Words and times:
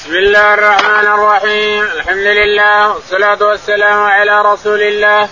بسم 0.00 0.14
الله 0.14 0.54
الرحمن 0.54 1.06
الرحيم 1.06 1.84
الحمد 1.84 2.16
لله 2.26 2.90
والصلاة 2.92 3.38
والسلام 3.48 3.98
على 4.04 4.42
رسول 4.42 4.82
الله 4.82 5.28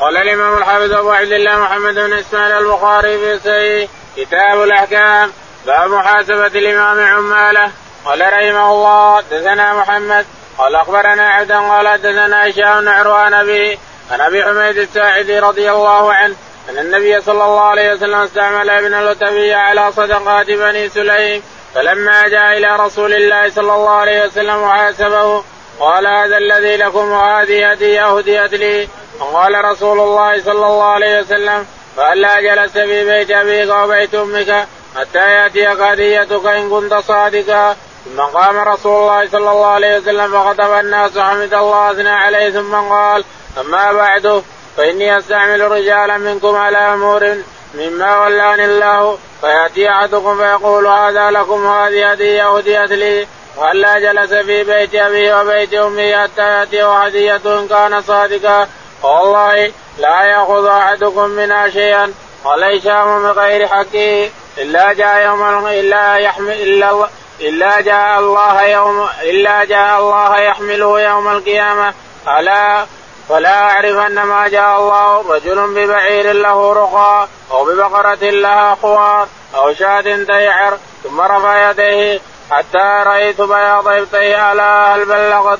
قال 0.00 0.16
الإمام 0.16 0.58
الحافظ 0.58 0.92
أبو 0.92 1.10
عبد 1.10 1.32
الله 1.32 1.56
محمد 1.58 1.94
بن 1.94 2.12
إسماعيل 2.12 2.52
البخاري 2.66 3.18
في 3.18 3.38
صحيح 3.38 3.90
كتاب 4.16 4.62
الأحكام 4.62 5.32
باب 5.66 5.90
محاسبة 5.90 6.46
الإمام 6.46 7.06
عماله 7.06 7.70
قال 8.04 8.20
رحمه 8.20 8.70
الله 8.72 9.20
دثنا 9.30 9.74
محمد 9.74 10.26
قال 10.58 10.74
أخبرنا 10.74 11.28
عبدا 11.28 11.58
قال 11.58 11.98
دثنا 12.02 12.36
عشاء 12.36 12.80
بن 12.80 12.88
عروان 12.88 13.34
أبي 13.34 13.78
عن 14.10 14.20
أبي 14.20 14.42
حميد 14.44 14.76
الساعدي 14.78 15.38
رضي 15.38 15.70
الله 15.70 16.12
عنه 16.12 16.34
أن 16.70 16.78
النبي 16.78 17.20
صلى 17.20 17.44
الله 17.44 17.60
عليه 17.62 17.92
وسلم 17.92 18.20
استعمل 18.20 18.70
ابن 18.70 18.94
الوتبية 18.94 19.56
على 19.56 19.92
صدقات 19.92 20.46
بني 20.50 20.88
سليم 20.88 21.42
فلما 21.74 22.28
جاء 22.28 22.56
الى 22.58 22.76
رسول 22.76 23.14
الله 23.14 23.50
صلى 23.50 23.74
الله 23.74 23.90
عليه 23.90 24.26
وسلم 24.26 24.62
وحاسبه 24.62 25.44
قال 25.80 26.06
هذا 26.06 26.38
الذي 26.38 26.76
لكم 26.76 27.10
وهذه 27.10 27.70
هديه 27.70 28.06
هديت 28.18 28.54
لي 28.54 28.88
وقال 29.20 29.64
رسول 29.64 30.00
الله 30.00 30.40
صلى 30.42 30.52
الله 30.66 30.84
عليه 30.84 31.20
وسلم 31.20 31.66
فألا 31.96 32.40
جلست 32.40 32.78
في 32.78 33.04
بيت 33.04 33.30
أبيك 33.30 33.70
وبيت 33.70 34.14
أمك 34.14 34.66
حتى 35.00 35.18
يأتيك 35.34 35.80
هديتك 35.80 36.46
إن 36.46 36.70
كنت 36.70 36.94
صادقا 36.94 37.76
ثم 38.04 38.20
قام 38.20 38.56
رسول 38.58 39.02
الله 39.02 39.28
صلى 39.28 39.50
الله 39.50 39.66
عليه 39.66 39.96
وسلم 39.98 40.32
فخطب 40.32 40.72
الناس 40.80 41.16
وحمد 41.16 41.54
الله 41.54 41.90
أثنى 41.92 42.08
عليه 42.08 42.50
ثم 42.50 42.74
قال 42.74 43.24
أما 43.60 43.92
بعد 43.92 44.42
فإني 44.76 45.18
أستعمل 45.18 45.60
رجالا 45.60 46.18
منكم 46.18 46.56
على 46.56 46.78
أمور 46.78 47.36
مما 47.74 48.20
ولاني 48.24 48.64
الله 48.64 49.18
فيأتي 49.44 49.90
أحدكم 49.90 50.36
فيقول 50.36 50.86
هذا 50.86 51.30
لكم 51.30 51.66
هذه 51.66 52.12
هدية 52.12 52.56
هديت 52.56 52.92
لي 52.92 53.26
وألا 53.56 53.98
جلس 53.98 54.32
في 54.34 54.64
بيت 54.64 54.94
ابي 54.94 55.32
وبيت 55.32 55.74
امي 55.74 56.16
حتى 56.16 56.42
يأتيه 56.42 56.98
هدية 57.02 57.40
إن 57.46 57.68
كان 57.68 58.02
صادقا 58.02 58.68
والله 59.02 59.72
لا 59.98 60.22
يأخذ 60.22 60.66
أحدكم 60.66 61.24
منها 61.30 61.68
شيئا 61.68 62.12
ولا 62.44 62.76
هشام 62.78 63.18
من 63.18 63.30
غير 63.30 63.68
حقه 63.68 64.30
إلا 64.58 64.92
جاء 64.92 65.24
يوم 65.26 65.66
إلا 65.66 66.16
يحمل 66.16 66.52
إلا 66.52 67.06
إلا 67.40 67.80
جاء 67.80 68.18
الله 68.20 68.62
يوم 68.62 69.06
إلا 69.22 69.64
جاء 69.64 70.00
الله 70.00 70.38
يحمله 70.40 71.00
يوم 71.00 71.28
القيامة 71.28 71.94
ألا 72.38 72.86
فلا 73.28 73.58
أعرف 73.70 73.96
أن 73.96 74.22
ما 74.22 74.48
جاء 74.48 74.80
الله 74.80 75.32
رجل 75.34 75.74
ببعير 75.74 76.32
له 76.32 76.72
رقى 76.72 77.28
أو 77.50 77.64
ببقرة 77.64 78.30
لها 78.30 78.74
خوار 78.74 79.28
أو 79.54 79.72
شاة 79.74 80.00
تيعر 80.24 80.78
ثم 81.04 81.20
رفع 81.20 81.70
يديه 81.70 82.20
حتى 82.50 83.02
رأيت 83.06 83.40
بياض 83.40 83.88
ابتيه 83.88 84.36
على 84.36 84.62
هل 84.62 85.04
بلغت 85.06 85.58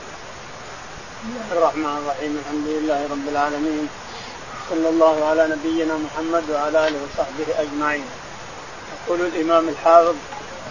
بسم 1.25 1.35
الله 1.53 1.59
الرحمن 1.65 1.99
الرحيم 2.05 2.43
الحمد 2.45 2.67
لله 2.69 3.03
رب 3.11 3.29
العالمين 3.33 3.89
صلى 4.71 4.89
الله 4.89 5.27
على 5.31 5.57
نبينا 5.57 5.95
محمد 5.97 6.45
وعلى 6.51 6.89
اله 6.89 6.99
وصحبه 7.05 7.45
اجمعين. 7.63 8.07
يقول 9.07 9.21
الامام 9.21 9.69
الحافظ 9.69 10.15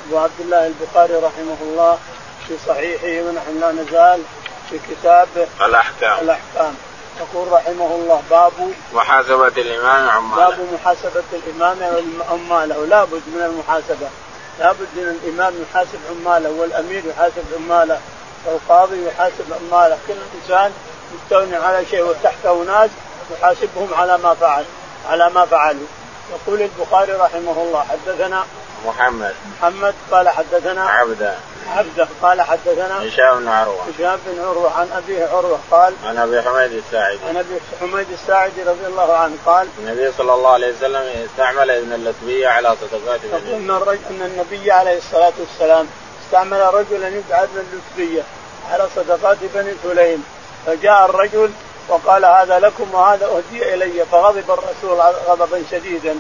ابو 0.07 0.17
عبد 0.17 0.39
الله 0.39 0.67
البخاري 0.67 1.13
رحمه 1.13 1.57
الله 1.61 1.97
في 2.47 2.53
صحيحه 2.67 3.23
ونحن 3.27 3.59
لا 3.59 3.71
نزال 3.71 4.19
في 4.79 4.95
كتاب 4.95 5.27
الأحكام 5.65 6.17
الأحكام 6.21 6.75
يقول 7.19 7.47
رحمه 7.51 7.91
الله 7.95 8.21
باب 8.29 8.51
محاسبة 8.93 9.47
الإمام 9.61 10.09
عماله 10.09 10.47
باب 10.49 10.67
محاسبة 10.73 11.23
الإمام 11.33 11.77
عماله 12.31 12.85
لابد 12.85 13.13
من 13.35 13.41
المحاسبة 13.45 14.07
لابد 14.59 14.87
من 14.95 15.17
الإمام 15.23 15.53
يحاسب 15.61 15.99
عماله 16.09 16.49
والأمير 16.49 17.03
يحاسب 17.05 17.43
عماله 17.57 17.99
والقاضي 18.45 19.07
يحاسب 19.07 19.45
عماله 19.53 19.97
كل 20.07 20.13
إنسان 20.41 20.71
مستولي 21.15 21.55
على 21.55 21.85
شيء 21.91 22.03
وتحته 22.03 22.63
ناس 22.63 22.89
يحاسبهم 23.37 23.89
على 23.93 24.17
ما 24.17 24.33
فعل 24.33 24.65
على 25.09 25.29
ما 25.29 25.45
فعلوا 25.45 25.87
يقول 26.33 26.61
البخاري 26.61 27.11
رحمه 27.11 27.57
الله 27.63 27.85
حدثنا 27.91 28.43
محمد 28.85 29.35
محمد 29.59 29.93
قال 30.11 30.29
حدثنا 30.29 30.85
عبده 30.85 31.35
عبده 31.69 32.07
قال 32.21 32.41
حدثنا 32.41 33.07
هشام 33.07 33.39
بن 33.39 33.47
عروه 33.47 33.81
هشام 33.97 34.19
بن 34.25 34.41
عروه 34.41 34.79
عن 34.79 34.87
ابيه 34.97 35.25
عروه 35.25 35.59
قال 35.71 35.93
عن 36.05 36.17
ابي 36.17 36.41
حميد 36.41 36.71
الساعدي 36.71 37.19
عن 37.29 37.37
ابي 37.37 37.59
حميد 37.81 38.07
الساعدي 38.11 38.61
رضي 38.63 38.87
الله 38.87 39.13
عنه 39.13 39.33
قال 39.45 39.67
النبي 39.79 40.11
صلى 40.17 40.33
الله 40.33 40.49
عليه 40.49 40.73
وسلم 40.73 41.01
استعمل 41.31 41.71
ابن 41.71 41.93
اللتبيه 41.93 42.47
على 42.47 42.75
صدقات 42.81 43.19
بني 43.25 43.53
ان 43.55 43.71
ان 44.11 44.31
النبي 44.49 44.71
عليه 44.71 44.97
الصلاه 44.97 45.33
والسلام 45.39 45.87
استعمل 46.25 46.61
رجلا 46.73 47.07
يدعى 47.07 47.43
ابن 47.43 47.63
اللتبيه 47.73 48.23
على 48.71 48.87
صدقات 48.95 49.37
بني 49.55 49.73
سليم 49.83 50.23
فجاء 50.65 51.05
الرجل 51.05 51.49
وقال 51.87 52.25
هذا 52.25 52.59
لكم 52.59 52.93
وهذا 52.93 53.25
اهدي 53.25 53.73
الي 53.73 54.05
فغضب 54.11 54.51
الرسول 54.51 55.01
غضبا 55.27 55.63
شديدا 55.71 56.15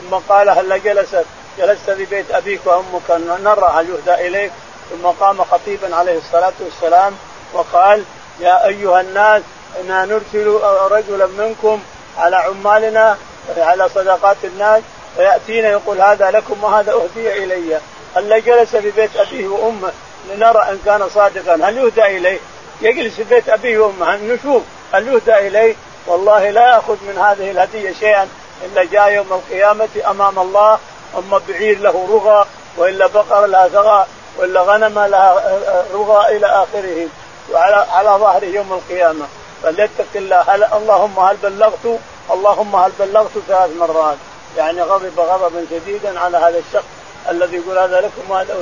ثم 0.00 0.14
قال 0.16 0.48
هل 0.50 0.82
جلست 0.82 1.24
جلست 1.58 1.90
في 1.90 2.04
بيت 2.04 2.30
ابيك 2.30 2.60
وامك 2.64 3.10
نرى 3.40 3.72
هل 3.74 3.88
يهدى 3.90 4.14
اليك 4.26 4.52
ثم 4.90 5.06
قام 5.08 5.44
خطيبا 5.44 5.96
عليه 5.96 6.18
الصلاة 6.18 6.52
والسلام 6.60 7.12
وقال 7.52 8.04
يا 8.40 8.66
أيها 8.68 9.00
الناس 9.00 9.42
إنا 9.80 10.04
نرسل 10.04 10.60
رجلا 10.92 11.26
منكم 11.26 11.82
على 12.18 12.36
عمالنا 12.36 13.16
على 13.58 13.88
صدقات 13.88 14.36
الناس 14.44 14.82
فيأتينا 15.16 15.68
يقول 15.68 16.00
هذا 16.00 16.30
لكم 16.30 16.64
وهذا 16.64 16.92
أهدي 16.92 17.44
إلي 17.44 17.80
هل 18.16 18.44
جلس 18.44 18.76
في 18.76 18.90
بيت 18.90 19.16
أبيه 19.16 19.48
وأمه 19.48 19.92
لنرى 20.30 20.62
إن 20.70 20.80
كان 20.84 21.08
صادقا 21.08 21.54
هل 21.54 21.78
يهدى 21.78 22.04
إليه 22.04 22.38
يجلس 22.82 23.14
في 23.14 23.24
بيت 23.24 23.48
أبيه 23.48 23.78
وأمه 23.78 24.16
نشوف 24.16 24.62
هل 24.92 25.08
يهدى 25.08 25.38
إليه 25.48 25.74
والله 26.06 26.50
لا 26.50 26.66
يأخذ 26.74 26.94
من 27.08 27.18
هذه 27.18 27.50
الهدية 27.50 27.92
شيئا 27.92 28.28
إلا 28.64 28.84
جاء 28.84 29.10
يوم 29.12 29.32
القيامة 29.32 29.88
أمام 30.10 30.38
الله 30.38 30.78
أما 31.18 31.40
بعير 31.48 31.78
له 31.78 32.06
رغى 32.22 32.46
وإلا 32.76 33.06
بقر 33.06 33.46
لها 33.46 33.68
ثغى 33.68 34.06
ولا 34.38 34.60
غنم 34.60 34.98
لها 34.98 35.60
رغى 35.94 36.36
الى 36.36 36.46
اخره 36.46 37.06
وعلى 37.52 37.86
على 37.92 38.08
ظهره 38.10 38.44
يوم 38.44 38.72
القيامه 38.72 39.26
فليتق 39.62 40.06
الله 40.14 40.40
هل 40.48 40.64
اللهم 40.64 41.18
هل 41.18 41.36
بلغت 41.36 42.00
اللهم 42.30 42.76
هل 42.76 42.92
بلغت 43.00 43.38
ثلاث 43.48 43.70
مرات 43.78 44.16
يعني 44.56 44.82
غضب 44.82 45.20
غضبا 45.20 45.66
شديدا 45.70 46.20
على 46.20 46.36
هذا 46.36 46.58
الشخص 46.68 46.84
الذي 47.30 47.56
يقول 47.56 47.78
هذا 47.78 48.00
لكم 48.00 48.30
وهذا 48.30 48.56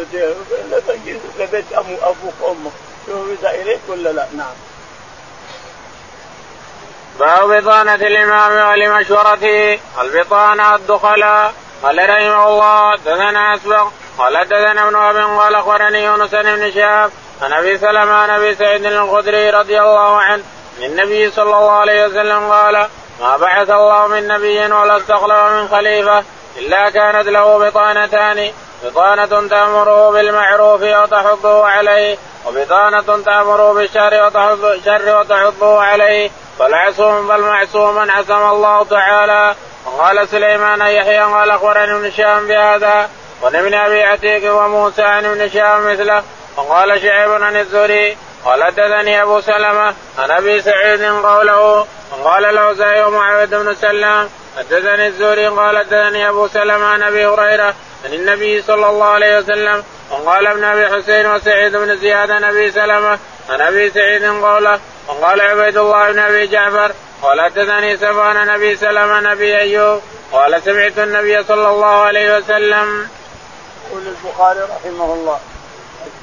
لبيت 1.38 1.64
ابوك 1.72 2.32
وامك 2.40 2.72
شوف 3.06 3.28
اذا 3.40 3.50
اليك 3.50 3.80
ولا 3.88 4.08
لا 4.12 4.26
نعم 4.36 4.54
باب 7.18 7.48
بطانة 7.64 7.94
الإمام 7.94 8.70
ولمشورته 8.70 9.78
البطانة 10.00 10.74
الدخلاء 10.74 11.52
قال 11.82 11.98
رحمه 12.10 12.48
الله 12.48 12.96
دثنا 12.96 13.54
أسبق 13.54 13.86
قال 14.18 14.36
حدثنا 14.38 14.88
ابن 14.88 14.96
ابي 14.96 15.22
قال 15.22 15.54
اخبرني 15.54 16.04
يونس 16.04 16.30
بن 16.34 16.70
شهاب 16.72 17.10
عن 17.42 17.52
ابي 17.52 17.78
سلمه 17.78 18.12
عن 18.12 18.30
ابي 18.30 18.54
سعيد 18.54 18.84
الخدري 18.84 19.50
رضي 19.50 19.80
الله 19.80 20.16
عنه 20.20 20.42
عن 20.78 20.84
النبي 20.84 21.30
صلى 21.30 21.42
الله 21.58 21.70
عليه 21.72 22.04
وسلم 22.06 22.50
قال 22.50 22.86
ما 23.20 23.36
بعث 23.36 23.70
الله 23.70 24.06
من 24.06 24.28
نبي 24.28 24.58
ولا 24.72 24.96
استخلف 24.96 25.32
من 25.32 25.68
خليفه 25.68 26.24
الا 26.58 26.90
كانت 26.90 27.28
له 27.28 27.58
بطانتان 27.68 28.52
بطانة 28.84 29.26
تأمره 29.48 30.10
بالمعروف 30.10 30.82
وتحضه 30.82 31.66
عليه 31.66 32.16
وبطانة 32.46 33.22
تأمره 33.26 33.72
بالشر 33.72 34.26
وتحض 34.26 34.64
الشر 34.64 35.20
وتحضه 35.20 35.80
عليه 35.82 36.30
فالعصوم 36.58 37.28
بل 37.28 37.40
معصوما 37.40 38.12
عصم 38.12 38.48
الله 38.50 38.84
تعالى 38.84 39.54
وقال 39.86 40.28
سليمان 40.28 40.80
يحيى 40.80 41.22
قال 41.22 41.50
اخبرني 41.50 41.96
ابن 41.98 42.10
شام 42.10 42.46
بهذا 42.48 43.08
ولمن 43.42 43.74
ابي 43.74 44.02
عتيق 44.02 44.54
وموسى 44.56 45.02
عن 45.02 45.24
ابن 45.24 45.50
شهاب 45.50 45.82
مثله 45.82 46.22
وقال 46.56 47.00
شعيب 47.02 47.42
عن 47.42 47.56
الزهري 47.56 48.16
قال 48.44 48.64
حدثني 48.64 49.22
ابو 49.22 49.40
سلمه 49.40 49.94
عن 50.18 50.30
ابي 50.30 50.60
سعيد 50.62 51.02
قوله 51.02 51.86
وقال 52.12 52.54
له 52.54 52.72
زي 52.72 53.02
معاويه 53.06 53.44
بن 53.44 53.74
سلام 53.74 54.28
حدثني 54.58 55.06
الزهري 55.06 55.48
قال 55.48 55.78
حدثني 55.78 56.28
ابو 56.28 56.48
سلمه 56.48 56.84
عن 56.86 57.02
ابي 57.02 57.26
هريره 57.26 57.74
عن 58.04 58.12
النبي 58.14 58.62
صلى 58.62 58.86
الله 58.88 59.06
عليه 59.06 59.38
وسلم 59.38 59.84
وقال 60.10 60.46
ابن 60.46 60.64
ابي 60.64 60.86
حسين 60.88 61.26
وسعيد 61.26 61.76
بن 61.76 61.96
زياد 61.96 62.30
عن 62.30 62.44
ابي 62.44 62.70
سلمه 62.70 63.18
عن 63.50 63.60
ابي 63.60 63.90
سعيد 63.90 64.24
قوله 64.24 64.80
وقال 65.08 65.40
عبيد 65.40 65.76
الله 65.78 66.12
بن 66.12 66.18
ابي 66.18 66.46
جعفر 66.46 66.92
قال 67.22 67.40
حدثني 67.40 67.96
سفان 67.96 68.36
عن 68.36 68.48
ابي 68.48 68.76
سلمه 68.76 69.12
عن 69.12 69.26
ابي 69.26 69.56
ايوب 69.56 70.02
قال 70.32 70.62
سمعت 70.62 70.98
النبي 70.98 71.44
صلى 71.44 71.68
الله 71.70 71.94
عليه 72.00 72.36
وسلم 72.36 73.08
يقول 73.92 74.08
البخاري 74.08 74.60
رحمه 74.60 75.04
الله 75.14 75.38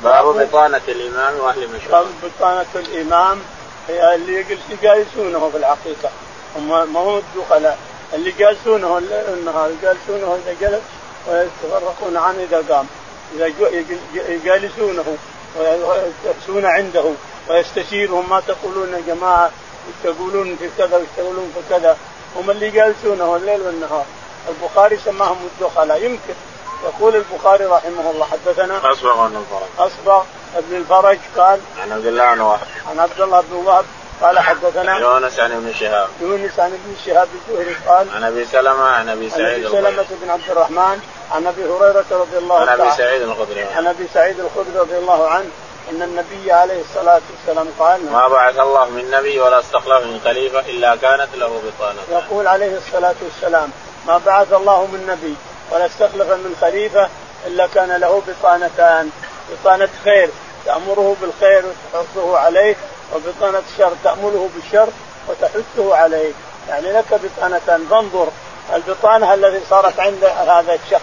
باب 0.03 0.25
بطانة 0.25 0.81
الإمام 0.87 1.39
وأهل 1.39 1.59
مشورته 1.67 1.89
باب 1.91 2.07
بطانة 2.39 2.65
الإمام 2.75 3.39
هي 3.87 4.15
اللي 4.15 4.45
يجالسونه 4.69 5.49
في 5.49 5.57
الحقيقة 5.57 6.09
هم 6.57 6.93
ما 6.93 6.99
هو 6.99 7.17
الدخلاء 7.17 7.77
اللي 8.13 8.33
الليل 8.65 9.23
والنهار 9.29 9.71
جالسونه 9.81 10.39
إذا 10.45 10.55
جلس 10.61 10.81
ويتفرقون 11.27 12.17
عنه 12.17 12.43
إذا 12.49 12.63
قام 12.75 12.85
إذا 13.35 13.51
يجالسونه 14.13 15.17
ويجلسون 15.59 16.65
عنده 16.65 17.03
ويستشيرهم 17.49 18.29
ما 18.29 18.39
تقولون 18.47 18.93
يا 18.93 19.15
جماعة 19.15 19.51
تقولون 20.03 20.55
في 20.55 20.69
كذا 20.77 20.97
وتقولون 21.01 21.53
في 21.55 21.75
كذا 21.75 21.97
هم 22.39 22.49
اللي 22.51 22.69
جالسونه 22.69 23.35
الليل 23.35 23.61
والنهار 23.61 24.05
البخاري 24.49 24.99
سماهم 25.05 25.37
الدخلاء 25.57 26.03
يمكن 26.03 26.33
يقول 26.83 27.15
البخاري 27.15 27.65
رحمه 27.65 28.11
الله 28.11 28.25
حدثنا 28.25 28.91
اصبغ 28.91 29.27
بن 29.27 29.35
الفرج 29.37 29.87
اصبغ 29.87 30.23
بن 30.59 30.75
الفرج 30.77 31.17
قال 31.37 31.59
عن 31.81 31.91
عبد 31.91 32.05
الله 32.07 32.33
بن 32.33 32.41
وهب 32.41 32.59
عن 32.91 32.99
عبد 32.99 33.21
الله 33.21 33.41
بن 33.51 33.55
وهب 33.55 33.85
قال 34.21 34.39
حدثنا 34.39 34.97
يونس 34.97 35.39
عن 35.39 35.51
ابن 35.51 35.73
شهاب 35.79 36.07
يونس 36.21 36.59
عن 36.59 36.69
ابن 36.71 36.95
شهاب 37.05 37.27
الزهري 37.49 37.75
قال 37.87 38.07
عن 38.15 38.23
ابي 38.23 38.45
سلمه 38.45 38.83
عن 38.85 39.09
ابي 39.09 39.29
سعيد 39.29 39.65
عن 39.65 39.75
ابي 39.85 39.89
سلمه 39.91 40.05
بن 40.23 40.29
عبد 40.29 40.49
الرحمن 40.49 40.99
عن 41.31 41.47
ابي 41.47 41.63
هريره 41.63 42.05
رضي 42.11 42.37
الله 42.37 42.59
عنه 42.69 42.71
عن 42.71 42.79
ابي 42.79 42.91
سعيد 42.97 43.21
الخدري 43.21 43.63
عن 43.63 43.87
ابي 43.87 44.07
سعيد 44.13 44.39
الخدري 44.39 44.79
رضي 44.79 44.97
الله 44.97 45.27
عنه 45.29 45.45
ان 45.91 46.01
النبي 46.01 46.51
عليه 46.51 46.81
الصلاه 46.81 47.21
والسلام 47.31 47.67
قال 47.79 48.11
ما 48.11 48.27
بعث 48.27 48.59
الله 48.59 48.85
من 48.89 49.11
نبي 49.11 49.39
ولا 49.39 49.59
استخلف 49.59 50.03
من 50.05 50.21
خليفه 50.23 50.59
الا 50.59 50.95
كانت 50.95 51.27
له 51.35 51.47
بطانه 51.47 51.97
يقول 52.11 52.47
عليه 52.47 52.77
الصلاه 52.77 53.15
والسلام 53.23 53.69
ما 54.07 54.21
بعث 54.25 54.53
الله 54.53 54.85
من 54.85 55.07
نبي 55.09 55.35
ولا 55.71 55.85
استخلف 55.85 56.29
من 56.31 56.55
خليفه 56.61 57.09
الا 57.47 57.67
كان 57.67 57.91
له 57.91 58.21
بطانتان 58.27 59.09
بطانه 59.51 59.89
خير 60.03 60.29
تامره 60.65 61.15
بالخير 61.21 61.63
وتحثه 61.65 62.37
عليه 62.37 62.75
وبطانه 63.15 63.61
شر 63.77 63.91
تامره 64.03 64.49
بالشر 64.55 64.87
وتحثه 65.27 65.95
عليه 65.95 66.31
يعني 66.69 66.91
لك 66.91 67.05
بطانتان 67.23 67.85
فانظر 67.89 68.27
البطانه 68.73 69.33
التي 69.33 69.61
صارت 69.69 69.99
عند 69.99 70.23
هذا 70.23 70.79
الشخص 70.85 71.01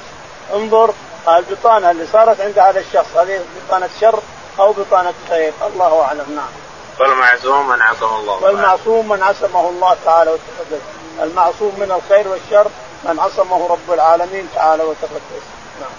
انظر 0.55 0.91
البطانه 1.29 1.91
اللي 1.91 2.07
صارت 2.13 2.41
عند 2.41 2.59
هذا 2.59 2.81
الشخص 2.81 3.17
هذه 3.17 3.41
بطانه 3.69 3.89
شر 4.01 4.19
او 4.61 4.73
بطانه 4.73 5.13
خير 5.29 5.53
الله 5.67 6.01
اعلم 6.03 6.27
نعم 6.37 6.53
والمعصوم 7.01 7.69
من 7.69 7.83
عصمه 7.83 8.19
الله 8.19 8.43
والمعصوم 8.43 9.09
من 9.09 9.23
عصمه 9.23 9.69
الله 9.69 9.97
تعالى 10.05 10.31
وتقدم 10.31 10.83
المعصوم 11.23 11.73
من 11.79 11.91
الخير 11.97 12.29
والشر 12.29 12.69
من 13.05 13.21
عصمه 13.21 13.67
رب 13.73 13.93
العالمين 13.93 14.49
تعالى 14.55 14.83
وتقدس 14.83 15.43
نعم. 15.81 15.91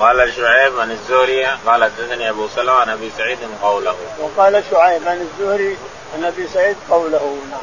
وقال 0.00 0.32
شعيب 0.36 0.80
عن 0.80 0.90
الزهري 0.90 1.44
قال 1.66 1.84
حدثني 1.84 2.30
ابو 2.30 2.48
سلمه 2.48 2.72
عن 2.72 2.88
ابي 2.88 3.10
سعيد 3.18 3.38
قوله. 3.62 3.94
وقال 4.20 4.62
شعيب 4.70 5.08
عن 5.08 5.20
الزهري 5.30 5.76
عن 6.16 6.24
ابي 6.24 6.48
سعيد 6.48 6.76
قوله 6.90 7.36
نعم. 7.50 7.60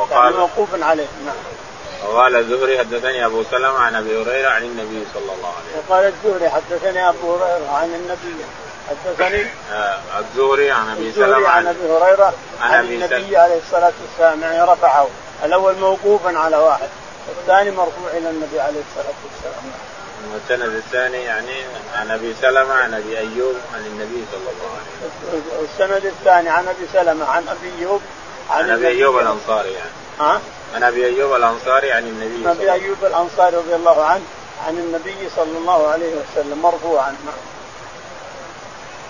يعني 0.00 0.34
وقال 0.36 0.36
موقوف 0.36 0.68
عليه 0.82 1.06
نعم. 1.26 1.34
وقال 2.08 2.36
الزهري 2.36 2.78
حدثني 2.78 3.26
ابو 3.26 3.42
سلمه 3.50 3.78
عن 3.78 3.94
ابي 3.94 4.22
هريره 4.22 4.48
عن 4.50 4.62
النبي 4.62 5.06
صلى 5.14 5.22
الله 5.32 5.48
عليه 5.56 5.66
وسلم. 5.70 5.82
وقال 5.88 6.04
الزهري 6.06 6.50
حدثني 6.50 7.08
ابو 7.08 7.32
هريره 7.34 7.70
عن 7.72 7.84
النبي 7.94 8.44
حدثني 8.90 9.46
آه، 9.72 9.98
الزهري 10.18 10.70
عن 10.70 10.88
ابي 10.90 11.12
سلمه 11.12 11.48
عن 11.48 11.66
ابي 11.66 11.92
هريره 11.92 12.32
عن, 12.60 12.74
عن 12.74 12.84
النبي 12.84 13.36
عليه 13.36 13.58
الصلاه 13.58 13.92
والسلام 14.02 14.40
يعني 14.42 14.70
رفعه 14.70 15.08
الاول 15.44 15.74
موقوفا 15.74 16.38
على 16.38 16.56
واحد 16.56 16.88
الثاني 17.28 17.70
مرفوع 17.70 18.10
الى 18.12 18.30
النبي 18.30 18.60
عليه 18.60 18.80
الصلاه 18.80 19.14
والسلام 19.24 19.70
والسند 20.32 20.74
الثاني 20.76 21.24
يعني 21.24 21.56
عن 21.96 22.10
ابي 22.10 22.34
سلمه 22.42 22.74
عن 22.74 22.94
ابي 22.94 23.18
ايوب 23.18 23.54
عن 23.74 23.86
النبي 23.86 24.24
صلى 24.32 24.40
الله 24.52 24.70
عليه 24.78 25.06
وسلم. 25.06 25.42
والسند 25.60 26.04
الثاني 26.06 26.48
عن 26.48 26.68
ابي 26.68 26.86
سلمه 26.92 27.24
عن 27.30 27.44
ابي 27.48 27.72
ايوب 27.80 28.00
عن, 28.50 28.62
عن 28.64 28.70
ابي 28.70 28.86
ايوب 28.88 29.18
الانصاري 29.18 29.72
يعني. 29.72 29.90
ها؟ 30.20 30.40
عن 30.74 30.82
ابي 30.82 31.06
ايوب 31.06 31.34
الانصاري 31.36 31.92
عن 31.92 32.02
النبي 32.02 32.50
ابي 32.50 32.72
ايوب 32.72 32.98
الانصاري 33.04 33.56
رضي 33.56 33.74
الله 33.74 34.04
عنه 34.04 34.24
عن 34.66 34.74
النبي 34.78 35.28
صلى 35.36 35.58
الله 35.58 35.88
عليه 35.88 36.12
وسلم 36.14 36.58
مرفوعا. 36.62 37.16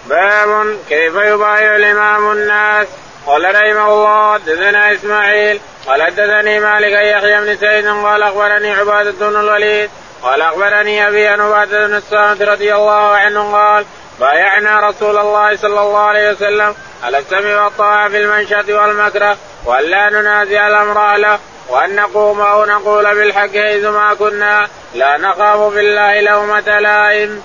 باب 0.09 0.77
كيف 0.89 1.15
يبايع 1.15 1.77
الامام 1.77 2.33
الناس 2.33 2.87
قال 3.27 3.45
رحمه 3.55 3.89
الله 3.93 4.35
حدثنا 4.35 4.93
اسماعيل 4.95 5.61
قال 5.87 6.03
حدثني 6.03 6.61
مالك 6.61 6.93
يحيى 6.93 7.41
بن 7.41 7.57
سعيد 7.57 7.87
قال 7.87 8.23
اخبرني 8.23 8.71
عباده 8.75 9.27
بن 9.29 9.37
الوليد 9.41 9.91
قال 10.23 10.43
اخبرني 10.43 11.09
ابي 11.09 11.35
ان 11.35 11.41
عباده 11.41 11.87
بن 11.87 11.95
الصامت 11.97 12.43
رضي 12.43 12.75
الله 12.75 13.09
عنه 13.17 13.53
قال 13.53 13.85
بايعنا 14.21 14.81
رسول 14.89 15.19
الله 15.19 15.57
صلى 15.57 15.81
الله 15.81 15.99
عليه 15.99 16.31
وسلم 16.31 16.75
على 17.05 17.19
السمع 17.19 17.65
والطاعه 17.65 18.09
في 18.09 18.17
المنشط 18.21 18.69
والمكره 18.69 19.37
والا 19.65 20.11
ننازع 20.11 20.69
الامر 20.69 21.17
له 21.17 21.39
وان 21.69 21.97
نقوم 21.97 22.41
او 22.41 22.65
نقول 22.65 23.05
بالحق 23.15 23.51
حيث 23.53 23.85
ما 23.85 24.15
كنا 24.15 24.69
لا 24.95 25.17
نخاف 25.17 25.75
بالله 25.75 26.21
لومه 26.21 26.79
لائم. 26.79 27.43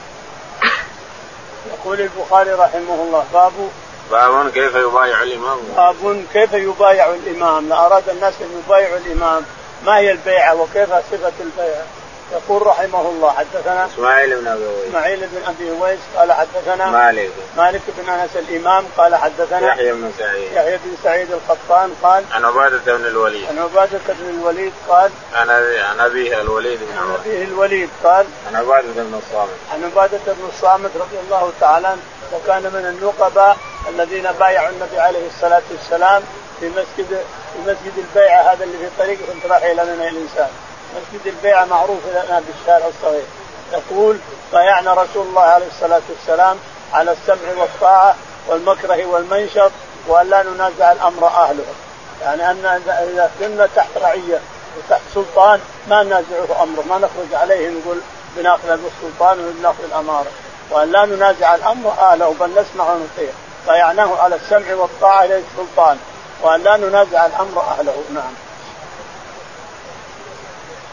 يقول 1.73 1.99
البخاري 2.01 2.49
رحمه 2.51 2.95
الله 3.03 3.25
باب 3.33 3.53
باب 4.11 4.49
كيف 4.53 4.75
يبايع 4.75 5.23
الامام؟ 5.23 5.57
باب 5.77 6.23
كيف 6.33 6.53
يبايع 6.53 7.05
الامام؟ 7.13 7.69
لا 7.69 7.85
اراد 7.85 8.09
الناس 8.09 8.33
ان 8.41 8.61
يبايعوا 8.65 8.97
الامام 8.97 9.41
ما 9.85 9.97
هي 9.97 10.11
البيعه 10.11 10.55
وكيف 10.61 10.89
صفه 10.89 11.31
البيعه؟ 11.39 11.83
يقول 12.31 12.67
رحمه 12.67 13.01
الله 13.01 13.31
حدثنا 13.31 13.85
اسماعيل 13.85 14.35
بن 14.41 14.47
ابي 14.47 14.63
هويس 14.65 14.85
اسماعيل 14.89 15.19
بن 15.19 15.41
ابي 15.47 15.71
هويس 15.79 15.99
قال 16.17 16.31
حدثنا 16.31 16.89
مالك 16.91 17.29
مالك 17.57 17.81
بن 17.97 18.09
انس 18.09 18.29
الامام 18.35 18.83
قال 18.97 19.15
حدثنا 19.15 19.67
يحيى 19.67 19.91
بن 19.91 20.11
سعيد 20.19 20.51
يحيى 20.53 20.77
بن 20.77 20.95
سعيد 21.03 21.27
القطان 21.31 21.93
قال 22.03 22.23
عن 22.31 22.45
عباده 22.45 22.97
بن 22.97 23.05
الوليد 23.05 23.45
عن 23.49 23.59
عباده 23.59 23.99
بن 24.07 24.39
الوليد 24.39 24.73
قال 24.87 25.11
عن 25.35 25.49
عن 25.89 25.99
ابيه 25.99 26.41
الوليد 26.41 26.79
بن 26.79 26.97
عن 26.97 27.15
ابيه 27.25 27.43
الوليد 27.43 27.89
قال 28.03 28.25
عن 28.47 28.55
عباده 28.55 28.87
بن 28.95 29.19
الصامت 29.27 29.57
عن 29.73 29.83
عباده 29.83 30.19
بن 30.27 30.49
الصامت 30.53 30.91
رضي 30.95 31.17
الله 31.25 31.51
تعالى 31.61 31.87
عنه 31.87 31.99
وكان 32.33 32.61
من 32.63 32.95
النقباء 32.97 33.57
الذين 33.87 34.27
بايعوا 34.39 34.69
النبي 34.69 34.99
عليه 34.99 35.27
الصلاه 35.27 35.61
والسلام 35.71 36.23
في 36.59 36.69
مسجد 36.69 37.23
في 37.53 37.59
مسجد 37.61 37.93
البيعه 37.97 38.41
هذا 38.53 38.63
اللي 38.63 38.77
في 38.77 38.89
طريق 38.99 39.17
كنت 39.33 39.45
رايح 39.51 39.83
منه 39.85 40.07
الانسان 40.07 40.47
مسجد 40.95 41.27
البيعه 41.27 41.65
معروف 41.65 41.99
لنا 42.09 42.41
بالشارع 42.47 42.85
الصغير 42.87 43.23
يقول 43.73 44.17
بايعنا 44.53 44.93
رسول 44.93 45.27
الله 45.27 45.41
عليه 45.41 45.67
الصلاه 45.67 46.01
والسلام 46.09 46.57
على 46.93 47.11
السمع 47.11 47.51
والطاعه 47.57 48.15
والمكره 48.47 49.05
والمنشط 49.05 49.71
وان 50.07 50.29
لا 50.29 50.43
ننازع 50.43 50.91
الامر 50.91 51.27
اهله 51.27 51.63
يعني 52.21 52.51
ان 52.51 52.65
اذا 52.87 53.31
كنا 53.39 53.67
تحت 53.75 53.89
رعيه 54.01 54.39
وتحت 54.77 55.01
سلطان 55.13 55.59
ما 55.87 56.03
ننازعه 56.03 56.63
امره 56.63 56.81
ما 56.89 56.97
نخرج 56.97 57.33
عليه 57.33 57.69
نقول 57.69 57.97
بناخذ 58.37 58.69
السلطان 58.69 59.39
وبناخذ 59.45 59.83
الاماره 59.83 60.31
وان 60.71 60.91
لا 60.91 61.05
ننازع 61.05 61.55
الامر 61.55 61.89
اهله 61.99 62.35
بل 62.39 62.51
نسمع 62.61 62.93
ونطيع 62.93 63.31
بيانه 63.69 64.17
على 64.19 64.35
السمع 64.35 64.75
والطاعه 64.75 65.25
للسلطان 65.25 65.97
وان 66.41 66.63
لا 66.63 66.77
ننازع 66.77 67.25
الامر 67.25 67.61
اهله 67.61 68.03
نعم. 68.13 68.33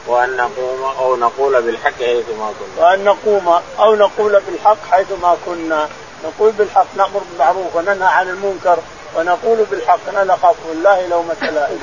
وان 0.06 0.36
نقوم 0.36 0.92
او 0.98 1.16
نقول 1.16 1.62
بالحق 1.62 1.92
حيث 2.02 2.24
ما 2.30 2.52
كنا. 2.58 2.86
وان 2.86 3.04
نقوم 3.04 3.62
او 3.80 3.94
نقول 3.96 4.40
بالحق 4.48 4.76
حيث 4.90 5.12
ما 5.22 5.36
كنا، 5.46 5.88
نقول 6.24 6.52
بالحق 6.52 6.86
نامر 6.96 7.20
بالمعروف 7.30 7.76
وننهى 7.76 8.08
عن 8.08 8.28
المنكر 8.28 8.78
ونقول 9.16 9.58
بالحق 9.70 9.98
انا 10.12 10.24
نخاف 10.24 10.56
الله 10.72 11.06
لو 11.06 11.24
لائم. 11.42 11.82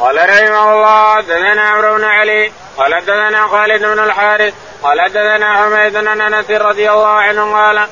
قال 0.00 0.16
رحمه 0.16 0.72
الله 0.72 1.20
دنا 1.20 1.60
عمرو 1.62 1.96
بن 1.98 2.04
علي 2.04 2.52
قال 2.76 3.04
دنا 3.06 3.46
خالد 3.46 3.82
بن 3.84 3.98
الحارث 3.98 4.54
قال 4.82 5.12
دنا 5.12 5.56
حميد 5.56 5.92
بن 5.92 6.08
انس 6.20 6.50
رضي 6.50 6.90
الله 6.90 7.06
عنه 7.06 7.52
قال 7.54 7.86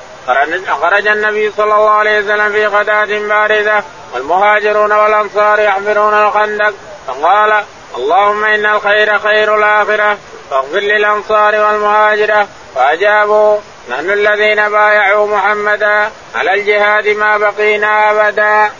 خرج 0.77 1.07
النبي 1.07 1.51
صلى 1.57 1.73
الله 1.75 1.89
عليه 1.91 2.19
وسلم 2.19 2.51
في 2.51 2.65
غداة 2.67 3.05
باردة 3.05 3.83
والمهاجرون 4.13 4.91
والأنصار 4.91 5.59
يحفرون 5.59 6.13
الخندق 6.13 6.73
فقال 7.07 7.53
اللهم 7.97 8.43
إن 8.43 8.65
الخير 8.65 9.19
خير 9.19 9.55
الآخرة 9.55 10.17
فاغفر 10.51 10.79
للأنصار 10.79 11.55
والمهاجرة 11.55 12.47
فأجابوا 12.75 13.57
نحن 13.89 14.11
الذين 14.11 14.69
بايعوا 14.69 15.27
محمدا 15.27 16.09
على 16.35 16.53
الجهاد 16.53 17.07
ما 17.07 17.37
بقينا 17.37 18.11
أبدا 18.11 18.71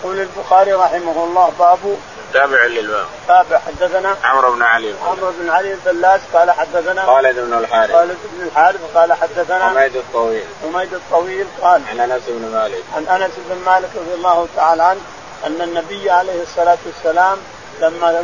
يقول 0.00 0.20
البخاري 0.20 0.72
رحمه 0.72 1.24
الله 1.24 1.52
باب 1.58 1.96
تابع 2.32 2.64
للباب 2.66 3.06
تابع 3.28 3.58
حدثنا 3.58 4.16
عمرو 4.24 4.52
بن 4.54 4.62
علي 4.62 4.94
عمرو 5.06 5.32
بن 5.40 5.50
علي 5.50 5.72
الفلاس 5.72 6.20
قال 6.34 6.50
حدثنا 6.50 7.02
خالد 7.06 7.36
بن 7.38 7.54
الحارث 7.54 7.92
خالد 7.92 8.16
بن 8.24 8.46
الحارث 8.46 8.80
قال 8.94 9.12
حدثنا 9.12 9.68
حميد 9.68 9.96
الطويل 9.96 10.44
حميد 10.72 10.94
الطويل 10.94 11.46
قال 11.62 11.82
عن 11.90 12.00
انس 12.00 12.22
بن 12.28 12.50
مالك 12.58 12.82
عن 12.96 13.22
انس 13.22 13.30
بن 13.50 13.64
مالك 13.66 13.88
رضي 13.96 14.14
الله 14.14 14.46
تعالى 14.56 14.82
عنه 14.82 15.00
ان 15.46 15.62
النبي 15.62 16.10
عليه 16.10 16.42
الصلاه 16.42 16.78
والسلام 16.86 17.38
لما 17.80 18.22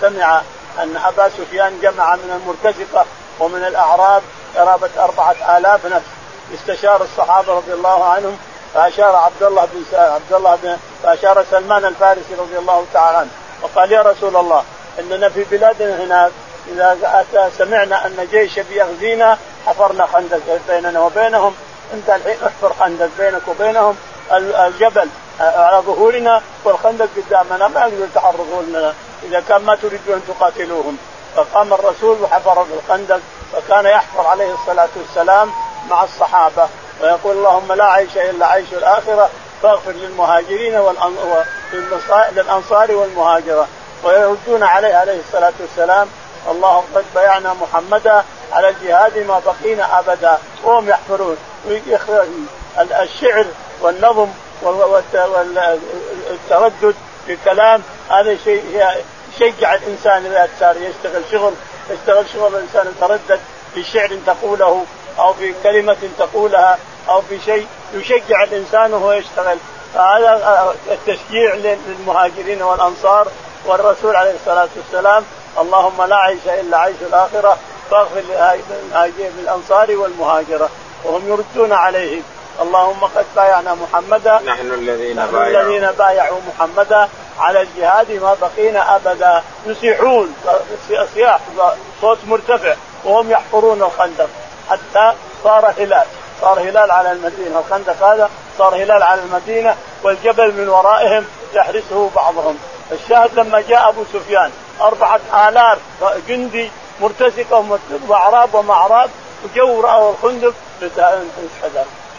سمع 0.00 0.40
ان 0.78 0.96
ابا 0.96 1.28
سفيان 1.28 1.78
جمع 1.82 2.16
من 2.16 2.40
المرتزقه 2.40 3.06
ومن 3.40 3.64
الاعراب 3.64 4.22
قرابه 4.56 4.90
أربعة 4.98 5.58
آلاف 5.58 5.86
نفس 5.86 6.06
استشار 6.54 7.02
الصحابه 7.02 7.52
رضي 7.52 7.72
الله 7.72 8.04
عنهم 8.04 8.38
فاشار 8.74 9.16
عبد 9.16 9.42
الله 9.42 9.64
بن 9.74 9.82
عبد 9.98 10.32
الله 10.32 10.58
بن 10.62 10.76
فاشار 11.02 11.44
سلمان 11.50 11.84
الفارسي 11.84 12.34
رضي 12.38 12.58
الله 12.58 12.84
تعالى 12.92 13.18
عنه 13.18 13.28
وقال 13.62 13.92
يا 13.92 14.02
رسول 14.02 14.36
الله 14.36 14.64
اننا 15.00 15.28
في 15.28 15.44
بلادنا 15.44 16.04
هناك 16.04 16.30
اذا 16.76 17.50
سمعنا 17.58 18.06
ان 18.06 18.28
جيش 18.30 18.58
بيغزينا 18.58 19.38
حفرنا 19.66 20.06
خندق 20.06 20.40
بيننا 20.68 21.00
وبينهم 21.00 21.54
انت 21.94 22.10
الحين 22.10 22.36
احفر 22.46 22.72
خندق 22.80 23.08
بينك 23.18 23.48
وبينهم 23.48 23.96
الجبل 24.66 25.08
على 25.40 25.82
ظهورنا 25.86 26.42
والخندق 26.64 27.08
قدامنا 27.16 27.68
ما 27.68 27.80
يقدر 27.80 28.04
يتعرضوا 28.12 28.62
لنا 28.62 28.94
اذا 29.22 29.40
كان 29.48 29.62
ما 29.62 29.76
تريدون 29.76 30.14
ان 30.14 30.20
تقاتلوهم 30.28 30.96
فقام 31.36 31.72
الرسول 31.72 32.22
وحفر 32.22 32.64
في 32.64 32.70
الخندق 32.74 33.20
فكان 33.52 33.86
يحفر 33.86 34.26
عليه 34.26 34.54
الصلاه 34.54 34.88
والسلام 34.96 35.50
مع 35.90 36.04
الصحابه 36.04 36.68
ويقول 37.02 37.36
اللهم 37.36 37.72
لا 37.72 37.84
عيش 37.84 38.16
الا 38.16 38.46
عيش 38.46 38.66
الاخره 38.72 39.30
فاغفر 39.62 39.92
للمهاجرين 39.92 40.80
للانصار 42.32 42.92
والمهاجره 42.92 43.66
ويردون 44.04 44.62
عليه 44.62 44.94
عليه 44.94 45.20
الصلاه 45.20 45.52
والسلام 45.60 46.08
اللهم 46.50 46.84
قد 46.94 47.04
بيعنا 47.14 47.54
محمدا 47.54 48.24
على 48.52 48.68
الجهاد 48.68 49.18
ما 49.18 49.40
بقينا 49.46 49.98
ابدا 49.98 50.38
وهم 50.64 50.88
يحفرون 50.88 51.36
الشعر 53.00 53.46
والنظم 53.80 54.28
والتردد 54.62 56.94
في 57.26 57.32
الكلام 57.32 57.82
هذا 58.10 58.36
شيء 58.44 58.84
يشجع 59.40 59.74
الانسان 59.74 60.26
اذا 60.26 60.48
صار 60.60 60.76
يشتغل 60.76 61.22
شغل 61.32 61.54
يشتغل 61.90 62.24
شغل 62.34 62.54
الانسان 62.54 62.92
يتردد 62.98 63.40
في 63.74 63.84
شعر 63.84 64.18
تقوله 64.26 64.84
او 65.18 65.32
في 65.32 65.54
كلمه 65.62 65.96
تقولها 66.18 66.78
او 67.08 67.20
في 67.22 67.40
شيء 67.44 67.66
يشجع 67.94 68.42
الانسان 68.44 68.94
وهو 68.94 69.12
يشتغل 69.12 69.58
فهذا 69.94 70.74
التشجيع 70.90 71.54
للمهاجرين 71.54 72.62
والانصار 72.62 73.28
والرسول 73.66 74.16
عليه 74.16 74.34
الصلاه 74.34 74.68
والسلام 74.76 75.24
اللهم 75.60 76.02
لا 76.02 76.16
عيش 76.16 76.40
الا 76.46 76.78
عيش 76.78 76.96
الاخره 77.00 77.56
فاغفر 77.90 78.22
الانصار 79.38 79.96
والمهاجره 79.96 80.68
وهم 81.04 81.22
يردون 81.28 81.72
عليه 81.72 82.20
اللهم 82.62 83.04
قد 83.04 83.26
بايعنا 83.36 83.74
محمدا 83.74 84.40
نحن 84.46 84.66
الذين 84.74 85.16
نحن 85.16 85.30
بايعوا 85.30 85.66
الذين 85.66 85.92
بايعوا 85.92 86.38
محمدا 86.48 87.08
على 87.40 87.60
الجهاد 87.62 88.12
ما 88.12 88.36
بقينا 88.42 88.96
ابدا 88.96 89.42
يصيحون 89.66 90.34
صياح 91.14 91.40
صوت 92.00 92.18
مرتفع 92.26 92.74
وهم 93.04 93.30
يحفرون 93.30 93.82
الخندق 93.82 94.28
حتى 94.70 95.12
صار 95.44 95.74
هلال 95.78 96.06
صار 96.40 96.60
هلال 96.60 96.90
على 96.90 97.12
المدينه 97.12 97.58
الخندق 97.58 98.02
هذا 98.02 98.30
صار 98.58 98.74
هلال 98.74 99.02
على 99.02 99.20
المدينه 99.20 99.76
والجبل 100.04 100.52
من 100.54 100.68
ورائهم 100.68 101.24
يحرسه 101.54 102.10
بعضهم 102.16 102.58
الشاهد 102.92 103.30
لما 103.38 103.60
جاء 103.60 103.88
ابو 103.88 104.04
سفيان 104.12 104.50
أربعة 104.80 105.20
آلاف 105.48 105.78
جندي 106.28 106.70
مرتزقة 107.00 107.78
وأعراب 108.08 108.54
ومعراب 108.54 109.10
وجو 109.44 109.80
رأوا 109.80 110.12
الخندق 110.12 110.54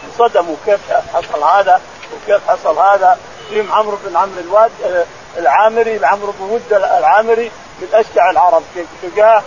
انصدموا 0.08 0.56
كيف 0.66 0.80
حصل 1.14 1.44
هذا 1.58 1.82
وكيف 2.14 2.42
حصل 2.50 2.80
هذا 2.80 3.18
فيهم 3.50 3.72
عمرو 3.72 3.98
بن 4.06 4.18
عمرو 4.18 4.40
الواد 4.40 4.72
آه، 4.86 5.06
العامري 5.40 6.06
عمرو 6.06 6.34
بن 6.40 6.46
ود 6.50 6.74
العامري 6.74 7.52
من 7.82 7.88
أشجع 7.94 8.30
العرب 8.30 8.64
شجاع 9.04 9.44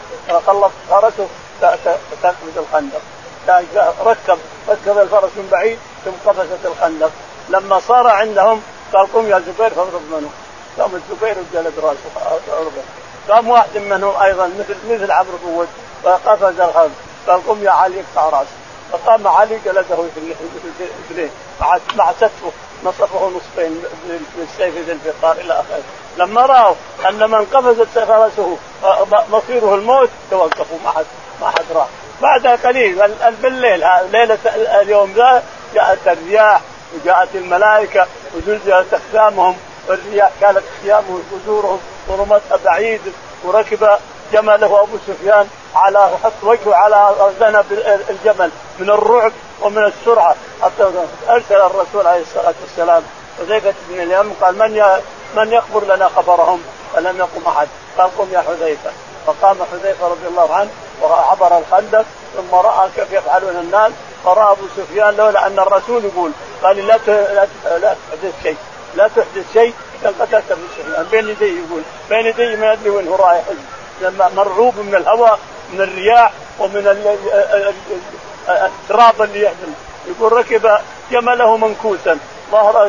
خلص 0.47 0.71
فرسه 0.91 1.27
تقمز 2.23 2.57
الخندق 2.57 3.01
ركب 4.07 4.39
ركب 4.69 4.99
الفرس 4.99 5.31
من 5.37 5.49
بعيد 5.53 5.79
ثم 6.05 6.11
قفزت 6.27 6.67
الخندق 6.67 7.11
لما 7.49 7.81
صار 7.89 8.07
عندهم 8.07 8.63
قال 8.93 9.13
قم 9.13 9.27
يا 9.29 9.39
زبير 9.39 9.71
فاضرب 9.71 10.03
منه 10.13 10.31
قام 10.79 10.91
الزبير 10.95 11.37
وجلد 11.39 11.79
راسه 11.79 12.11
قام 13.29 13.49
واحد 13.49 13.77
منهم 13.77 14.21
ايضا 14.23 14.47
مثل 14.59 14.77
مثل 14.91 15.11
عمرو 15.13 15.39
بن 15.45 15.49
ود 15.55 15.69
فقفز 16.05 16.61
الخندق 16.61 16.95
قال 17.27 17.47
قم 17.49 17.63
يا 17.65 17.71
علي 17.71 18.01
اقطع 18.01 18.39
راسه 18.39 18.51
فقام 18.93 19.27
علي 19.27 19.59
جلده 19.65 19.97
في 20.15 20.35
رجليه 21.11 21.31
معسته 21.97 22.53
نصفه 22.85 23.31
نصفين 23.37 23.83
بالسيف 24.37 24.87
ذي 24.89 24.93
الفقار 24.93 25.37
الى 25.37 25.53
اخره 25.53 25.83
لما 26.19 26.47
راوا 26.47 26.75
ان 27.09 27.31
من 27.31 27.45
قفزت 27.45 27.99
راسه 27.99 28.57
آه، 28.85 29.07
مصيره 29.33 29.75
الموت 29.75 30.11
توقفوا 30.31 30.79
معه 30.85 31.05
ما 31.41 31.51
حد 31.51 31.65
راح 31.75 31.87
بعد 32.23 32.47
قليل 32.47 33.01
بالليل 33.43 33.79
ليله 34.13 34.39
اليوم 34.81 35.13
ذا 35.17 35.43
جاءت 35.75 35.99
الرياح 36.07 36.61
وجاءت 36.95 37.29
الملائكه 37.35 38.07
وزلزلت 38.35 38.87
اقدامهم 38.95 39.57
والرياح 39.89 40.31
كانت 40.41 40.63
خيامهم 40.83 41.23
وجذورهم 41.33 41.81
ورمت 42.09 42.43
بعيد 42.65 43.01
وركب 43.45 43.89
جمله 44.33 44.83
ابو 44.83 44.97
سفيان 45.07 45.49
على 45.75 46.11
حط 46.25 46.33
وجهه 46.43 46.75
على 46.75 47.11
ذنب 47.41 47.65
الجمل 48.11 48.51
من 48.79 48.91
الرعب 48.91 49.33
ومن 49.61 49.85
السرعه 49.85 50.35
حتى 50.63 50.91
ارسل 51.29 51.55
الرسول 51.57 52.07
عليه 52.07 52.23
الصلاه 52.23 52.55
والسلام 52.63 53.03
حذيفه 53.39 53.75
بن 53.89 54.01
اليم 54.03 54.33
قال 54.41 54.59
من 54.59 54.85
من 55.37 55.53
يخبر 55.53 55.85
لنا 55.95 56.09
خبرهم 56.09 56.63
فلم 56.95 57.19
يقم 57.19 57.47
احد 57.47 57.69
قال 57.99 58.09
قم 58.19 58.29
يا 58.33 58.41
حذيفه 58.49 58.91
فقام 59.27 59.57
حذيفه 59.73 60.09
رضي 60.09 60.29
الله 60.29 60.55
عنه 60.55 60.71
وعبر 61.03 61.59
الخندق 61.59 62.05
ثم 62.37 62.55
راى 62.55 62.89
كيف 62.97 63.13
يفعلون 63.13 63.57
الناس 63.57 63.93
فراى 64.25 64.53
ابو 64.53 64.65
سفيان 64.77 65.15
لولا 65.17 65.47
ان 65.47 65.59
الرسول 65.59 66.05
يقول 66.05 66.33
قال 66.63 66.77
لا 66.87 66.97
لا 67.79 67.95
تحدث 68.09 68.43
شيء 68.43 68.57
لا 68.95 69.09
تحدث 69.17 69.53
شيء 69.53 69.75
قتلت 70.21 70.43
ابو 70.51 70.61
سفيان 70.79 71.07
بين 71.11 71.29
يديه 71.29 71.61
يقول 71.65 71.83
بين 72.11 72.27
يديه 72.27 72.57
ما 72.57 72.73
ادري 72.73 72.91
وين 72.91 73.09
هو 73.09 73.17
رايح 73.17 73.43
لما 74.01 74.31
مرعوب 74.37 74.75
من 74.79 74.95
الهواء 74.95 75.39
من 75.73 75.81
الرياح 75.81 76.33
ومن 76.59 77.17
التراب 78.49 79.23
اللي 79.23 79.43
يحمل 79.45 79.73
يقول 80.07 80.33
ركب 80.33 80.77
جمله 81.13 81.57
منكوسا 81.57 82.19
ظهر 82.53 82.89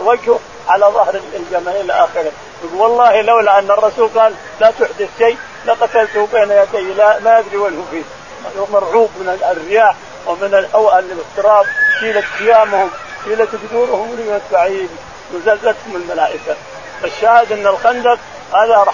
وجهه 0.00 0.38
على 0.68 0.86
ظهر 0.86 1.20
الجمل 1.36 1.72
الى 1.76 1.92
اخره 1.92 2.30
يقول 2.64 2.80
والله 2.80 3.20
لولا 3.20 3.58
ان 3.58 3.70
الرسول 3.70 4.10
قال 4.16 4.34
لا 4.60 4.70
تحدث 4.78 5.08
شيء 5.18 5.36
لقتلته 5.64 6.26
بين 6.32 6.50
يدي 6.50 6.92
لا 6.94 7.18
ما 7.20 7.38
ادري 7.38 7.56
وجهه 7.56 7.84
فيه 7.90 8.02
مرعوب 8.70 9.10
من 9.20 9.38
الرياح 9.50 9.94
ومن 10.26 10.54
الهواء 10.54 10.98
الاضطراب 10.98 11.66
شيلت 12.00 12.24
قيامهم 12.38 12.90
شيلت 13.24 13.50
جذورهم 13.54 14.10
ورمت 14.10 14.42
بعيد 14.52 14.90
وزلزلتهم 15.32 15.96
الملائكه 15.96 16.56
فالشاهد 17.02 17.52
ان 17.52 17.66
الخندق 17.66 18.18
هذا 18.54 18.84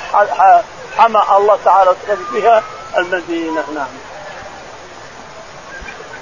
حمى 0.98 1.22
الله 1.36 1.58
تعالى 1.64 1.94
بها 2.32 2.62
المدينه 2.96 3.64
نعم. 3.74 3.86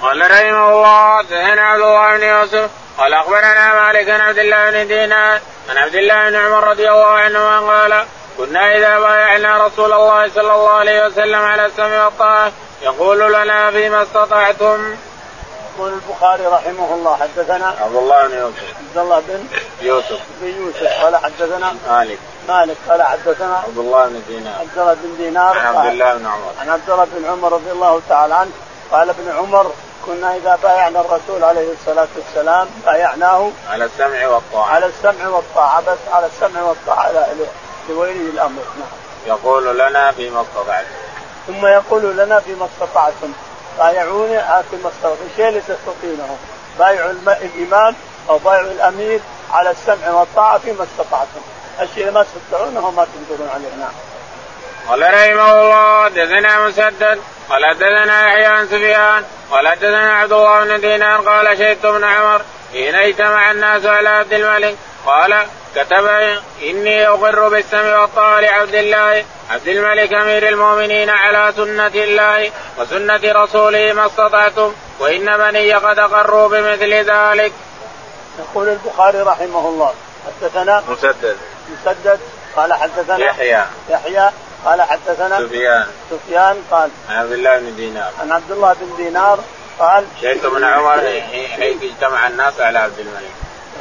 قال 0.01 0.21
رحمه 0.21 0.69
الله 0.71 1.17
حدثنا 1.17 1.61
عبد 1.63 1.81
الله 1.83 2.17
بن 2.17 2.23
يوسف 2.23 2.69
قال 2.97 3.13
اخبرنا 3.13 3.73
مالك 3.87 4.05
بن 4.05 4.21
عبد 4.21 4.37
الله 4.37 4.71
بن 4.71 4.87
دينار 4.87 5.39
عن 5.69 5.77
عبد 5.77 5.95
الله 5.95 6.29
بن 6.29 6.35
عمر 6.35 6.67
رضي 6.67 6.89
الله 6.89 7.07
عنه 7.13 7.39
قال 7.59 8.05
كنا 8.37 8.75
إذا 8.77 8.99
بايعنا 8.99 9.67
رسول 9.67 9.93
الله 9.93 10.29
صلى 10.29 10.41
الله 10.55 10.69
عليه 10.69 11.05
وسلم 11.05 11.35
على 11.41 11.65
السمع 11.65 12.05
والطاعة 12.05 12.51
يقول 12.81 13.33
لنا 13.33 13.71
فيما 13.71 14.03
استطعتم. 14.03 14.95
يقول 15.77 15.93
البخاري 15.93 16.43
رحمه 16.45 16.93
الله 16.93 17.15
حدثنا 17.15 17.67
عبد 17.81 17.95
الله 17.95 18.27
بن 18.27 18.37
يوسف 18.37 18.73
عبد 18.77 18.97
الله 18.97 19.23
بن 19.27 19.41
يوسف 19.81 20.19
بن 20.41 20.47
يوسف 20.63 21.03
قال 21.03 21.15
حدثنا 21.15 21.71
مالك 21.89 22.17
مالك 22.47 22.77
قال 22.89 23.01
حدثنا 23.03 23.55
عبد 23.67 23.77
الله 23.77 24.05
بن 24.05 24.21
دينار 24.27 24.55
عبد 24.59 24.77
الله 24.77 24.93
بن 24.93 25.17
دينار 25.17 25.57
عن 25.59 25.75
عبد 25.75 25.87
الله 25.91 26.13
بن 26.13 26.25
عمر 26.25 26.51
عن 26.61 26.69
عبد 26.69 26.89
الله 26.89 27.07
بن 27.17 27.25
عمر 27.29 27.53
رضي 27.53 27.71
الله 27.71 28.01
تعالى 28.09 28.35
عنه 28.35 28.51
قال 28.91 29.09
ابن 29.09 29.31
عمر 29.37 29.71
كنا 30.05 30.35
اذا 30.35 30.59
بايعنا 30.63 30.99
الرسول 30.99 31.43
عليه 31.43 31.67
الصلاه 31.73 32.07
والسلام 32.15 32.67
بايعناه 32.85 33.51
على 33.69 33.85
السمع 33.85 34.27
والطاعه 34.27 34.67
على 34.69 34.85
السمع 34.85 35.27
والطاعه 35.27 35.81
بس 35.81 35.97
على 36.13 36.25
السمع 36.25 36.61
والطاعه 36.61 37.11
لا 37.11 37.25
لولي 37.89 38.11
الامر 38.11 38.61
نعم. 38.79 38.87
يقول 39.27 39.77
لنا 39.79 40.11
فيما 40.11 40.41
استطعتم. 40.41 40.87
ثم 41.47 41.65
يقول 41.65 42.17
لنا 42.17 42.39
فيما 42.39 42.65
استطعتم 42.65 43.31
بايعوني 43.79 44.37
فيما 44.69 44.89
استطعتم 44.97 45.23
الشيء 45.31 45.47
اللي 45.47 45.61
تستطيعونه 45.61 46.37
بايعوا 46.79 47.11
الامام 47.27 47.95
او 48.29 48.37
بايعوا 48.37 48.67
الامير 48.71 49.19
على 49.51 49.71
السمع 49.71 50.09
والطاعه 50.11 50.57
فيما 50.57 50.83
استطعتم 50.91 51.41
الشيء 51.81 52.07
اللي 52.07 52.19
ما 52.19 52.25
تستطيعونه 52.35 52.91
ما 52.91 53.05
تقدرون 53.13 53.49
عليه 53.53 53.75
نعم. 53.79 53.93
قال 54.89 55.01
رحمه 55.01 55.61
الله 55.61 56.07
دزنا 56.09 56.67
مسدد 56.67 57.19
قال 57.49 57.73
دزنا 57.75 58.27
يحيى 58.27 58.47
بن 58.57 58.65
سفيان 58.67 59.23
قال 59.51 59.79
دزنا 59.79 60.13
عبد 60.13 60.31
الله 60.31 60.63
بن 60.63 60.81
دينار 60.81 61.17
قال 61.21 61.57
شهدت 61.57 61.85
بن 61.85 62.03
عمر 62.03 62.41
حين 62.73 62.95
اجتمع 62.95 63.51
الناس 63.51 63.85
على 63.85 64.09
عبد 64.09 64.33
الملك 64.33 64.75
قال 65.05 65.33
كتب 65.75 66.05
اني 66.63 67.07
اقر 67.07 67.47
بالسمع 67.49 68.01
والطاعه 68.01 68.39
لعبد 68.39 68.75
الله 68.75 69.25
عبد 69.49 69.67
الملك 69.67 70.13
امير 70.13 70.49
المؤمنين 70.49 71.09
على 71.09 71.53
سنه 71.57 71.87
الله 71.95 72.51
وسنه 72.79 73.21
رسوله 73.43 73.93
ما 73.93 74.05
استطعتم 74.05 74.73
وان 74.99 75.37
بني 75.37 75.73
قد 75.73 75.99
اقروا 75.99 76.47
بمثل 76.47 76.93
ذلك. 76.93 77.51
يقول 78.39 78.69
البخاري 78.69 79.19
رحمه 79.21 79.67
الله 79.67 79.93
حدثنا 80.25 80.83
مسدد 80.89 81.37
مسدد 81.73 82.19
قال 82.55 82.73
حدثنا 82.73 83.17
يحيى 83.17 83.61
يحيى 83.89 84.29
قال 84.65 84.81
حدثنا 84.81 85.39
سفيان 85.39 85.85
سفيان 86.11 86.63
قال 86.71 86.89
عن 87.09 87.15
عبد 87.17 87.31
الله 87.31 87.57
بن 87.59 87.75
دينار 87.75 88.11
عن 88.21 88.31
عبد 88.31 88.51
الله 88.51 88.73
بن 88.73 88.95
دينار 89.03 89.39
قال 89.79 90.05
شيخ 90.21 90.45
بن 90.47 90.63
عمر 90.63 90.97
حيث 91.59 91.83
اجتمع 91.83 92.27
الناس 92.27 92.59
على 92.59 92.79
عبد 92.79 92.99
الملك 92.99 93.31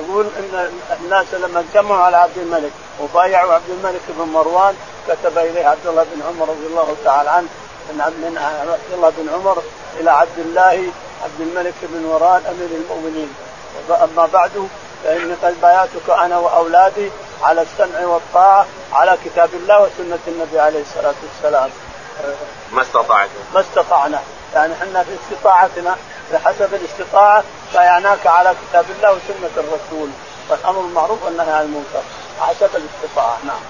يقول 0.01 0.27
ان 0.39 0.73
الناس 1.01 1.27
لما 1.35 1.61
اجتمعوا 1.61 2.03
على 2.03 2.17
عبد 2.17 2.39
الملك 2.39 2.71
وبايعوا 3.03 3.53
عبد 3.55 3.71
الملك 3.71 4.01
بن 4.09 4.25
مروان 4.25 4.75
كتب 5.09 5.39
اليه 5.39 5.67
عبد 5.67 5.87
الله 5.87 6.03
بن 6.15 6.23
عمر 6.29 6.49
رضي 6.49 6.67
الله 6.67 6.97
تعالى 7.05 7.31
عنه 7.31 7.47
من 7.93 8.01
عبد 8.69 8.93
الله 8.95 9.13
بن 9.19 9.29
عمر 9.35 9.63
الى 10.01 10.11
عبد 10.11 10.39
الله 10.39 10.87
عبد 11.25 11.41
الملك 11.41 11.75
بن 11.83 12.07
مروان 12.09 12.43
امير 12.51 12.81
المؤمنين 12.81 13.35
اما 13.91 14.29
بعد 14.33 14.69
فان 15.05 15.37
قد 15.43 15.61
بايعتك 15.63 16.11
انا 16.25 16.39
واولادي 16.39 17.11
على 17.43 17.63
السمع 17.63 18.07
والطاعه 18.07 18.67
على 18.93 19.19
كتاب 19.25 19.51
الله 19.63 19.83
وسنه 19.83 20.19
النبي 20.29 20.61
عليه 20.61 20.81
الصلاه 20.83 21.15
والسلام 21.33 21.71
ما 22.73 22.83
استطعت 22.83 23.29
ما 23.55 23.61
استطعنا 23.61 24.21
يعني 24.55 24.73
احنا 24.75 25.03
في 25.03 25.11
استطاعتنا 25.35 25.97
بحسب 26.33 26.71
الاستطاعه 26.75 27.45
بايعناك 27.75 28.27
على 28.27 28.55
كتاب 28.69 28.85
الله 28.99 29.11
وسنه 29.13 29.51
الرسول 29.57 30.09
والامر 30.51 30.81
المعروف 30.81 31.25
والنهي 31.25 31.53
عن 31.53 31.63
المنكر 31.65 32.03
حسب 32.41 32.71
الاستطاعه 32.77 33.37
نعم. 33.45 33.61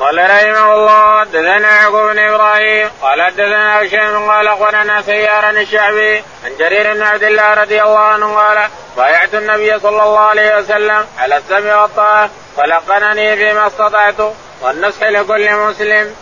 قال 0.00 0.16
رحمه 0.18 0.74
الله 0.74 1.20
حدثنا 1.20 1.76
يعقوب 1.80 2.10
بن 2.10 2.18
ابراهيم 2.18 2.90
قال 3.02 3.22
حدثنا 3.22 3.82
هشام 3.82 4.30
قال 4.30 4.48
اخبرنا 4.48 5.02
سيارا 5.02 5.50
الشعبي 5.50 6.16
عن 6.44 6.56
جرير 6.58 6.94
بن 6.94 7.02
عبد 7.02 7.22
الله 7.22 7.54
رضي 7.54 7.82
الله 7.82 7.98
عنه 7.98 8.36
قال 8.36 8.58
بايعت 8.96 9.34
النبي 9.34 9.78
صلى 9.78 10.02
الله 10.02 10.18
عليه 10.20 10.56
وسلم 10.58 11.06
على 11.18 11.36
السمع 11.36 11.82
والطاعه 11.82 12.30
فلقنني 12.56 13.36
فيما 13.36 13.66
استطعت 13.66 14.16
والنصح 14.62 15.02
لكل 15.06 15.54
مسلم 15.56 16.14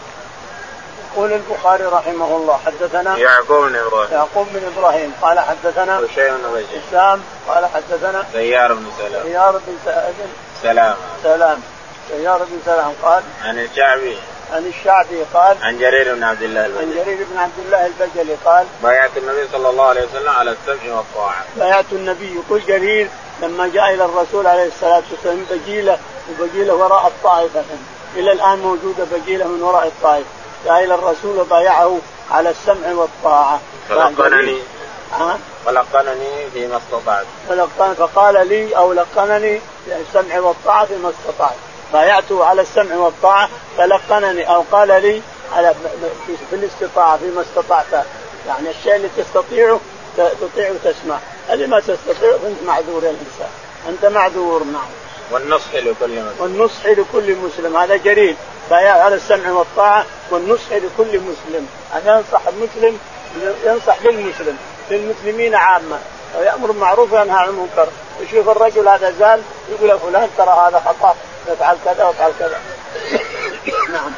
يقول 1.13 1.33
البخاري 1.33 1.85
رحمه 1.85 2.37
الله 2.37 2.61
حدثنا 2.67 3.17
يعقوب 3.19 3.65
بن 3.65 3.77
ابراهيم 3.77 4.13
يعقوب 4.13 4.47
بن 4.55 4.61
ابراهيم 4.79 5.13
قال 5.23 5.41
حدثنا 5.41 5.99
هشيم 5.99 6.37
بن 6.39 6.55
رجب 6.55 6.67
اسلام 6.89 7.23
قال 7.49 7.67
حدثنا 7.67 8.25
سيار 8.33 8.75
بن 8.75 8.87
سلام 8.99 9.23
سيار 9.23 9.53
بن 9.53 9.77
سلام 9.85 10.13
سلام 10.63 10.95
سلام 11.23 11.61
سيار 12.11 12.39
بن 12.39 12.59
سلام 12.65 12.93
قال 13.03 13.23
عن 13.45 13.59
الشعبي 13.59 14.19
عن 14.53 14.67
الشعبي 14.67 15.23
قال 15.35 15.57
عن 15.63 15.79
جرير 15.79 16.15
بن 16.15 16.23
عبد 16.25 16.43
الله 16.43 16.67
البجلي 16.67 16.83
عن 16.89 17.05
جرير 17.05 17.19
بن 17.33 17.39
عبد 17.39 17.59
الله 17.67 17.87
البجلي 17.87 18.35
قال 18.45 18.67
بايعت 18.83 19.11
النبي 19.17 19.49
صلى 19.53 19.71
الله 19.71 19.85
عليه 19.87 20.03
وسلم 20.05 20.31
على 20.31 20.51
السمع 20.51 20.95
والطاعه 20.97 21.45
بايعت 21.57 21.93
النبي 21.93 22.35
يقول 22.35 22.61
جرير 22.67 23.09
لما 23.43 23.71
جاء 23.75 23.95
الى 23.95 24.05
الرسول 24.05 24.47
عليه 24.47 24.67
الصلاه 24.67 25.03
والسلام 25.11 25.47
بجيله 25.51 25.99
وبجيله 26.31 26.75
وراء 26.75 27.07
الطائفه 27.07 27.63
الى 28.17 28.33
الان 28.33 28.59
موجوده 28.59 29.05
بجيله 29.17 29.49
من 29.49 29.63
وراء 29.63 29.87
الطائفه 29.87 30.29
جاء 30.65 30.85
الى 30.85 30.95
الرسول 30.95 31.39
وبايعه 31.41 31.99
على 32.31 32.51
السمع 32.51 32.93
والطاعة 32.93 33.61
فلقنني 33.89 34.59
ها؟ 35.13 35.39
فلقنني 35.67 36.51
فيما 36.55 36.77
استطعت 36.91 37.27
فلقن 37.49 37.95
فقال 37.95 38.49
لي 38.49 38.77
او 38.77 38.93
لقنني 38.93 39.61
السمع 39.87 40.41
والطاعه 40.41 40.85
فيما 40.85 41.11
استطعت 41.11 41.55
بايعته 41.93 42.45
على 42.45 42.63
السمع 42.63 42.97
والطاعه 42.97 43.49
فلقنني 43.79 44.55
او 44.55 44.65
قال 44.73 44.89
لي 44.89 45.23
على 45.57 45.75
في 46.51 46.57
الاستطاعه 46.57 47.17
فيما 47.17 47.43
استطعت 47.43 47.93
يعني 48.47 48.71
الشيء 48.71 48.95
اللي 48.97 49.09
تستطيعه 49.17 49.81
تطيع 50.17 50.71
وتسمع 50.71 51.19
اللي 51.53 51.67
ما 51.67 51.81
تستطيع 51.81 52.37
فانت 52.43 52.63
معذور 52.67 53.05
يا 53.05 53.11
الانسان 53.11 53.51
انت 53.89 54.05
معذور 54.05 54.65
نعم 54.65 54.89
والنصح 55.31 55.75
لكل 55.75 56.09
مسلم 56.13 56.35
والنصح 56.39 56.87
لكل 56.87 57.37
مسلم 57.37 57.77
هذا 57.77 57.97
جريد 57.97 58.37
بيان 58.71 58.97
على 58.97 59.15
السمع 59.15 59.51
والطاعة 59.51 60.05
والنصح 60.31 60.73
لكل 60.73 61.21
مسلم 61.21 61.69
أن 61.95 62.01
ينصح 62.07 62.41
المسلم 62.49 62.99
ينصح 63.65 63.97
للمسلم 64.05 64.59
للمسلمين 64.91 65.55
عامة 65.55 65.99
ويأمر 66.39 66.71
بالمعروف 66.71 67.13
وينهى 67.13 67.39
عن 67.39 67.49
المنكر 67.49 67.87
يشوف 68.21 68.49
الرجل 68.49 68.89
هذا 68.89 69.11
زال 69.19 69.43
يقول 69.69 69.99
فلان 70.01 70.29
ترى 70.39 70.69
هذا 70.69 70.83
خطأ 70.87 71.17
افعل 71.49 71.77
كذا 71.85 72.05
وافعل 72.05 72.33
كذا 72.39 72.61
نعم 73.95 74.13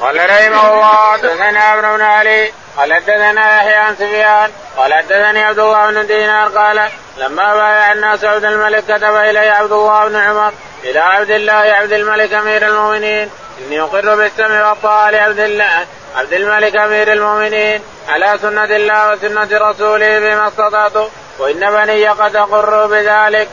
قال 0.00 0.16
رحمه 0.16 0.74
الله 0.74 1.12
حدثنا 1.12 1.74
ابن 1.74 1.96
بن 1.96 2.00
علي 2.02 2.52
قال 2.76 2.94
حدثنا 2.94 3.56
يحيى 3.56 3.74
عن 3.74 3.94
سفيان 3.94 4.50
قال 4.76 4.94
حدثني 4.94 5.42
عبد 5.44 5.58
الله 5.58 5.90
بن 5.90 6.06
دينار 6.06 6.48
قال 6.48 6.82
لما 7.18 7.54
بايع 7.54 7.92
الناس 7.92 8.24
عبد 8.24 8.44
الملك 8.44 8.84
كتب 8.84 9.16
الي 9.16 9.38
عبد 9.50 9.72
الله 9.72 10.08
بن 10.08 10.16
عمر 10.16 10.52
إلى 10.84 10.98
عبد 10.98 11.30
الله 11.30 11.52
عبد 11.52 11.92
الملك 11.92 12.32
أمير 12.32 12.66
المؤمنين 12.68 13.30
إني 13.66 13.80
أقر 13.80 14.14
بالسمع 14.14 14.68
والطاعة 14.70 15.10
لعبد 15.10 15.38
الله 15.38 15.86
عبد 16.16 16.32
الملك 16.32 16.76
أمير 16.76 17.12
المؤمنين 17.12 17.80
على 18.08 18.38
سنة 18.42 18.64
الله 18.76 19.12
وسنة 19.12 19.48
رسوله 19.70 20.18
بما 20.20 20.48
استطعت 20.48 21.08
وإن 21.38 21.70
بني 21.70 22.08
قد 22.08 22.36
أقروا 22.36 22.86
بذلك. 22.86 23.48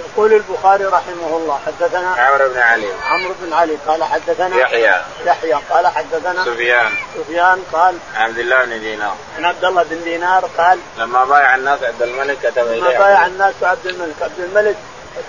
يقول 0.00 0.32
البخاري 0.32 0.84
رحمه 0.84 1.36
الله 1.36 1.60
حدثنا 1.66 2.08
عمرو 2.18 2.48
بن 2.48 2.58
علي 2.58 2.86
عمرو 3.06 3.34
بن 3.42 3.52
علي 3.52 3.76
قال 3.86 4.04
حدثنا 4.04 4.56
يحيى 4.56 4.94
يحيى 5.26 5.58
قال 5.70 5.86
حدثنا 5.86 6.44
سفيان 6.44 6.92
سفيان 7.16 7.64
قال 7.72 7.98
عبد 8.16 8.38
الله 8.38 8.64
بن 8.64 8.80
دينار 8.80 9.14
عن 9.38 9.44
عبد 9.44 9.64
الله 9.64 9.82
بن 9.82 10.04
دينار 10.04 10.44
قال 10.58 10.78
لما 10.98 11.24
بايع 11.24 11.54
الناس 11.56 11.78
عبد 11.82 12.02
الملك 12.02 12.36
كتب 12.42 12.66
اليه 12.66 12.80
لما 12.80 12.88
بايع 12.98 13.26
الناس 13.26 13.54
عبد 13.62 13.86
الملك 13.86 14.14
عبد 14.22 14.38
الملك 14.40 14.76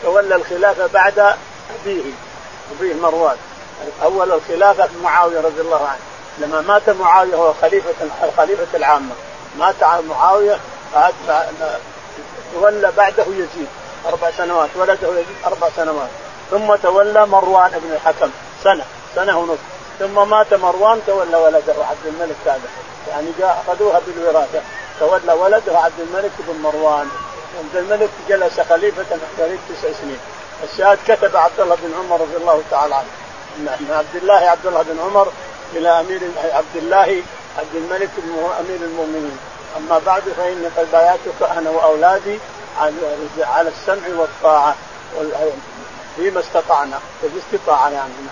تولى 0.03 0.35
الخلافه 0.35 0.87
بعد 0.87 1.19
ابيه 1.19 2.01
ابيه 2.79 2.93
مروان 2.93 3.35
اول 4.03 4.31
الخلافه 4.31 4.89
معاويه 5.03 5.41
رضي 5.41 5.61
الله 5.61 5.87
عنه 5.87 5.99
لما 6.37 6.61
مات 6.61 6.89
معاويه 6.89 7.35
هو 7.35 7.53
خليفه 7.61 7.93
الخليفه 8.23 8.77
العامه 8.77 9.13
مات 9.59 9.83
معاويه 10.09 10.59
تولى 12.53 12.91
بعده 12.97 13.23
يزيد 13.23 13.67
اربع 14.09 14.31
سنوات 14.37 14.69
ولده 14.75 15.09
يزيد 15.11 15.35
اربع 15.45 15.69
سنوات 15.75 16.09
ثم 16.51 16.75
تولى 16.75 17.25
مروان 17.27 17.71
بن 17.71 17.93
الحكم 17.93 18.29
سنه 18.63 18.85
سنه 19.15 19.39
ونصف 19.39 19.61
ثم 19.99 20.29
مات 20.29 20.53
مروان 20.53 21.01
تولى 21.07 21.37
ولده 21.37 21.73
عبد 21.89 22.05
الملك 22.07 22.35
هذا 22.45 22.59
يعني 23.09 23.27
جاء 23.39 23.63
اخذوها 23.67 24.01
بالوراثه 24.07 24.61
تولى 24.99 25.33
ولده 25.33 25.77
عبد 25.79 25.99
الملك 25.99 26.31
بن 26.47 26.61
مروان 26.61 27.07
عبد 27.59 27.75
الملك 27.75 28.09
جلس 28.29 28.59
خليفة 28.59 29.05
قريب 29.39 29.59
تسع 29.69 29.87
سنين 30.01 30.17
الشاهد 30.63 30.97
كتب 31.07 31.35
عبد 31.35 31.59
الله 31.59 31.75
بن 31.75 31.91
عمر 31.99 32.21
رضي 32.21 32.37
الله 32.37 32.61
تعالى 32.71 32.95
عنه 32.95 33.07
من 33.57 33.87
عبد 33.91 34.15
الله 34.23 34.37
عبد 34.49 34.65
الله 34.65 34.81
بن 34.81 34.99
عمر 35.03 35.27
إلى 35.73 35.89
أمير 35.99 36.19
عبد 36.51 36.75
الله 36.75 37.23
عبد 37.57 37.75
الملك 37.75 38.09
أمير 38.59 38.79
المؤمنين 38.83 39.37
أما 39.77 40.01
بعد 40.05 40.21
فإن 40.37 40.71
بياتك 40.93 41.57
أنا 41.57 41.69
وأولادي 41.69 42.39
على 43.39 43.69
السمع 43.69 44.07
والطاعة 44.17 44.75
فيما 46.15 46.39
استطعنا 46.39 46.99
في 47.21 47.27
استطاعة 47.39 47.89
يعني 47.89 47.95
نعم. 48.13 48.31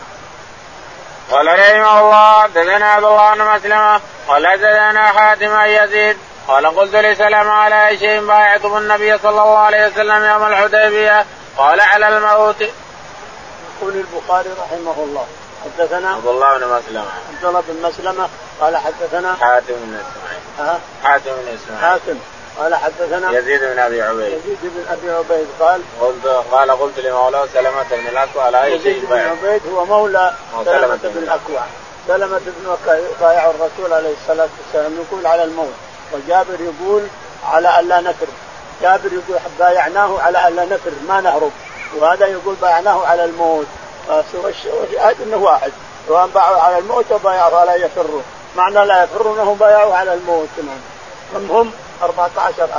قال 1.32 1.48
رحمه 1.48 2.00
الله 2.00 2.44
حدثنا 2.44 2.92
عبد 2.92 3.04
الله 3.04 3.34
بن 3.34 3.42
مسلمه 3.58 4.02
قال 4.28 4.48
حدثنا 4.48 5.08
حاتم 5.08 5.60
يزيد 5.62 6.18
قال 6.48 6.68
قلت 6.68 6.96
لسلام 6.96 7.50
على 7.50 7.88
اي 7.88 7.98
شيء 7.98 8.22
بايعكم 8.28 8.78
النبي 8.78 9.18
صلى 9.18 9.30
الله 9.32 9.58
عليه 9.58 9.88
وسلم 9.88 10.24
يوم 10.24 10.46
الحديبيه 10.46 11.26
قال 11.58 11.82
على 11.82 12.08
الموت. 12.18 12.62
يقول 12.62 13.94
البخاري 13.96 14.50
رحمه 14.50 15.04
الله 15.04 15.28
حدثنا 15.66 16.10
عبد 16.10 16.28
الله 16.28 16.58
بن 16.58 16.64
مسلمه 16.68 17.06
عبد 17.36 17.46
الله 17.46 17.64
بن 17.68 17.90
مسلمه 17.90 18.30
قال 18.62 18.78
حدثنا 18.78 19.36
حاتم 19.36 19.74
بن 19.76 19.96
اسماعيل 19.98 20.74
أه؟ 20.74 20.78
حاتم 21.08 21.32
بن 21.32 21.58
اسماعيل 21.58 21.86
حاتم 22.00 22.18
قال 22.60 22.76
حدثنا 22.76 23.40
يزيد 23.40 23.62
بن 23.64 23.80
ابي 23.80 24.02
عبيد 24.02 24.28
يزيد 24.46 24.58
بن 24.62 24.86
ابي 24.92 25.12
عبيد 25.18 25.48
قال 25.60 25.82
قلت 26.02 26.44
قال 26.52 26.72
قلت 26.72 27.00
لمولاه 27.00 27.46
سلمة 27.54 27.84
بن 27.92 28.08
الاكوع 28.08 28.44
على 28.44 28.64
اي 28.64 28.80
شيء 28.82 28.92
يزيد 28.98 29.10
بن 29.10 29.20
عبيد 29.20 29.62
هو 29.74 29.86
مولى 29.86 30.34
سلمة 30.66 31.00
بن 31.04 31.24
الاكوع 31.24 31.62
سلمة 32.08 32.40
بن 32.46 32.68
وكاع 32.70 33.00
بايع 33.22 33.50
الرسول 33.50 33.94
عليه 33.94 34.14
الصلاة 34.22 34.50
والسلام 34.58 34.98
يقول 35.10 35.28
على 35.28 35.44
الموت 35.44 35.74
وجابر 36.14 36.58
يقول 36.62 37.08
على 37.52 37.80
ألا 37.80 38.02
نفر 38.02 38.28
جابر 38.82 39.14
يقول 39.14 39.40
بايعناه 39.60 40.22
على 40.22 40.48
ألا 40.48 40.66
نفر 40.66 40.92
ما 41.08 41.22
نهرب 41.22 41.52
وهذا 41.98 42.26
يقول 42.28 42.56
بايعناه 42.62 43.06
على 43.08 43.24
الموت 43.26 43.66
الشاهد 44.48 45.16
انه 45.22 45.38
واحد 45.38 45.72
سواء 46.08 46.28
باعوا 46.28 46.62
على 46.62 46.78
الموت 46.78 47.06
وبايعوا 47.12 47.58
على 47.60 47.74
يفروا 47.74 48.22
معنى 48.58 48.86
لا 48.86 49.04
يفروا 49.04 49.36
انهم 49.36 49.58
بايعوا 49.58 49.96
على 49.96 50.14
الموت 50.14 50.48
نعم. 50.58 51.48
هم 51.50 51.52
هم 51.52 51.72
14000 52.04 52.70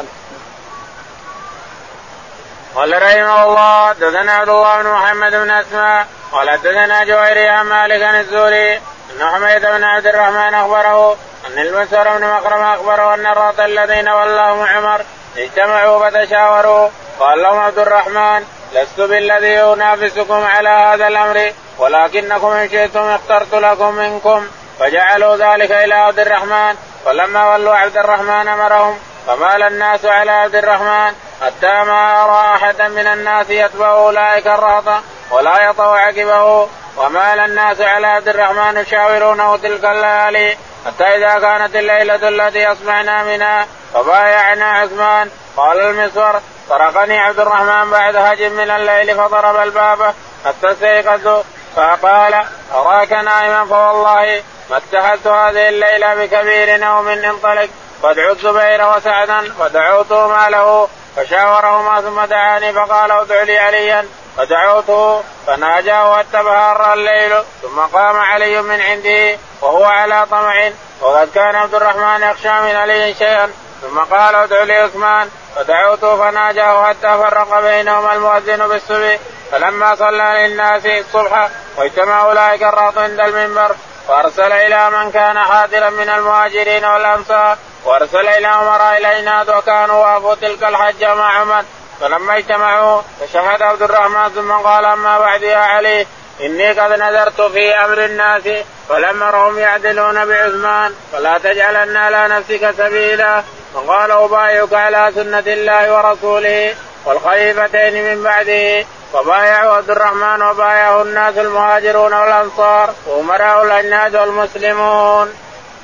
قال 2.74 2.92
رحمه 3.02 3.44
الله 3.44 3.92
دثنا 3.92 4.32
عبد 4.32 4.48
الله 4.48 4.82
بن 4.82 4.88
محمد 4.90 5.32
بن 5.32 5.50
اسماء 5.50 6.06
قال 6.32 6.56
دثنا 6.60 7.04
جويري 7.04 7.48
عن 7.48 7.66
مالك 7.66 8.00
بن 8.00 8.14
الزهري 8.14 8.80
أن 9.16 9.26
حميد 9.28 9.62
بن 9.66 9.84
عبد 9.84 10.06
الرحمن 10.06 10.54
أخبره 10.54 11.12
أن 11.48 11.58
المنصور 11.58 12.08
بن 12.18 12.24
مخرم 12.24 12.62
أخبره 12.62 13.14
أن 13.14 13.26
الرات 13.26 13.60
الذين 13.60 14.08
ولاهم 14.08 14.62
عمر 14.66 15.00
اجتمعوا 15.38 16.10
فتشاوروا 16.10 16.88
قال 17.20 17.42
لهم 17.42 17.58
عبد 17.58 17.78
الرحمن 17.78 18.44
لست 18.72 19.00
بالذي 19.00 19.60
أنافسكم 19.62 20.44
على 20.44 20.68
هذا 20.68 21.08
الأمر 21.08 21.52
ولكنكم 21.78 22.46
إن 22.46 22.68
شئتم 22.68 23.00
اخترت 23.02 23.54
لكم 23.54 23.94
منكم 23.94 24.46
فجعلوا 24.78 25.36
ذلك 25.36 25.70
إلى 25.72 25.94
عبد 25.94 26.18
الرحمن 26.18 26.74
فلما 27.04 27.52
ولوا 27.54 27.74
عبد 27.74 27.96
الرحمن 27.96 28.48
أمرهم 28.48 28.98
فمال 29.26 29.62
الناس 29.62 30.04
على 30.04 30.30
عبد 30.30 30.54
الرحمن 30.54 31.12
حتى 31.46 31.84
ما 31.84 32.26
راى 32.26 32.54
أحدا 32.56 32.88
من 32.88 33.06
الناس 33.06 33.50
يتبع 33.50 33.90
أولئك 33.92 34.46
الرهط 34.46 35.02
ولا 35.30 35.60
يطوع 35.70 36.00
عقبه 36.06 36.68
ومال 36.96 37.40
الناس 37.40 37.80
على 37.80 38.06
عبد 38.06 38.28
الرحمن 38.28 38.76
يشاورونه 38.76 39.56
تلك 39.56 39.84
الليالي 39.84 40.56
حتى 40.86 41.04
إذا 41.04 41.38
كانت 41.40 41.76
الليلة 41.76 42.28
التي 42.28 42.72
أصبحنا 42.72 43.22
منها 43.24 43.66
فبايعنا 43.94 44.64
عثمان 44.72 45.30
قال 45.56 45.80
المصور 45.80 46.40
طرقني 46.68 47.18
عبد 47.18 47.40
الرحمن 47.40 47.90
بعد 47.90 48.16
هج 48.16 48.42
من 48.42 48.70
الليل 48.70 49.14
فضرب 49.16 49.56
الباب 49.56 50.14
حتى 50.46 50.72
استيقظت 50.72 51.44
فقال 51.76 52.34
أراك 52.74 53.12
نائما 53.12 53.64
فوالله 53.64 54.42
ما 54.70 54.76
اتخذت 54.76 55.26
هذه 55.26 55.68
الليلة 55.68 56.14
بكبير 56.14 56.76
نوم 56.76 57.08
انطلق 57.08 57.68
قد 58.02 58.18
الزبير 58.18 58.96
وسعدا 58.96 59.54
ودعوتهما 59.60 60.50
له 60.50 60.88
فشاورهما 61.16 62.00
ثم 62.00 62.24
دعاني 62.24 62.72
فقال 62.72 63.10
ادع 63.10 63.42
لي 63.42 63.58
عليا 63.58 64.06
فدعوته 64.36 65.22
فناجى 65.46 65.92
واتبهر 65.92 66.92
الليل 66.92 67.42
ثم 67.62 67.80
قام 67.80 68.16
علي 68.16 68.62
من 68.62 68.80
عنده 68.80 69.38
وهو 69.62 69.84
على 69.84 70.26
طمع 70.30 70.70
وقد 71.00 71.28
كان 71.34 71.54
عبد 71.56 71.74
الرحمن 71.74 72.22
يخشى 72.22 72.60
من 72.60 72.76
علي 72.76 73.14
شيئا 73.14 73.52
ثم 73.82 73.98
قال 73.98 74.34
ادع 74.34 74.62
لي 74.62 74.76
عثمان 74.76 75.30
فدعوته 75.56 76.16
فناجاه 76.16 76.84
حتى 76.88 77.08
فرق 77.18 77.60
بينهما 77.60 78.12
المؤذن 78.14 78.68
بالصبح 78.68 79.18
فلما 79.52 79.94
صلى 79.94 80.34
للناس 80.38 80.86
الصبح 80.86 81.48
واجتمع 81.78 82.22
اولئك 82.22 82.62
الراط 82.62 82.98
عند 82.98 83.20
المنبر 83.20 83.74
وارسل 84.08 84.52
الى 84.52 84.90
من 84.90 85.10
كان 85.12 85.38
حاضرا 85.38 85.90
من 85.90 86.08
المهاجرين 86.08 86.84
والانصار 86.84 87.58
وارسل 87.84 88.26
الى 88.28 88.46
امراء 88.46 88.98
العناد 88.98 89.48
وكانوا 89.50 89.96
وافوا 90.06 90.34
تلك 90.34 90.62
الحجه 90.64 91.14
مع 91.14 91.40
عمر 91.40 91.64
فلما 92.00 92.36
اجتمعوا 92.38 93.02
فشهد 93.20 93.62
عبد 93.62 93.82
الرحمن 93.82 94.30
ثم 94.34 94.52
قال 94.52 94.84
اما 94.84 95.18
بعد 95.18 95.42
يا 95.42 95.56
علي 95.56 96.06
اني 96.40 96.72
قد 96.72 96.92
نذرت 96.92 97.40
في 97.40 97.74
امر 97.74 98.04
الناس 98.04 98.42
فلم 98.88 99.22
ارهم 99.22 99.58
يعدلون 99.58 100.26
بعثمان 100.26 100.94
فلا 101.12 101.38
تجعلن 101.38 101.96
على 101.96 102.28
نفسك 102.28 102.74
سبيلا 102.78 103.42
فقال 103.74 104.10
ابايعك 104.10 104.72
على 104.74 105.12
سنه 105.14 105.38
الله 105.38 105.94
ورسوله 105.96 106.74
والخليفتين 107.04 108.04
من 108.04 108.22
بعده 108.24 108.86
فبايعوا 109.12 109.76
عبد 109.76 109.90
الرحمن 109.90 110.42
وبايعه 110.42 111.02
الناس 111.02 111.38
المهاجرون 111.38 112.12
والانصار 112.14 112.94
وامراء 113.06 113.62
الاجناد 113.64 114.16
والمسلمون. 114.16 115.34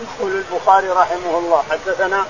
يقول 0.01 0.43
البخاري 0.51 0.89
رحمه 0.89 1.39
الله 1.39 1.65
حدثنا 1.71 2.25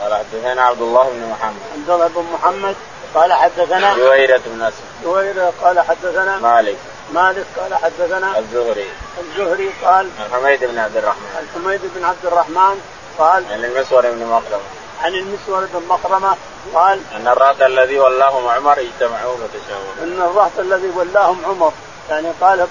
قال 0.00 0.14
حدثنا 0.14 0.62
عبد 0.62 0.80
الله 0.82 1.08
بن 1.10 1.28
محمد 1.30 1.60
عبد 1.74 1.90
الله 1.90 2.06
بن 2.08 2.24
محمد 2.34 2.76
قال 3.14 3.32
حدثنا 3.32 3.94
جويرة 3.94 4.40
بن 4.46 4.62
اسد 4.62 4.74
جويرة 5.04 5.52
قال 5.62 5.80
حدثنا 5.80 6.38
مالك 6.38 6.76
مالك 7.12 7.46
قال 7.60 7.74
حدثنا 7.74 8.38
الزهري 8.38 8.86
الزهري 9.20 9.70
قال 9.84 10.08
الحميد 10.28 10.64
بن 10.64 10.78
عبد 10.78 10.96
الرحمن 10.96 11.40
الحميد 11.48 11.80
بن 11.96 12.04
عبد 12.04 12.26
الرحمن 12.26 12.80
قال 13.18 13.44
عن 13.50 13.64
المسور 13.64 14.02
بن 14.10 14.26
مخرمة 14.26 14.56
عن 15.02 15.14
المسور 15.14 15.64
بن 15.74 15.86
مخرمة 15.88 16.36
قال 16.74 17.00
ان 17.16 17.28
الرهط 17.28 17.62
الذي 17.62 17.98
ولاهم 17.98 18.48
عمر 18.48 18.78
اجتمعوا 18.80 19.36
فتشاوروا 19.36 19.92
ان 20.02 20.30
الرهط 20.30 20.58
الذي 20.58 20.90
ولاهم 20.96 21.38
عمر 21.46 21.72
يعني 22.10 22.28
قال 22.40 22.66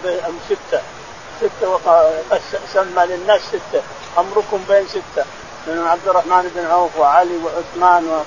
ستة 0.50 0.82
ستة 1.42 1.80
سمى 2.74 3.06
للناس 3.06 3.42
ستة 3.42 3.82
أمركم 4.18 4.64
بين 4.70 4.88
ستة 4.88 5.26
من 5.68 5.88
عبد 5.88 6.08
الرحمن 6.08 6.52
بن 6.56 6.66
عوف 6.66 6.98
وعلي 7.00 7.38
وعثمان 7.44 8.24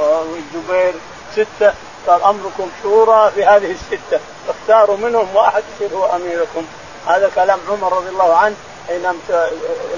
والزبير 0.00 0.94
سته 1.34 1.72
قال 2.06 2.22
امركم 2.22 2.68
شورى 2.82 3.30
في 3.34 3.44
هذه 3.44 3.70
السته 3.72 4.20
اختاروا 4.48 4.96
منهم 4.96 5.36
واحد 5.36 5.62
يصير 5.74 5.98
هو 5.98 6.16
اميركم 6.16 6.64
هذا 7.06 7.30
كلام 7.34 7.58
عمر 7.70 7.96
رضي 7.96 8.08
الله 8.08 8.34
عنه 8.36 8.54
حين 8.88 9.02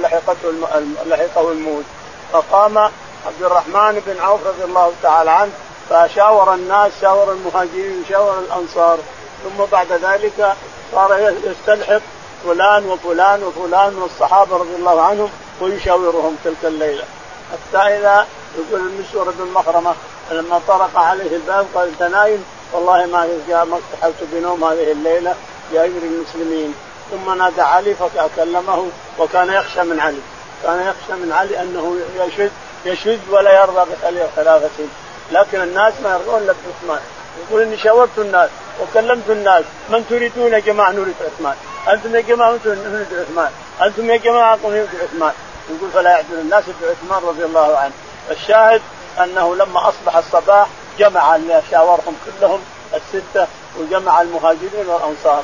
لحقته 0.00 0.36
الم... 0.50 0.94
لحقه 1.06 1.52
الموت 1.52 1.84
فقام 2.32 2.78
عبد 2.78 3.42
الرحمن 3.42 4.02
بن 4.06 4.20
عوف 4.22 4.40
رضي 4.46 4.64
الله 4.64 4.92
تعالى 5.02 5.30
عنه 5.30 5.52
فشاور 5.90 6.54
الناس 6.54 6.92
شاور 7.00 7.32
المهاجرين 7.32 8.04
شاور 8.08 8.38
الانصار 8.38 8.98
ثم 9.44 9.64
بعد 9.72 9.92
ذلك 9.92 10.56
صار 10.92 11.32
يستلحق 11.44 12.02
فلان 12.44 12.86
وفلان 12.90 13.42
وفلان 13.42 13.98
والصحابه 13.98 14.56
رضي 14.56 14.76
الله 14.76 15.02
عنهم 15.02 15.30
ويشاورهم 15.60 16.36
تلك 16.44 16.64
الليله 16.64 17.04
حتى 17.52 17.78
اذا 17.96 18.26
يقول 18.58 18.80
المسور 18.80 19.30
بن 19.38 19.52
مخرمه 19.54 19.94
لما 20.30 20.60
طرق 20.68 20.98
عليه 20.98 21.36
الباب 21.36 21.66
قال 21.74 21.88
انت 21.88 22.02
نايم 22.02 22.44
والله 22.72 23.06
ما 23.06 23.28
ما 23.64 23.78
استحلت 23.78 24.14
بنوم 24.32 24.64
هذه 24.64 24.92
الليله 24.92 25.34
باجر 25.72 25.92
المسلمين 26.02 26.74
ثم 27.10 27.38
نادى 27.38 27.60
علي 27.62 27.94
فكلمه 27.94 28.86
وكان 29.18 29.48
يخشى 29.52 29.82
من 29.82 30.00
علي 30.00 30.18
كان 30.62 30.78
يخشى 30.92 31.22
من 31.22 31.32
علي 31.32 31.62
انه 31.62 31.96
يشد 32.22 32.50
يشد 32.86 33.20
ولا 33.30 33.60
يرضى 33.62 33.90
بخلافته 34.02 34.86
لكن 35.32 35.62
الناس 35.62 35.94
ما 36.04 36.10
يرضون 36.12 36.46
لك 36.46 36.56
عثمان 36.74 37.00
يقول 37.48 37.62
اني 37.62 37.76
شاورت 37.78 38.10
الناس 38.18 38.50
وكلمت 38.82 39.30
الناس 39.30 39.64
من 39.90 40.06
تريدون 40.10 40.52
يا 40.52 40.58
جماعه 40.58 40.90
نريد 40.90 41.14
عثمان 41.20 41.54
انتم 41.92 42.16
يا 42.16 42.20
جماعه 42.20 42.58
نريد 42.66 43.06
عثمان 43.20 43.50
انتم 43.82 44.10
يا 44.10 44.16
جماعه 44.16 44.56
في 44.56 44.86
بعثمان 44.98 45.32
يقول 45.70 45.90
فلا 45.90 46.10
يعدل 46.10 46.38
الناس 46.38 46.64
بعثمان 46.82 47.28
رضي 47.28 47.44
الله 47.44 47.76
عنه 47.78 47.92
الشاهد 48.30 48.82
انه 49.22 49.54
لما 49.56 49.88
اصبح 49.88 50.16
الصباح 50.16 50.68
جمع 50.98 51.38
شاورهم 51.70 52.16
كلهم 52.38 52.60
السته 52.94 53.46
وجمع 53.78 54.22
المهاجرين 54.22 54.86
والانصار 54.88 55.42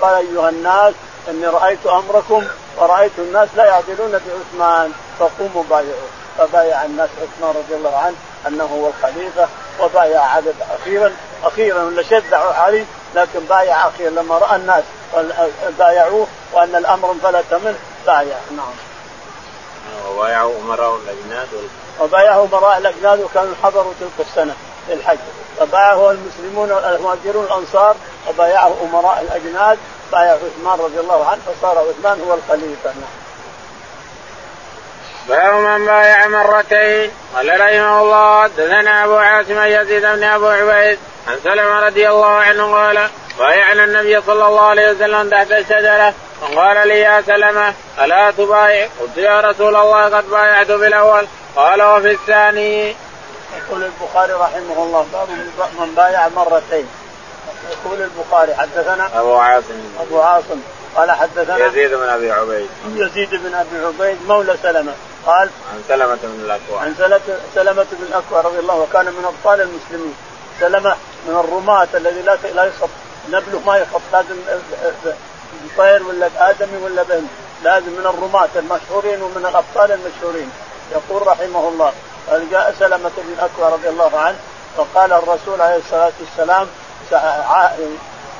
وقال 0.00 0.26
ايها 0.28 0.48
الناس 0.48 0.94
اني 1.30 1.46
رايت 1.46 1.86
امركم 1.86 2.44
ورايت 2.76 3.12
الناس 3.18 3.48
لا 3.56 3.64
يعدلون 3.66 4.12
بعثمان 4.12 4.92
فقوموا 5.18 5.64
بايعوه 5.70 6.08
فبايع 6.38 6.84
الناس 6.84 7.10
عثمان 7.22 7.54
رضي 7.56 7.74
الله 7.76 7.96
عنه 7.96 8.14
انه 8.48 8.64
هو 8.64 8.88
الخليفه 8.88 9.48
وبايع 9.80 10.20
عدد 10.24 10.54
اخيرا 10.80 11.12
اخيرا 11.44 11.82
ولا 11.82 12.02
علي 12.32 12.84
لكن 13.14 13.40
بايع 13.48 13.88
اخيرا 13.88 14.10
لما 14.10 14.38
راى 14.38 14.56
الناس 14.56 14.84
بايعوه 15.78 16.26
وان 16.52 16.76
الامر 16.76 17.12
انفلت 17.12 17.54
منه 17.64 17.78
بايع 18.06 18.36
نعم. 18.50 18.72
وبايعوا 20.10 20.54
امراء 20.64 20.96
الاجناد 21.04 21.48
وبايعه 22.00 22.48
امراء 22.52 22.78
الاجناد 22.78 23.20
وكانوا 23.20 23.54
حضروا 23.62 23.92
تلك 24.00 24.26
السنه 24.28 24.54
للحج 24.88 25.18
فبايعه 25.60 26.10
المسلمون 26.10 26.70
المهاجرون 26.70 27.44
الانصار 27.44 27.94
وبايعه 28.28 28.74
امراء 28.84 29.20
الاجناد 29.28 29.78
بايع 30.12 30.32
عثمان 30.32 30.78
رضي 30.80 31.00
الله 31.00 31.26
عنه 31.30 31.40
فصار 31.60 31.78
عثمان 31.78 32.22
هو 32.28 32.34
الخليفه 32.34 32.90
نعم. 32.90 33.18
باب 35.28 35.54
من 35.54 35.86
بايع 35.86 36.28
مرتين 36.28 37.10
قال 37.36 37.60
رحمه 37.60 38.00
الله 38.02 38.42
حدثنا 38.42 39.04
ابو 39.04 39.14
عاصم 39.14 39.62
يزيد 39.62 40.02
بن 40.02 40.22
ابو 40.24 40.46
عبيد 40.46 40.98
عن 41.28 41.36
سلمه 41.44 41.80
رضي 41.86 42.08
الله 42.08 42.26
عنه 42.26 42.72
قال 42.74 43.10
بايعنا 43.38 43.84
النبي 43.84 44.22
صلى 44.26 44.46
الله 44.46 44.60
عليه 44.60 44.90
وسلم 44.90 45.30
تحت 45.30 45.52
الشجره 45.52 46.14
فقال 46.40 46.88
لي 46.88 47.00
يا 47.00 47.22
سلمه 47.26 47.74
الا 48.04 48.30
تبايع؟ 48.30 48.88
قلت 49.00 49.16
يا 49.16 49.40
رسول 49.40 49.76
الله 49.76 50.04
قد 50.04 50.30
بايعت 50.30 50.66
في 50.66 50.86
الاول 50.86 51.26
قال 51.56 51.82
وفي 51.82 52.10
الثاني. 52.10 52.96
يقول 53.58 53.82
البخاري 53.84 54.32
رحمه 54.32 54.74
الله 54.82 55.06
باب 55.12 55.28
من 55.80 55.94
بايع 55.96 56.28
مرتين. 56.28 56.86
يقول 57.70 58.02
البخاري 58.02 58.54
حدثنا 58.54 59.10
ابو 59.20 59.34
عاصم 59.36 59.80
ابو 60.00 60.20
عاصم 60.20 60.60
قال 60.96 61.10
حدثنا 61.10 61.66
يزيد 61.66 61.90
بن 61.90 62.02
ابي 62.08 62.32
عبيد 62.32 62.68
يزيد 62.94 63.30
بن 63.30 63.54
ابي 63.54 63.86
عبيد 63.86 64.16
مولى 64.28 64.56
سلمه 64.62 64.92
قال 65.26 65.50
عن 65.72 65.84
سلمة 65.88 66.18
بن 66.22 66.40
الأكوع 66.44 66.80
عن 66.80 66.94
سلمة 67.54 67.86
بن 67.92 68.06
الأكوع 68.08 68.40
رضي 68.40 68.58
الله 68.58 68.72
عنه 68.74 68.82
وكان 68.82 69.04
من 69.06 69.24
أبطال 69.24 69.60
المسلمين 69.60 70.14
سلمة 70.60 70.96
من 71.28 71.34
الرماة 71.40 71.88
الذي 71.94 72.22
لا 72.22 72.38
لا 72.54 72.64
يصف 72.64 72.88
نبله 73.32 73.60
ما 73.66 73.76
يخف 73.76 74.02
لازم 74.12 74.36
آه، 74.48 74.52
آه، 74.54 75.08
آه، 75.08 75.14
طير 75.78 76.02
ولا 76.06 76.28
ادمي 76.50 76.82
ولا 76.82 77.02
بهم 77.02 77.28
لازم 77.64 77.86
من 77.90 78.06
الرماة 78.06 78.48
المشهورين 78.56 79.22
ومن 79.22 79.46
الابطال 79.50 79.92
المشهورين 80.00 80.50
يقول 80.92 81.26
رحمه 81.26 81.68
الله 81.68 81.92
جاء 82.50 82.74
سلمة 82.78 83.10
بن 83.16 83.36
أكوى 83.38 83.72
رضي 83.74 83.88
الله 83.88 84.18
عنه 84.18 84.36
فقال 84.76 85.12
الرسول 85.12 85.60
عليه 85.60 85.76
الصلاة 85.76 86.12
والسلام 86.20 86.66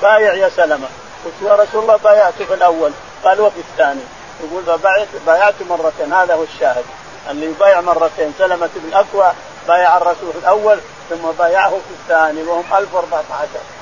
بايع 0.02 0.34
يا 0.34 0.48
سلمة 0.56 0.86
قلت 1.24 1.34
يا 1.50 1.54
رسول 1.54 1.82
الله 1.82 1.96
بايعت 1.96 2.34
في 2.42 2.54
الأول 2.54 2.90
قال 3.24 3.40
وفي 3.40 3.58
الثاني 3.60 4.00
يقول 4.44 4.62
فبايعت 4.64 5.08
بايعت 5.26 5.54
مرتين 5.70 6.12
هذا 6.12 6.34
هو 6.34 6.42
الشاهد 6.42 6.84
اللي 7.30 7.46
يبايع 7.46 7.80
مرتين 7.80 8.34
سلمة 8.38 8.68
بن 8.74 8.96
أكوى 8.96 9.32
بايع 9.68 9.96
الرسول 9.96 10.32
في 10.32 10.38
الأول 10.38 10.78
ثم 11.10 11.30
بايعه 11.38 11.70
في 11.70 11.90
الثاني 12.02 12.42
وهم 12.42 12.64
1014 12.72 13.22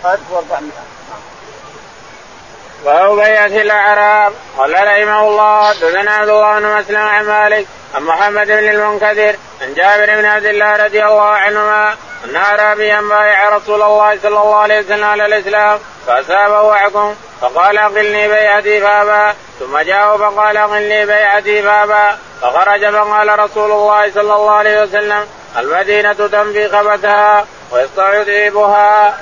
1400 0.04 0.72
وأوبيت 2.84 3.52
الأعراب 3.52 4.32
قال 4.58 4.72
رحمه 4.74 5.28
الله 5.28 5.68
حدثنا 5.68 6.10
عبد 6.10 6.28
الله 6.28 6.58
بن 6.60 6.66
مسلم 6.66 6.96
عن 6.96 7.24
مالك 7.26 7.66
عن 7.94 8.02
محمد 8.02 8.46
بن 8.46 8.58
المنكدر 8.68 9.34
عن 9.62 9.74
جابر 9.74 10.06
بن 10.16 10.24
عبد 10.24 10.44
الله 10.46 10.84
رضي 10.84 11.04
الله 11.04 11.22
عنهما 11.22 11.94
أن 12.24 12.36
أعرابيا 12.36 13.00
بايع 13.00 13.48
رسول 13.56 13.82
الله 13.82 14.18
صلى 14.22 14.28
الله 14.42 14.56
عليه 14.56 14.78
وسلم 14.80 15.04
على 15.04 15.26
الإسلام 15.26 15.78
فأصابه 16.06 16.60
وعكم 16.62 17.14
فقال 17.40 17.78
أقلني 17.78 18.28
بيعتي 18.28 18.80
بابا 18.80 19.34
ثم 19.60 19.78
جاءه 19.78 20.16
فقال 20.16 20.56
أقلني 20.56 21.06
بيعتي 21.06 21.62
بابا 21.62 22.18
فخرج 22.42 22.88
فقال 22.90 23.38
رسول 23.38 23.70
الله 23.70 24.10
صلى 24.14 24.34
الله 24.34 24.50
عليه 24.54 24.82
وسلم 24.82 25.28
المدينة 25.58 26.12
تنفي 26.12 26.68
خبثها 26.68 27.46
ويستعيد 27.72 28.28
عيبها 28.30 29.18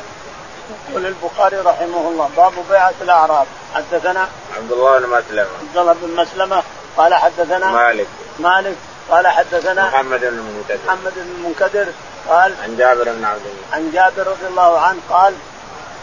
يقول 0.91 1.07
البخاري 1.07 1.57
رحمه 1.57 2.09
الله 2.09 2.31
باب 2.37 2.53
بيعة 2.71 2.95
الأعراب 3.01 3.47
حدثنا 3.75 4.29
عبد 4.57 4.73
الله 4.73 4.99
بن 4.99 5.07
مسلمة 5.09 5.47
عبد 5.63 5.77
الله 5.77 5.93
بن 6.03 6.17
مسلمة 6.17 6.63
قال 6.97 7.15
حدثنا 7.15 7.71
مالك 7.71 8.07
مالك 8.39 8.77
قال 9.11 9.27
حدثنا 9.27 9.89
محمد 9.89 10.21
بن 10.21 10.27
المنكدر 10.27 10.79
محمد 10.87 11.13
بن 11.17 11.35
المنكدر 11.39 11.87
قال 12.29 12.55
عن 12.63 12.77
جابر 12.77 13.05
بن 13.13 13.25
عبد 13.25 13.41
الله 13.47 13.65
عن 13.73 13.91
جابر 13.95 14.31
رضي 14.31 14.47
الله 14.51 14.81
عنه 14.81 14.99
قال 15.11 15.35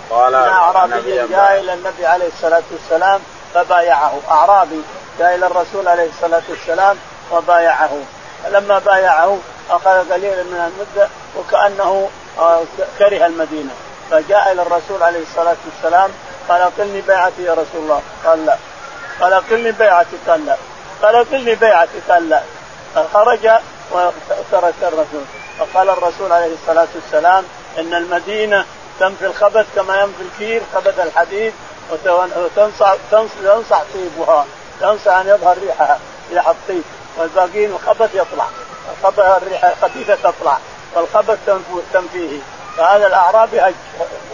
قال 0.09 0.35
أعرابي 0.35 1.27
جاء 1.27 1.59
إلى 1.59 1.73
النبي 1.73 2.05
عليه 2.05 2.27
الصلاة 2.27 2.63
والسلام 2.71 3.19
فبايعه 3.53 4.19
أعرابي 4.31 4.81
جاء 5.19 5.35
إلى 5.35 5.45
الرسول 5.47 5.87
عليه 5.87 6.09
الصلاة 6.09 6.41
والسلام 6.49 6.97
وبايعه 7.31 7.89
فلما 8.43 8.79
بايعه 8.79 9.37
أخذ 9.69 10.13
قليلا 10.13 10.43
من 10.43 10.71
المدة 10.71 11.09
وكأنه 11.37 12.09
آه، 12.39 12.61
كره 12.99 13.25
المدينة 13.25 13.71
فجاء 14.11 14.51
الى 14.51 14.61
الرسول 14.61 15.03
عليه 15.03 15.21
الصلاه 15.23 15.55
والسلام 15.65 16.09
قال 16.49 16.61
اقلني 16.61 17.01
بيعتي 17.01 17.43
يا 17.43 17.51
رسول 17.51 17.75
الله 17.83 18.01
قال 18.25 18.45
لا 18.45 18.57
قال 19.21 19.33
اقلني 19.33 19.71
بيعتي 19.71 20.17
قال 20.27 20.45
لا 20.45 20.55
قال 21.01 21.15
اقلني 21.15 21.55
بيعتي 21.55 21.99
قال 22.09 22.29
لا 22.29 22.41
فخرج 22.95 23.49
وترك 23.91 24.73
الرسول 24.81 25.23
فقال 25.59 25.89
الرسول 25.89 26.31
عليه 26.31 26.53
الصلاه 26.55 26.87
والسلام 26.95 27.43
ان 27.77 27.93
المدينه 27.93 28.65
تنفي 28.99 29.25
الخبث 29.25 29.65
كما 29.75 30.01
ينفي 30.01 30.21
الكير 30.21 30.61
خبث 30.75 30.99
الحديد 30.99 31.53
وتنصح 32.35 32.95
تنصح 33.11 33.83
طيبها 33.93 34.45
تنصح 34.81 35.11
ان 35.13 35.27
يظهر 35.27 35.57
ريحها 35.65 35.99
ريح 36.31 36.47
الطيب 36.47 36.81
والباقيين 37.17 37.71
الخبث 37.71 38.09
يطلع 38.15 38.45
الخبث 39.01 39.19
الريحه 39.43 39.67
الخفيفه 39.77 40.15
تطلع 40.23 40.57
والخبث 40.95 41.37
تنفيه 41.93 42.39
فهذا 42.77 43.07
الاعرابي 43.07 43.59
هج 43.61 43.73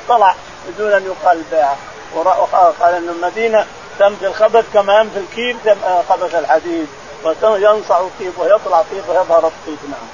طلع 0.09 0.35
بدون 0.67 0.91
ان 0.93 1.03
يقال 1.05 1.41
بيعه 1.51 1.77
وقال 2.15 2.95
ان 2.95 3.09
المدينه 3.09 3.65
تمثل 3.99 4.25
الخبث 4.25 4.65
كما 4.73 4.99
يمضي 4.99 5.19
الكير 5.19 5.55
آه، 5.85 6.03
خبث 6.09 6.35
الحديد 6.35 6.87
وينصع 7.23 7.99
الطيب 7.99 8.33
ويطلع 8.37 8.79
الطيب 8.81 9.09
ويظهر 9.09 9.47
الطيب 9.47 9.77
نعم. 9.83 10.07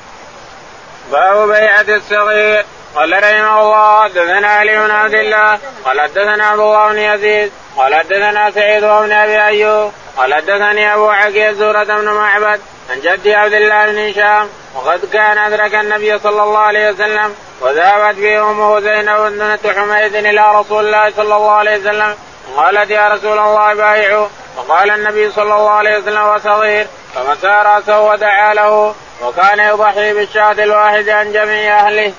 باب 1.11 1.47
بيعة 1.47 1.97
الصغير 1.97 2.65
قال 2.95 3.11
رحمه 3.23 3.61
الله 3.61 4.03
حدثنا 4.03 4.47
علي 4.47 4.77
بن 4.77 4.91
عبد 4.91 5.13
الله 5.13 5.59
قال 5.85 6.01
حدثنا 6.01 6.45
عبد 6.47 6.59
الله 6.59 6.91
بن 6.91 6.97
يزيد 6.97 7.51
قال 7.77 7.95
حدثنا 7.95 8.51
سعيد 8.51 8.81
بن 8.83 9.11
ابي 9.11 9.41
ايوب 9.41 9.91
قال 10.17 10.33
حدثني 10.33 10.93
ابو 10.93 11.09
عقيل 11.09 11.57
سوره 11.57 11.83
بن 11.83 12.05
معبد 12.09 12.61
عن 12.89 13.01
جد 13.01 13.27
عبد 13.27 13.53
الله 13.53 13.85
بن 13.85 13.97
هشام 14.09 14.49
وقد 14.75 15.05
كان 15.13 15.37
ادرك 15.37 15.75
النبي 15.75 16.19
صلى 16.19 16.43
الله 16.43 16.59
عليه 16.59 16.89
وسلم 16.91 17.35
وذهبت 17.61 18.15
به 18.17 18.51
امه 18.51 18.79
زينب 18.79 19.21
بنت 19.39 19.67
حميد 19.77 20.15
الى 20.15 20.43
رسول 20.55 20.85
الله 20.85 21.11
صلى 21.15 21.35
الله 21.35 21.51
عليه 21.51 21.77
وسلم 21.79 22.15
قالت 22.57 22.89
يا 22.91 23.09
رسول 23.09 23.37
الله 23.39 23.73
بايعوا 23.73 24.27
فقال 24.57 24.91
النبي 24.91 25.31
صلى 25.31 25.43
الله 25.43 25.69
عليه 25.69 25.97
وسلم 25.97 26.21
وصغير 26.27 26.87
فمسى 27.15 27.47
راسه 27.47 28.01
ودعا 28.01 28.53
له 28.53 28.95
وكان 29.23 29.59
يضحي 29.59 30.13
بالشاة 30.13 30.51
الواحد 30.51 31.09
عن 31.09 31.31
جميع 31.31 31.79
اهله. 31.79 32.13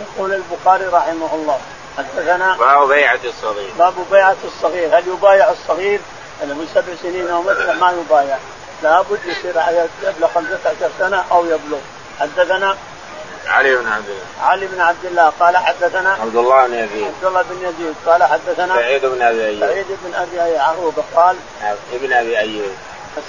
يقول 0.00 0.32
البخاري 0.32 0.84
رحمه 0.84 1.34
الله 1.34 1.58
حدثنا 1.98 2.56
باب 2.58 2.88
بيعة 2.88 3.18
الصغير 3.24 3.70
باب 3.78 3.94
بيعة 4.10 4.36
الصغير 4.44 4.98
هل 4.98 5.04
يبايع 5.08 5.50
الصغير؟ 5.50 6.00
أنا 6.44 6.54
من 6.54 6.66
سبع 6.74 6.94
سنين 7.02 7.28
او 7.30 7.42
مثله 7.42 7.72
ما 7.72 7.94
يبايع 8.06 8.36
لابد 8.82 9.18
يصير 9.26 9.54
يبلغ 10.02 10.28
15 10.34 10.76
سنه 10.98 11.24
او 11.32 11.44
يبلغ 11.44 11.78
حدثنا 12.20 12.76
علي 13.48 13.76
بن 13.76 13.86
عبد 13.88 14.06
الله 14.08 14.22
علي 14.48 14.66
بن 14.66 14.80
عبد 14.80 15.04
الله 15.04 15.32
قال 15.40 15.56
حدثنا 15.56 16.10
عبد 16.12 16.36
الله 16.36 16.66
بن 16.66 16.74
يزيد 16.74 17.04
عبد 17.04 17.24
الله 17.24 17.42
بن 17.42 17.56
يزيد 17.60 17.94
قال 18.06 18.22
حدثنا 18.22 18.74
سعيد 18.74 19.06
بن 19.06 19.22
ابي 19.22 19.44
ايوب 19.48 19.60
سعيد 19.64 19.86
بن 20.16 20.18
ابي 20.18 20.42
ايوب 20.44 20.76
قال 21.16 21.36
نعم، 21.62 21.74
ابن 21.94 22.12
ابي 22.12 22.38
ايوب 22.38 22.72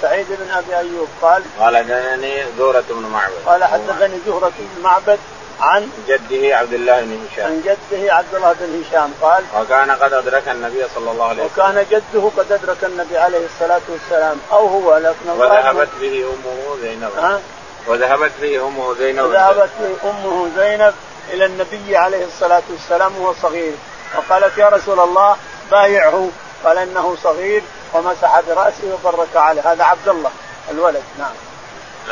سعيد 0.02 0.26
بن 0.28 0.50
ابي 0.50 0.76
ايوب 0.76 1.08
قال 1.22 1.42
قال 1.60 1.76
حدثني 1.78 2.46
زهرة 2.58 2.82
بن 2.88 3.06
معبد 3.08 3.32
قال 3.46 3.64
حدثني 3.64 4.18
زهرة 4.26 4.52
بن 4.58 4.82
معبد 4.82 5.18
عن 5.62 5.90
جده 6.08 6.56
عبد 6.56 6.74
الله 6.74 7.00
بن 7.00 7.26
هشام 7.32 7.44
عن 7.46 7.62
جده 7.92 8.14
عبد 8.14 8.34
الله 8.34 8.52
بن 8.60 8.82
هشام 8.84 9.10
قال 9.20 9.44
وكان 9.60 9.90
قد 9.90 10.12
ادرك 10.12 10.48
النبي 10.48 10.82
صلى 10.94 11.10
الله 11.10 11.26
عليه 11.28 11.42
وسلم 11.44 11.64
وكان 11.64 11.86
جده 11.90 12.30
قد 12.36 12.52
ادرك 12.52 12.84
النبي 12.84 13.18
عليه 13.18 13.46
الصلاه 13.46 13.80
والسلام 13.88 14.36
او 14.52 14.66
هو 14.66 14.96
لكن 14.96 15.30
وذهبت 15.38 15.88
به 16.00 16.24
امه 16.24 16.80
زينب 16.80 17.10
ها؟ 17.18 17.40
وذهبت 17.86 18.30
به 18.42 18.66
امه 18.66 18.94
زينب 18.98 19.24
وذهبت 19.24 19.70
به 19.80 20.10
امه 20.10 20.48
زينب 20.56 20.94
الى 21.32 21.44
النبي 21.44 21.96
عليه 21.96 22.24
الصلاه 22.24 22.62
والسلام 22.70 23.18
وهو 23.20 23.34
صغير 23.42 23.72
وقالت 24.16 24.58
يا 24.58 24.68
رسول 24.68 25.00
الله 25.00 25.36
بايعه 25.70 26.28
قال 26.64 26.78
انه 26.78 27.16
صغير 27.24 27.62
ومسح 27.94 28.40
براسه 28.48 28.98
وبرك 29.04 29.36
عليه 29.36 29.72
هذا 29.72 29.84
عبد 29.84 30.08
الله 30.08 30.30
الولد 30.70 31.02
نعم 31.18 31.30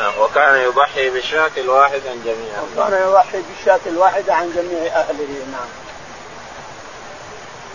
نعم. 0.01 0.11
وكان 0.19 0.57
يضحي 0.57 1.09
بالشاة 1.09 1.51
الواحد 1.57 2.01
عن 2.09 2.23
جميعها 2.25 2.87
وكان 2.87 3.01
يضحي 3.09 3.43
بالشاة 3.49 3.79
الواحدة 3.85 4.33
عن 4.33 4.51
جميع 4.55 4.93
أهله 4.95 5.27
نعم 5.51 5.69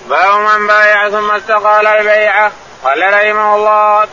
باب 0.09 0.39
من 0.61 0.67
بايع 0.67 1.11
ثم 1.11 1.31
استقال 1.31 1.87
البيعة 1.87 2.53
قال 2.85 2.99
رحمه 3.15 3.55
الله 3.57 4.09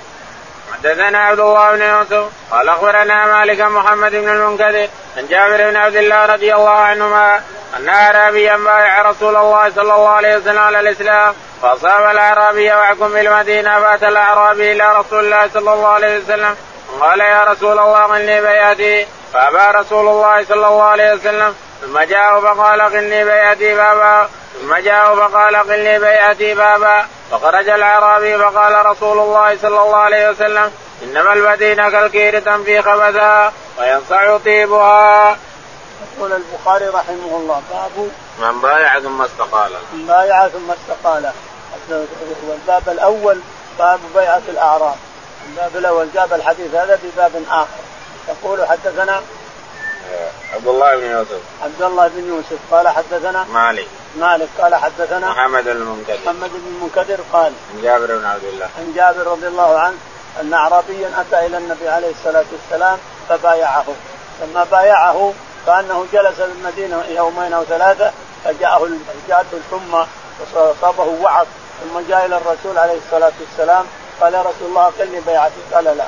حدثنا 0.73 1.17
عبد 1.25 1.39
الله 1.39 1.71
بن 1.75 1.81
يوسف 1.81 2.29
قال 2.51 2.69
اخبرنا 2.69 3.25
مالك 3.25 3.61
محمد 3.61 4.11
بن 4.11 4.29
المنكدر 4.29 4.87
عن 5.17 5.27
جابر 5.27 5.69
بن 5.69 5.75
عبد 5.75 5.95
الله 5.95 6.25
رضي 6.25 6.53
الله 6.55 6.69
عنهما 6.69 7.41
ان 7.77 7.89
اعرابيا 7.89 8.57
بايع 8.57 9.01
رسول 9.01 9.35
الله 9.35 9.69
صلى 9.69 9.81
الله 9.81 10.09
عليه 10.09 10.37
وسلم 10.37 10.59
على 10.59 10.79
الاسلام 10.79 11.33
فاصاب 11.61 12.11
الاعرابي 12.11 12.71
وعكم 12.71 13.13
بالمدينه 13.13 13.79
فاتى 13.79 14.07
الاعرابي 14.07 14.71
الى 14.71 14.95
رسول 14.99 15.19
الله 15.19 15.49
صلى 15.53 15.73
الله 15.73 15.87
عليه 15.87 16.19
وسلم 16.23 16.55
قال 17.01 17.19
يا 17.19 17.43
رسول 17.43 17.79
الله 17.79 18.05
غني 18.05 18.41
بيدي 18.41 19.07
فابى 19.33 19.77
رسول 19.77 20.07
الله 20.07 20.45
صلى 20.45 20.67
الله 20.67 20.83
عليه 20.83 21.13
وسلم 21.13 21.55
ثم 21.81 21.99
جاءه 21.99 22.39
فقال 22.39 22.81
غني 22.81 23.23
بيدي 23.25 23.75
بابا 23.75 24.29
ثم 24.61 24.75
جاءه 24.75 25.15
فقال 25.27 25.55
غني 25.55 25.99
بيدي 25.99 26.53
بابا 26.55 27.05
فخرج 27.31 27.69
الاعرابي 27.69 28.37
فقال 28.37 28.85
رسول 28.85 29.19
الله 29.19 29.57
صلى 29.61 29.81
الله 29.81 29.95
عليه 29.95 30.29
وسلم 30.29 30.71
انما 31.03 31.33
البدين 31.33 31.89
كالكير 31.89 32.39
تنفي 32.39 32.81
خبثها 32.81 33.53
وينصع 33.79 34.37
طيبها. 34.37 35.37
يقول 36.17 36.33
البخاري 36.33 36.85
رحمه 36.87 37.29
الله 37.37 37.61
باب 37.71 38.09
من 38.41 38.61
بايع 38.61 38.99
ثم 38.99 39.21
استقال 39.21 39.71
من 39.93 40.05
بايع 40.07 40.47
ثم 40.47 40.71
استقال 40.71 41.31
الباب 42.51 42.89
الاول 42.89 43.39
باب 43.79 43.99
بيعه 44.15 44.41
الاعراب 44.49 44.95
الباب 45.49 45.77
الاول 45.77 46.07
جاب 46.13 46.33
الحديث 46.33 46.75
هذا 46.75 46.97
في 46.97 47.07
باب 47.17 47.31
اخر 47.49 47.67
يقول 48.29 48.67
حدثنا 48.67 49.15
آه، 50.13 50.55
عبد 50.55 50.67
الله 50.67 50.95
بن 50.97 51.05
يوسف 51.11 51.39
عبد 51.63 51.81
الله 51.81 52.07
بن 52.07 52.27
يوسف 52.27 52.57
قال 52.71 52.87
حدثنا 52.87 53.43
مالك 53.43 53.87
مالك 54.19 54.47
قال 54.59 54.75
حدثنا 54.75 55.29
محمد 55.31 55.63
بن 55.63 55.71
المنكدر 55.71 56.15
محمد 56.25 56.49
بن 56.53 56.75
المنكدر 56.75 57.19
قال 57.33 57.53
عن 57.75 57.81
جابر 57.83 58.17
بن 58.17 58.25
عبد 58.25 58.43
الله 58.43 58.67
عن 58.79 58.93
جابر 58.95 59.27
رضي 59.31 59.47
الله 59.47 59.79
عنه 59.79 59.95
ان 60.41 60.53
اعرابيا 60.53 61.11
اتى 61.21 61.45
الى 61.45 61.57
النبي 61.57 61.89
عليه 61.89 62.11
الصلاه 62.11 62.45
والسلام 62.51 62.97
فبايعه 63.29 63.85
لما 64.41 64.63
بايعه 64.63 65.33
كانه 65.65 66.05
جلس 66.13 66.35
في 66.35 66.45
المدينه 66.61 67.03
يومين 67.09 67.53
او 67.53 67.63
ثلاثه 67.63 68.11
فجاءه 68.45 68.89
جاءته 69.27 69.57
الحمى 69.69 70.07
واصابه 70.55 71.03
وعظ 71.03 71.45
ثم 71.83 71.99
جاء 72.09 72.25
الى 72.25 72.35
الرسول 72.37 72.77
عليه 72.77 72.97
الصلاه 73.07 73.31
والسلام 73.39 73.85
قال 74.21 74.33
يا 74.33 74.41
رسول 74.41 74.69
الله 74.69 74.83
اقلني 74.87 75.19
بيعتي 75.27 75.61
قال 75.73 75.83
لا 75.83 76.05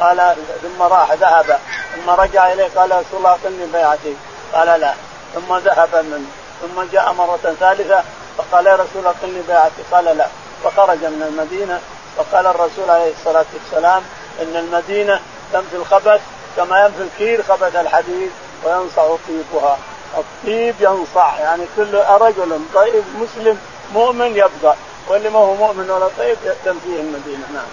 قال 0.00 0.34
ثم 0.62 0.82
راح 0.82 1.12
ذهب 1.12 1.58
ثم 1.96 2.10
رجع 2.10 2.52
اليه 2.52 2.68
قال 2.76 2.90
يا 2.90 2.96
رسول 2.96 3.18
الله 3.18 3.30
اقلني 3.30 3.66
بيعتي 3.72 4.16
قال 4.54 4.80
لا 4.80 4.92
ثم 5.34 5.56
ذهب 5.56 6.04
منه 6.10 6.26
ثم 6.62 6.82
جاء 6.92 7.12
مرة 7.12 7.54
ثالثة 7.60 8.00
فقال 8.38 8.66
يا 8.66 8.72
رسول 8.74 8.86
الله 8.96 9.10
اقلني 9.22 9.42
بيعتي 9.48 9.82
قال 9.92 10.04
لا 10.04 10.26
فخرج 10.64 10.98
من 10.98 11.22
المدينة 11.28 11.80
وقال 12.16 12.46
الرسول 12.46 12.90
عليه 12.90 13.12
الصلاة 13.12 13.44
والسلام 13.54 14.02
ان 14.42 14.56
المدينة 14.56 15.20
تنفي 15.52 15.76
الخبث 15.76 16.20
كما 16.56 16.84
ينفي 16.84 17.02
الكير 17.02 17.42
خبث 17.42 17.76
الحديد 17.76 18.30
وينصع 18.64 19.16
طيبها 19.28 19.78
الطيب 20.18 20.74
ينصع 20.80 21.38
يعني 21.38 21.64
كل 21.76 21.94
رجل 21.96 22.58
طيب 22.74 23.04
مسلم 23.20 23.58
مؤمن 23.92 24.36
يبقى 24.36 24.74
واللي 25.08 25.30
ما 25.30 25.38
هو 25.38 25.54
مؤمن 25.54 25.90
ولا 25.90 26.08
طيب 26.18 26.36
يهتم 26.44 26.78
فيه 26.80 27.00
المدينه 27.00 27.46
نعم. 27.54 27.66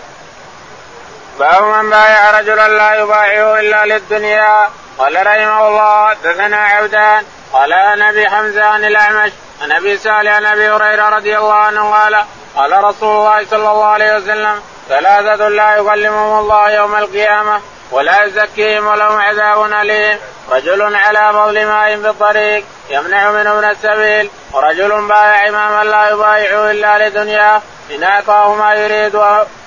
باب 1.39 1.63
من 1.63 1.89
بايع 1.89 2.39
رجلا 2.39 2.67
لا 2.67 2.93
يبايعه 2.95 3.59
الا 3.59 3.85
للدنيا 3.93 4.69
قال 4.97 5.15
رحمه 5.27 5.67
الله 5.67 6.07
حدثنا 6.09 6.57
عبدان 6.57 7.23
قال 7.53 7.73
عن 7.73 8.01
ابي 8.01 8.29
حمزه 8.29 8.63
عن 8.63 8.85
الاعمش 8.85 9.31
عن 9.61 9.71
ابي 9.71 9.97
سالم 9.97 10.27
عن 10.29 10.45
ابي 10.45 10.69
هريره 10.69 11.09
رضي 11.09 11.37
الله 11.37 11.53
عنه 11.53 11.91
قال 11.93 12.23
قال 12.55 12.83
رسول 12.83 13.09
الله 13.19 13.45
صلى 13.51 13.71
الله 13.71 13.85
عليه 13.85 14.15
وسلم 14.15 14.61
ثلاثه 14.89 15.47
لا 15.49 15.75
يكلمهم 15.77 16.39
الله 16.39 16.71
يوم 16.71 16.95
القيامه 16.95 17.61
ولا 17.93 18.23
يزكيهم 18.23 18.87
ولهم 18.87 19.17
عذاب 19.21 19.73
أليم 19.81 20.17
رجل 20.51 20.95
على 20.95 21.33
بضل 21.33 21.65
ماء 21.65 21.97
بالطريق 21.97 22.63
يمنع 22.89 23.31
منه 23.31 23.53
من 23.55 23.63
السبيل 23.69 24.29
ورجل 24.53 25.01
بايع 25.07 25.47
إماما 25.47 25.83
لا 25.89 26.09
يبايعه 26.09 26.71
إلا 26.71 27.07
لدنياه 27.09 27.61
إن 27.95 28.03
أعطاه 28.03 28.53
ما 28.55 28.73
يريد 28.75 29.21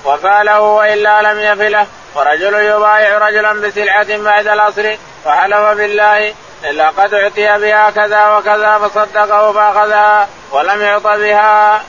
وفاله 0.04 0.60
وإلا 0.60 1.22
لم 1.32 1.38
يفله 1.40 1.86
ورجل 2.14 2.54
يبايع 2.54 3.18
رجلا 3.18 3.52
بسلعة 3.52 4.16
بعد 4.18 4.46
العصر 4.46 4.96
فحلف 5.24 5.56
بالله 5.60 6.34
لقد 6.72 7.14
أعطي 7.14 7.58
بها 7.58 7.90
كذا 7.90 8.36
وكذا 8.36 8.78
فصدقه 8.78 9.52
فأخذها 9.52 10.28
ولم 10.52 10.82
يعط 10.82 11.06
بها 11.06 11.80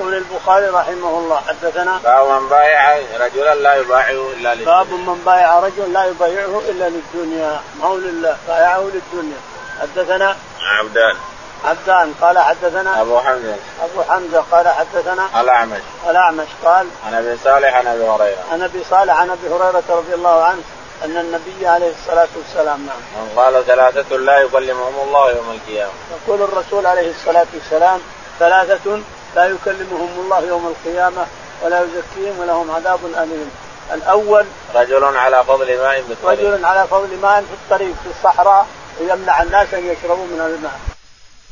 يقول 0.00 0.14
البخاري 0.14 0.66
رحمه 0.66 1.08
الله 1.18 1.36
حدثنا 1.40 1.98
باب 2.04 2.28
من 2.40 2.48
بايع 2.48 2.98
رجلا 3.20 3.54
لا 3.54 3.74
يبايعه 3.74 4.30
الا 4.32 4.54
للدنيا 4.54 4.64
باب 4.76 4.86
من 4.92 5.22
بايع 5.26 5.58
رجلا 5.58 5.84
لا 5.86 6.04
يبايعه 6.06 6.60
الا 6.68 6.88
للدنيا 6.88 7.60
ما 7.80 7.86
هو 7.88 7.96
لله 7.96 8.36
بايعه 8.48 8.78
للدنيا 8.80 9.36
حدثنا 9.80 10.36
عبدان 10.62 11.16
عبدان 11.64 12.14
قال 12.22 12.38
حدثنا 12.38 13.00
ابو 13.00 13.18
حمزه 13.18 13.56
ابو 13.84 14.02
حمزه 14.02 14.44
قال 14.50 14.68
حدثنا 14.68 15.40
الاعمش 15.40 15.80
الاعمش 16.10 16.48
قال 16.64 16.86
عن 17.06 17.14
ابي 17.14 17.36
صالح 17.44 17.74
عن 17.76 17.86
ابي 17.86 18.04
هريره 18.04 18.38
عن 18.52 18.62
ابي 18.62 18.84
صالح 18.90 19.16
عن 19.16 19.30
ابي 19.30 19.46
هريره 19.54 19.82
رضي 19.88 20.14
الله 20.14 20.44
عنه 20.44 20.60
ان 21.04 21.16
النبي 21.16 21.66
عليه 21.66 21.90
الصلاه 21.90 22.28
والسلام 22.36 22.86
نعم 22.86 23.24
من 23.24 23.32
قال 23.36 23.66
ثلاثه 23.66 24.16
لا 24.16 24.38
يكلمهم 24.38 24.94
الله 25.06 25.30
يوم 25.30 25.58
القيامه 25.60 25.90
يقول 26.26 26.42
الرسول 26.42 26.86
عليه 26.86 27.10
الصلاه 27.10 27.46
والسلام 27.54 28.00
ثلاثه 28.38 28.98
لا 29.36 29.44
يكلمهم 29.46 30.10
الله 30.24 30.40
يوم 30.48 30.66
القيامة 30.66 31.26
ولا 31.62 31.80
يزكيهم 31.80 32.38
ولهم 32.38 32.70
عذاب 32.70 32.98
أليم 33.04 33.50
الأول 33.94 34.46
رجل 34.74 35.04
على 35.16 35.44
فضل 35.44 35.78
ماء 35.78 36.02
في 36.02 36.12
الطريق 36.12 36.40
رجل 36.48 36.64
على 36.64 36.86
فضل 36.86 37.16
ماء 37.22 37.40
في 37.40 37.54
الطريق 37.64 37.94
في 38.04 38.10
الصحراء 38.10 38.66
يمنع 39.00 39.42
الناس 39.42 39.74
أن 39.74 39.86
يشربوا 39.86 40.24
من 40.26 40.40
الماء 40.40 40.78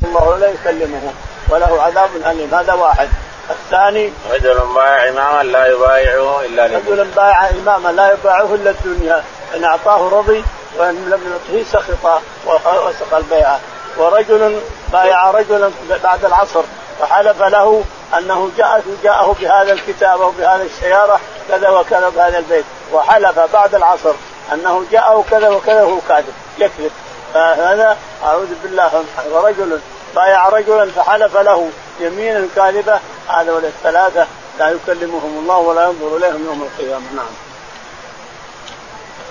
الله 0.03 0.38
لا 0.38 0.49
يكلمهم 0.51 1.14
وله 1.49 1.83
عذاب 1.83 2.09
أليم 2.27 2.55
هذا 2.55 2.73
واحد 2.73 3.09
الثاني 3.51 4.12
رجل 4.33 4.59
بايع 4.75 5.09
إماما 5.09 5.43
لا 5.43 5.66
يبايعه 5.66 6.40
إلا 6.40 6.69
لدنيا 6.69 6.95
رجل 6.95 7.05
بايع 7.05 7.51
إماما 7.51 7.88
لا 7.88 8.12
يبايعه 8.12 8.55
إلا 8.55 8.71
الدنيا 8.71 9.25
إن 9.57 9.64
أعطاه 9.64 10.09
رضي 10.09 10.45
وإن 10.79 11.11
لم 11.11 11.33
يعطه 11.55 11.64
سخط 11.73 12.23
وسق 12.47 13.14
البيعة 13.16 13.61
ورجل 13.97 14.61
بايع 14.93 15.31
رجلا 15.31 15.71
بعد 16.05 16.25
العصر 16.25 16.62
وحلف 17.01 17.43
له 17.43 17.85
انه 18.19 18.51
جاء 18.59 18.83
جاءه 19.03 19.37
بهذا 19.41 19.73
الكتاب 19.73 20.21
او 20.23 20.31
بهذه 20.31 20.63
السياره 20.63 21.21
كذا 21.49 21.69
وكذا 21.71 22.09
بهذا 22.17 22.39
البيت 22.39 22.65
وحلف 22.93 23.39
بعد 23.39 23.75
العصر 23.75 24.13
انه 24.53 24.85
جاءه 24.93 25.25
كذا 25.31 25.49
وكذا 25.49 25.83
وهو 25.83 25.99
كاذب 26.09 26.33
يكذب 26.59 26.91
فهذا 27.35 27.97
اعوذ 28.25 28.47
بالله 28.63 29.05
ورجل 29.33 29.81
بايع 30.15 30.49
رجلا 30.49 30.91
فحلف 30.97 31.37
له 31.37 31.69
يمينا 32.01 32.47
كاذبه 32.57 32.99
هذا 33.29 33.59
الثلاثه 33.63 34.27
لا 34.59 34.69
يكلمهم 34.71 35.39
الله 35.43 35.57
ولا 35.57 35.85
ينظر 35.89 36.17
اليهم 36.17 36.47
يوم 36.47 36.63
القيامه 36.69 37.13
نعم. 37.17 37.31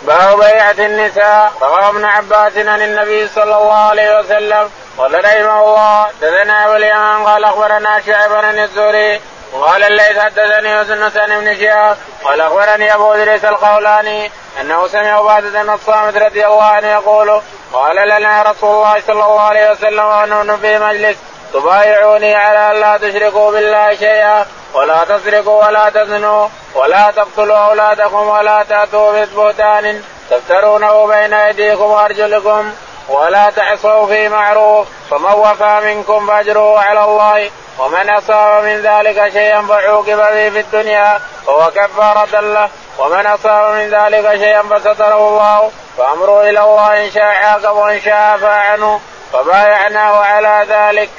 باب 0.08 0.38
بيعة 0.40 0.76
النساء 0.90 1.52
روى 1.62 1.90
ابن 1.90 2.06
عباس 2.06 2.58
عن 2.58 2.82
النبي 2.82 3.28
صلى 3.28 3.44
الله 3.44 3.74
عليه 3.74 4.20
وسلم 4.20 4.70
قال 5.00 5.14
رحمه 5.26 5.60
الله 5.64 6.06
دثنا 6.22 6.66
ابو 6.66 6.76
اليمن 6.76 7.24
قال 7.26 7.44
اخبرنا 7.44 8.02
شعيب 8.06 8.32
بن 8.32 8.60
الزهري 8.60 9.22
وقال 9.54 9.84
الليث 9.84 10.20
حدثني 10.20 10.80
وسنة 10.82 11.28
بن 11.40 11.56
شهاب 11.60 11.98
قال 12.24 12.42
اخبرني 12.42 12.94
ابو 12.96 13.14
ادريس 13.14 13.46
القولاني 13.46 14.32
انه 14.62 14.88
سمع 14.88 15.22
بعد 15.22 15.44
بن 15.44 15.70
الصامت 15.70 16.18
رضي 16.18 16.46
الله 16.46 16.64
عنه 16.64 16.88
يقول 16.88 17.42
قال 17.74 17.96
لنا 17.96 18.42
رسول 18.44 18.70
الله 18.76 19.02
صلى 19.08 19.24
الله 19.26 19.42
عليه 19.42 19.72
وسلم 19.72 20.06
ونحن 20.06 20.58
في 20.58 20.78
مجلس 20.80 21.18
تبايعوني 21.54 22.36
على 22.36 22.76
ان 22.78 22.82
لا 22.82 22.98
تشركوا 22.98 23.52
بالله 23.52 23.96
شيئا 23.96 24.46
ولا 24.74 25.04
تسرقوا 25.04 25.68
ولا 25.68 25.90
تزنوا 25.90 26.48
ولا 26.76 27.12
تقتلوا 27.16 27.58
اولادكم 27.58 28.28
ولا 28.28 28.64
تاتوا 28.70 29.12
ببهتان 29.26 30.04
تفترونه 30.30 31.06
بين 31.06 31.34
ايديكم 31.34 31.84
وارجلكم 31.84 32.74
ولا 33.10 33.50
تعصوا 33.50 34.08
في 34.08 34.30
معروف 34.30 34.88
فمن 35.12 35.32
وفى 35.32 35.80
منكم 35.86 36.28
فاجره 36.28 36.80
على 36.80 37.04
الله 37.04 37.52
ومن 37.80 38.10
اصاب 38.10 38.64
من 38.64 38.82
ذلك 38.82 39.34
شيئا 39.34 39.62
فعوقب 39.62 40.18
به 40.18 40.50
في 40.50 40.60
الدنيا 40.60 41.20
فهو 41.48 41.72
كفارة 41.76 42.40
له 42.42 42.70
ومن 43.00 43.26
اصاب 43.26 43.74
من 43.76 43.90
ذلك 43.90 44.32
شيئا 44.40 44.62
فستره 44.62 45.28
الله 45.28 45.72
فامره 45.98 46.42
الى 46.42 46.50
الله 46.60 47.06
ان 47.06 47.12
شاء 47.12 47.24
عاقب 47.24 47.76
وان 47.78 48.02
شاء 48.02 48.40
عنه 48.44 49.00
فبايعناه 49.34 50.20
على 50.20 50.66
ذلك. 50.70 51.10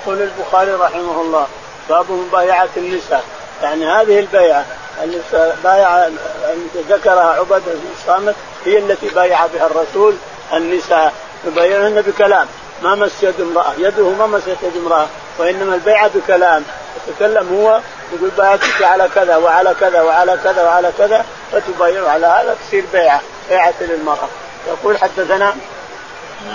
يقول 0.00 0.22
البخاري 0.22 0.70
رحمه 0.72 1.20
الله 1.20 1.46
باب 1.88 2.10
مبايعة 2.10 2.68
النساء 2.76 3.24
يعني 3.62 3.84
هذه 3.86 4.18
البيعة 4.20 4.64
اللي 5.02 5.20
بايع 5.64 6.06
ذكرها 6.88 7.34
عبد 7.38 7.62
بن 7.66 7.88
الصامت 7.98 8.34
هي 8.64 8.78
التي 8.78 9.08
بايع 9.08 9.46
بها 9.54 9.66
الرسول 9.66 10.14
النساء 10.54 11.12
يبايعهن 11.46 12.02
بكلام 12.02 12.46
ما 12.82 12.94
مس 12.94 13.22
يد 13.22 13.40
امرأة 13.40 13.72
يده 13.78 14.08
ما 14.08 14.26
مست 14.26 14.48
يد 14.62 14.76
امرأة 14.84 15.06
وإنما 15.38 15.74
البيعة 15.74 16.10
بكلام 16.14 16.64
يتكلم 17.08 17.58
هو 17.60 17.80
يقول 18.14 18.30
بايعتك 18.38 18.82
على 18.82 19.08
كذا 19.14 19.36
وعلى 19.36 19.74
كذا 19.80 20.02
وعلى 20.02 20.36
كذا 20.44 20.62
وعلى 20.62 20.90
كذا 20.98 21.24
فتبايع 21.52 22.08
على 22.08 22.26
هذا 22.26 22.56
تصير 22.68 22.84
بيعة 22.92 23.20
بيعة 23.48 23.74
للمرأة 23.80 24.28
يقول 24.68 24.98
حدثنا 24.98 25.54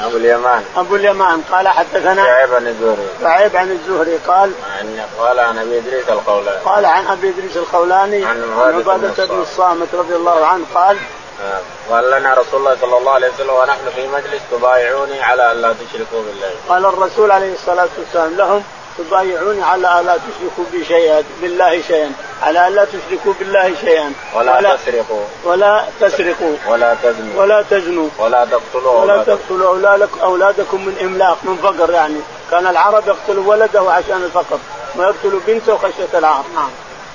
ابو 0.03 0.17
اليمان 0.17 0.63
ابو 0.77 0.95
اليمان 0.95 1.41
قال 1.51 1.67
حدثنا 1.67 2.23
شعيب 2.23 2.53
عن 2.53 2.67
الزهري 2.67 3.07
شعيب 3.21 3.55
عن 3.55 3.71
الزهري 3.71 4.15
قال 4.27 4.51
عن 4.79 4.99
قال 5.19 5.39
عن 5.39 5.57
ابي 5.59 5.79
ادريس 5.79 6.03
الخولاني 6.09 6.57
قال 6.65 6.85
عن 6.85 7.07
ابي 7.09 7.29
ادريس 7.29 7.57
الخولاني 7.57 8.25
عن 8.25 8.51
عباده 8.57 9.25
بن 9.27 9.41
الصامت 9.41 9.87
رضي 9.95 10.15
الله 10.15 10.45
عنه 10.45 10.63
قال 10.75 10.97
نعم 11.45 11.61
قال 11.89 12.11
لنا 12.11 12.33
رسول 12.33 12.59
الله 12.59 12.77
صلى 12.81 12.97
الله 12.97 13.11
عليه 13.11 13.29
وسلم 13.29 13.49
ونحن 13.49 13.79
في 13.95 14.07
مجلس 14.07 14.41
تبايعوني 14.51 15.21
على 15.23 15.51
ان 15.51 15.61
لا 15.61 15.73
تشركوا 15.73 16.21
بالله 16.27 16.51
قال 16.69 16.85
الرسول 16.85 17.31
عليه 17.31 17.53
الصلاه 17.53 17.87
والسلام 17.97 18.35
لهم 18.35 18.63
تبايعوني 18.97 19.61
على 19.63 19.99
ألا 19.99 20.15
تشركوا 20.17 20.63
بي 20.71 20.85
شيئا 20.85 21.23
بالله 21.41 21.81
شيئا 21.81 22.11
على 22.43 22.67
ألا 22.67 22.85
تشركوا 22.85 23.33
بالله 23.39 23.73
شيئا 23.81 24.11
ولا, 24.35 24.57
ولا 24.59 24.75
تسرقوا 24.85 25.23
ولا 25.45 25.85
تسرقوا 26.01 26.55
ولا 26.67 26.95
تزنوا 27.03 27.41
ولا 27.41 27.63
تزنوا 27.71 28.09
ولا 28.19 28.45
تقتلوا 28.45 28.91
ولا 29.01 29.23
تقتلوا 29.23 29.69
أولادكم, 29.73 30.19
أولادكم 30.23 30.85
من 30.85 30.97
إملاق 31.01 31.37
من 31.43 31.55
فقر 31.63 31.91
يعني 31.93 32.19
كان 32.51 32.67
العرب 32.67 33.07
يقتلوا 33.07 33.49
ولده 33.49 33.91
عشان 33.91 34.23
الفقر 34.23 34.59
ويقتلوا 34.97 35.39
بنته 35.47 35.77
خشية 35.77 36.17
العار 36.19 36.43
نعم 36.55 36.69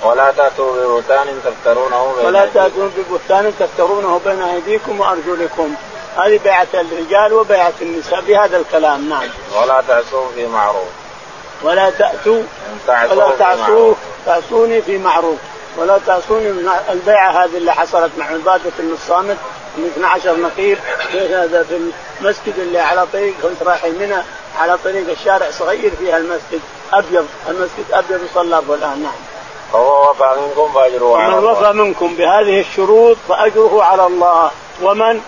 ولا 0.04 0.30
تأتوا 0.36 0.72
ببهتان 0.72 1.26
تفترونه 1.44 2.12
بين 2.16 2.26
ولا 2.26 2.46
تأتوا 2.46 2.88
ببهتان 2.96 3.52
تفترونه 3.60 4.20
بين 4.24 4.42
أيديكم 4.42 5.00
وأرجلكم 5.00 5.74
هذه 6.16 6.40
بيعة 6.44 6.66
الرجال 6.74 7.32
وبيعة 7.32 7.72
النساء 7.82 8.20
بهذا 8.20 8.56
الكلام 8.56 9.08
نعم 9.08 9.28
ولا 9.58 9.82
تعصوا 9.88 10.28
في 10.34 10.46
معروف 10.46 10.88
ولا 11.62 11.90
تأتوا 11.90 12.42
ولا 13.10 13.30
تعصوا 13.38 13.94
تعصوني 14.26 14.82
في 14.82 14.98
معروف 14.98 15.38
ولا 15.76 15.98
تعصوني 16.06 16.48
من 16.48 16.68
البيعة 16.90 17.30
هذه 17.44 17.56
اللي 17.56 17.72
حصلت 17.72 18.10
مع 18.18 18.24
عبادة 18.26 18.70
بن 18.78 18.92
الصامت 18.92 19.36
من 19.76 19.90
12 19.96 20.40
نقيب 20.40 20.78
في 21.12 21.34
هذا 21.34 21.62
في 21.62 21.76
المسجد 22.20 22.58
اللي 22.58 22.78
على 22.78 23.06
طريق 23.12 23.34
كنت 23.42 23.62
رايحين 23.68 23.94
منه 24.00 24.24
على 24.58 24.78
طريق 24.84 25.10
الشارع 25.10 25.50
صغير 25.50 25.92
فيها 25.98 26.16
المسجد 26.16 26.60
ابيض 26.92 27.26
المسجد 27.48 27.84
ابيض 27.92 28.20
يصلى 28.30 28.58
الان 28.58 29.02
نعم 29.02 29.12
فهو 29.72 30.10
وفى 30.10 30.30
منكم 30.40 30.72
فاجره 30.74 31.16
على 31.16 31.28
الله. 31.38 31.40
من 31.40 31.46
وفى 31.58 31.72
منكم 31.78 32.16
بهذه 32.16 32.60
الشروط 32.60 33.16
فاجره 33.28 33.82
على 33.84 34.06
الله 34.06 34.50
ومن 34.82 35.20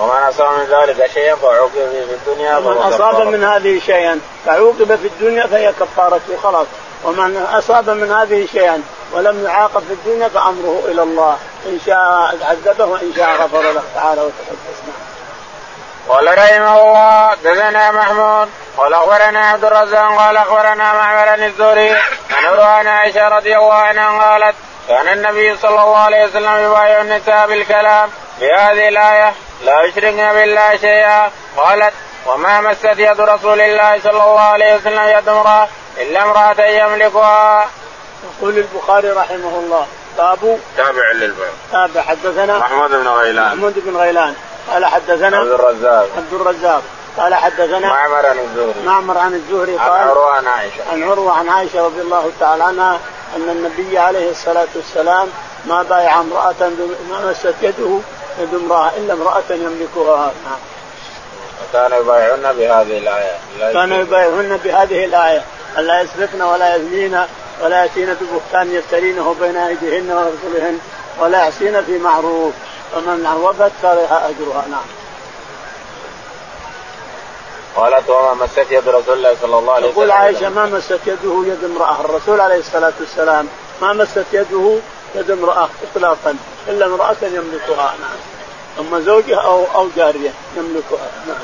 ومن 0.00 0.22
اصاب 0.28 0.48
من 0.52 0.64
ذلك 0.70 1.10
شيئا 1.14 1.34
فعوقب 1.42 1.72
في 1.92 2.14
الدنيا 2.30 2.56
ومن 2.58 2.76
اصاب 2.76 3.26
من 3.26 3.44
هذه 3.44 3.80
شيئا 3.86 4.20
فعوقب 4.46 4.96
في 4.96 5.06
الدنيا 5.08 5.46
فهي 5.46 5.72
كفارته 5.80 6.36
خلاص 6.42 6.66
ومن 7.04 7.36
اصاب 7.52 7.90
من 7.90 8.10
هذه 8.10 8.46
شيئا 8.52 8.82
ولم 9.14 9.44
يعاقب 9.44 9.80
في 9.80 9.92
الدنيا 9.94 10.28
فامره 10.28 10.82
الى 10.88 11.02
الله 11.02 11.36
ان 11.66 11.78
شاء 11.86 12.36
عذبه 12.42 12.84
وان 12.84 13.12
شاء 13.16 13.30
غفر 13.42 13.60
له 13.62 13.82
تعالى 13.94 14.20
وتقدس 14.20 14.76
قال 16.08 16.38
رحمه 16.38 16.78
الله 16.80 17.34
دثنا 17.34 17.90
محمود 17.90 18.48
قال 18.76 18.94
اخبرنا 18.94 19.40
عبد 19.48 19.64
الرزاق 19.64 20.16
قال 20.16 20.36
اخبرنا 20.36 20.92
معمر 20.92 21.44
الزهري 21.44 21.90
عن 22.30 22.44
عروه 22.46 22.88
عائشه 22.90 23.28
رضي 23.28 23.56
الله 23.56 23.74
عنها 23.74 24.22
قالت 24.22 24.54
كان 24.88 25.08
النبي 25.08 25.56
صلى 25.56 25.70
الله 25.70 25.96
عليه 25.98 26.24
وسلم 26.24 26.58
يبايع 26.64 27.00
النساء 27.00 27.46
بالكلام 27.48 28.10
بهذه 28.40 28.88
الايه 28.88 29.32
لا 29.64 29.82
يشركن 29.84 30.32
بالله 30.32 30.76
شيئا 30.76 31.30
قالت 31.56 31.92
وما 32.26 32.60
مست 32.60 32.84
يد 32.84 33.20
رسول 33.20 33.60
الله 33.60 34.00
صلى 34.02 34.10
الله 34.12 34.40
عليه 34.40 34.74
وسلم 34.74 35.18
يد 35.18 35.28
امراه 35.28 35.68
الا 36.00 36.22
امراه 36.22 36.64
يملكها. 36.64 37.66
يقول 38.38 38.58
البخاري 38.58 39.08
رحمه 39.10 39.36
الله 39.62 39.86
باب 40.18 40.58
تابع 40.76 41.10
للباب 41.14 41.50
تابع 41.72 42.02
حدثنا 42.02 42.58
محمود 42.58 42.90
بن 42.90 43.08
غيلان 43.08 43.46
محمود 43.48 43.74
بن 43.76 43.96
غيلان 43.96 44.34
قال 44.68 44.86
حدثنا 44.86 45.36
عبد 45.38 45.48
الرزاق 45.52 46.06
عبد 46.16 46.32
الرزاق 46.32 46.82
قال 47.16 47.34
حدثنا 47.34 47.78
معمر 47.78 48.26
عن 48.26 48.38
الزهري 48.38 48.72
معمر 48.86 49.18
عن 49.18 49.34
الزهري 49.34 49.72
قال 49.76 49.90
عن 49.90 50.08
عروه 50.08 50.30
عن 50.36 50.46
عائشه 50.46 50.82
عن 50.92 51.02
عروه 51.02 51.32
عن 51.32 51.48
عائشه 51.48 51.84
رضي 51.86 52.00
الله 52.00 52.30
تعالى 52.40 52.64
عنها 52.64 52.98
ان 53.36 53.48
النبي 53.76 53.98
عليه 53.98 54.30
الصلاه 54.30 54.66
والسلام 54.74 55.28
ما 55.66 55.82
بايع 55.82 56.20
امراه 56.20 56.54
ما 57.10 57.30
مست 57.30 57.54
يده 57.62 57.98
يد 58.40 58.54
امراه 58.54 58.90
الا 58.96 59.12
امراه 59.14 59.42
يملكها 59.50 60.32
نعم. 60.44 60.58
كان 61.72 62.00
يبايعن 62.00 62.56
بهذه 62.56 62.98
الآية 62.98 63.34
كان 63.72 63.92
يبايعن 63.92 64.60
بهذه 64.64 65.04
الآية 65.04 65.42
ألا 65.78 66.00
يسرقن 66.00 66.42
ولا 66.42 66.76
يزنين 66.76 67.20
ولا 67.62 67.82
يأتين 67.82 68.16
ببهتان 68.20 68.74
يفترينه 68.74 69.34
بين 69.40 69.56
أيديهن 69.56 70.10
وأرجلهن 70.12 70.78
ولا 71.20 71.38
يعصين 71.38 71.84
في 71.84 71.98
معروف 71.98 72.52
فمن 72.92 73.26
عوضت 73.26 73.72
فلها 73.82 74.28
اجرها 74.28 74.64
نعم. 74.70 74.86
قالت 77.76 78.10
وما 78.10 78.34
مست 78.34 78.66
يد 78.70 78.88
رسول 78.88 79.14
الله 79.16 79.36
صلى 79.42 79.58
الله 79.58 79.72
عليه 79.72 79.86
وسلم 79.86 79.94
تقول 79.96 80.10
عائشه 80.10 80.48
ما 80.48 80.66
مست 80.66 80.98
يده 81.06 81.42
يد 81.46 81.64
امراه، 81.64 82.00
الرسول 82.00 82.40
عليه 82.40 82.56
الصلاه 82.58 82.92
والسلام 83.00 83.48
ما 83.82 83.92
مست 83.92 84.24
يده 84.32 84.76
يد 85.14 85.30
امراه 85.30 85.68
اطلاقا 85.92 86.36
الا 86.68 86.86
امراه 86.86 87.16
يملكها 87.22 87.94
نعم. 88.00 88.16
اما 88.80 89.00
زوجها 89.00 89.40
او 89.40 89.64
او 89.74 89.88
جاريه 89.96 90.30
يملكها 90.56 90.98
نعم. 91.26 91.38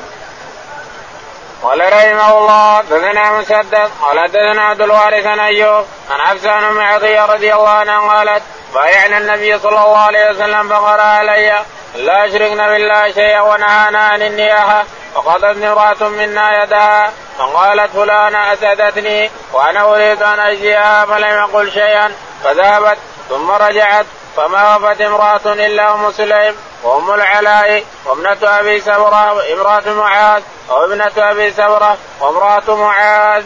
قال 1.63 1.79
رحمه 1.93 2.37
الله 2.37 2.77
حدثنا 2.77 3.31
مسدد 3.31 3.89
قال 4.01 4.19
حدثنا 4.19 4.61
عبد 4.61 4.81
الوارث 4.81 5.25
عن 5.27 5.39
ايوب 5.39 5.85
عن 6.11 6.19
عبس 6.19 6.41
بن 6.41 6.81
عطيه 6.81 7.25
رضي 7.25 7.53
الله 7.53 7.69
عنها 7.69 7.99
قالت 8.13 8.43
بايعنا 8.73 9.17
النبي 9.17 9.59
صلى 9.59 9.71
الله 9.85 9.97
عليه 9.97 10.29
وسلم 10.29 10.69
فقرا 10.69 11.01
علي 11.01 11.59
لا 11.95 12.25
اشركنا 12.25 12.67
بالله 12.69 13.11
شيئا 13.11 13.41
ونهانا 13.41 13.99
عن 13.99 14.21
النياحه 14.21 14.83
فقضت 15.15 15.43
امراه 15.63 16.09
منا 16.09 16.63
يدها 16.63 17.11
فقالت 17.37 17.91
فلانة 17.91 18.53
اسعدتني 18.53 19.29
وانا 19.53 19.81
اريد 19.91 20.23
ان 20.23 20.39
اجزيها 20.39 21.05
فلم 21.05 21.37
يقل 21.47 21.71
شيئا 21.71 22.11
فذهبت 22.43 22.97
ثم 23.29 23.51
رجعت 23.51 24.05
فما 24.37 24.75
وفت 24.75 25.01
امراه 25.01 25.39
الا 25.45 25.93
ام 25.93 26.11
سليم 26.11 26.55
وام 26.83 27.11
العلاء 27.13 27.83
وابنة 28.05 28.37
ابي 28.43 28.81
سمره 28.81 29.33
وامراه 29.33 29.93
معاذ 29.93 30.43
وابنة 30.69 31.11
ابي 31.17 31.53
سمره 31.53 31.97
وامراه 32.21 32.75
معاذ. 32.75 33.43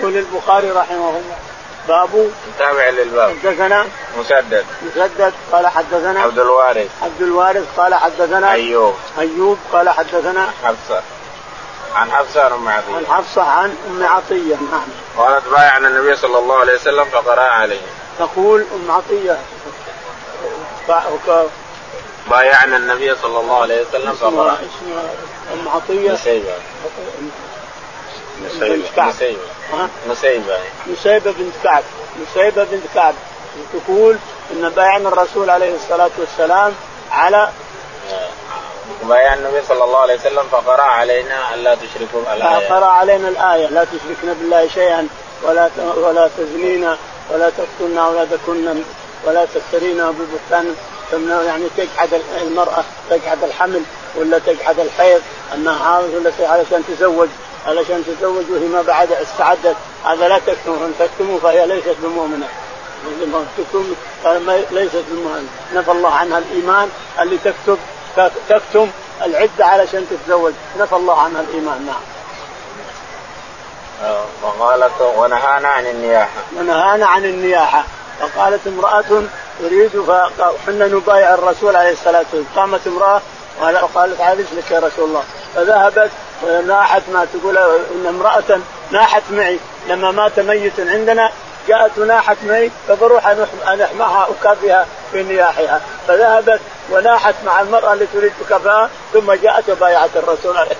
يقول 0.00 0.16
البخاري 0.16 0.70
رحمه 0.70 0.96
الله 1.10 1.36
باب 1.88 2.30
تابع 2.58 2.88
للباب 2.88 3.30
حدثنا 3.30 3.86
مسدد 4.18 4.64
مسدد 4.86 5.32
قال 5.52 5.66
حدثنا 5.66 6.20
عبد 6.20 6.38
الوارث 6.38 6.88
عبد 7.02 7.22
الوارث 7.22 7.64
قال 7.76 7.94
حدثنا 7.94 8.52
ايوب 8.52 8.94
ايوب 9.18 9.58
قال 9.72 9.88
حدثنا 9.88 10.48
حفصه 10.64 11.02
عن 11.96 12.10
حفصه 12.12 12.42
عن 12.42 12.50
ام 12.50 12.72
عطيه 12.72 13.06
عن 13.06 13.06
حفصه 13.10 13.42
عن 13.42 13.74
ام 13.90 14.06
عطيه 14.06 14.54
نعم 14.54 14.88
قالت 15.26 15.48
بايعنا 15.48 15.88
النبي 15.88 16.16
صلى 16.16 16.38
الله 16.38 16.58
عليه 16.58 16.74
وسلم 16.74 17.04
فقرا 17.04 17.42
عليه 17.44 17.80
تقول 18.18 18.64
ام 18.74 18.90
عطيه 18.90 19.38
بايعنا 22.30 22.76
النبي 22.76 23.14
صلى 23.22 23.40
الله 23.40 23.62
عليه 23.62 23.84
وسلم 23.88 24.12
فقرأ 24.12 24.52
اسمها 24.52 25.04
ام 25.54 25.68
عطيه 25.68 26.10
نسيبه 26.12 26.54
نسيبه 30.08 30.56
نسيبه 30.90 31.32
بنت 31.32 31.54
كعب 31.64 31.82
نسيبه 32.30 32.64
بنت 32.64 32.82
كعب 32.94 33.14
تقول 33.84 34.16
ان 34.52 34.68
بايعنا 34.68 35.08
الرسول 35.08 35.50
عليه 35.50 35.74
الصلاه 35.76 36.10
والسلام 36.18 36.72
على 37.10 37.48
آه. 38.12 38.28
بايع 39.02 39.34
النبي 39.34 39.62
صلى 39.68 39.84
الله 39.84 39.98
عليه 39.98 40.14
وسلم 40.14 40.42
فقرأ 40.52 40.82
علينا 40.82 41.54
ألا 41.54 41.74
تشركوا 41.74 42.20
الآية 42.34 42.68
فقرأ 42.68 42.86
علينا 42.86 43.28
الآية 43.28 43.66
لا 43.66 43.84
تشركنا 43.84 44.32
بالله 44.32 44.68
شيئا 44.68 45.08
ولا 45.42 45.70
ولا 45.96 46.30
تزنينا 46.38 46.98
ولا 47.30 47.50
تقتلنا 47.50 48.08
ولا 48.08 48.24
تكن 48.24 48.82
ولا 49.26 49.44
تفترين 49.44 49.96
ببهتان 50.04 50.74
تمنع 51.12 51.42
يعني 51.42 51.64
تجحد 51.76 52.08
المرأة 52.42 52.84
تجحد 53.10 53.44
الحمل 53.44 53.82
ولا 54.16 54.38
تجحد 54.38 54.80
الحيض 54.80 55.20
أنها 55.54 55.84
حاضر 55.84 56.08
ولا 56.18 56.30
علشان 56.40 56.82
تزوج 56.88 57.28
علشان 57.66 58.04
تزوج 58.06 58.44
وهي 58.50 58.68
ما 58.68 58.82
بعد 58.82 59.12
استعدت 59.12 59.76
هذا 60.04 60.28
لا 60.28 60.38
تكتمه 60.38 60.74
إن 60.84 60.94
تكتمه 60.98 61.38
فهي 61.42 61.66
ليست 61.66 61.94
بمؤمنة 62.02 62.46
تكتم 63.58 63.88
ليست 64.70 65.02
بمؤمنة 65.10 65.48
نفى 65.74 65.90
الله 65.90 66.10
عنها 66.14 66.38
الإيمان 66.38 66.88
اللي 67.22 67.38
تكتب 67.44 67.78
تكتم 68.48 68.88
العدة 69.26 69.66
علشان 69.66 70.06
تتزوج 70.10 70.52
نفى 70.80 70.92
الله 70.96 71.20
عنها 71.20 71.40
الإيمان 71.40 71.86
نعم 71.86 72.00
آه، 74.04 74.24
وقالت 74.42 74.92
ونهانا 75.16 75.68
عن 75.68 75.86
النياحة 75.86 76.40
ونهانا 76.58 77.06
عن 77.06 77.24
النياحة 77.24 77.84
فقالت 78.20 78.60
امرأة 78.66 79.22
اريد 79.64 79.88
فحنا 79.90 80.86
نبايع 80.86 81.34
الرسول 81.34 81.76
عليه 81.76 81.92
الصلاه 81.92 82.18
والسلام 82.32 82.44
قامت 82.56 82.80
امراه 82.86 83.20
وقالت 83.62 84.20
عالج 84.20 84.46
لك 84.56 84.70
يا 84.70 84.78
رسول 84.78 85.08
الله 85.08 85.22
فذهبت 85.54 86.10
ناحت 86.66 87.02
ما 87.12 87.26
تقول 87.34 87.58
ان 87.58 88.06
امراه 88.08 88.60
ناحت 88.90 89.22
معي 89.30 89.58
لما 89.88 90.10
مات 90.10 90.40
ميت 90.40 90.72
عندنا 90.80 91.30
جاءت 91.68 91.90
وناحت 91.98 92.36
معي 92.44 92.70
فبروح 92.88 93.26
ان 93.66 93.80
احماها 93.82 94.28
اكافئها 94.40 94.86
في 95.12 95.22
نياحها 95.22 95.80
فذهبت 96.08 96.60
وناحت 96.90 97.34
مع 97.46 97.60
المراه 97.60 97.92
اللي 97.92 98.06
تريد 98.14 98.32
تكافئها 98.46 98.90
ثم 99.12 99.32
جاءت 99.32 99.70
وبايعت 99.70 100.10
الرسول 100.16 100.56
عليه 100.56 100.70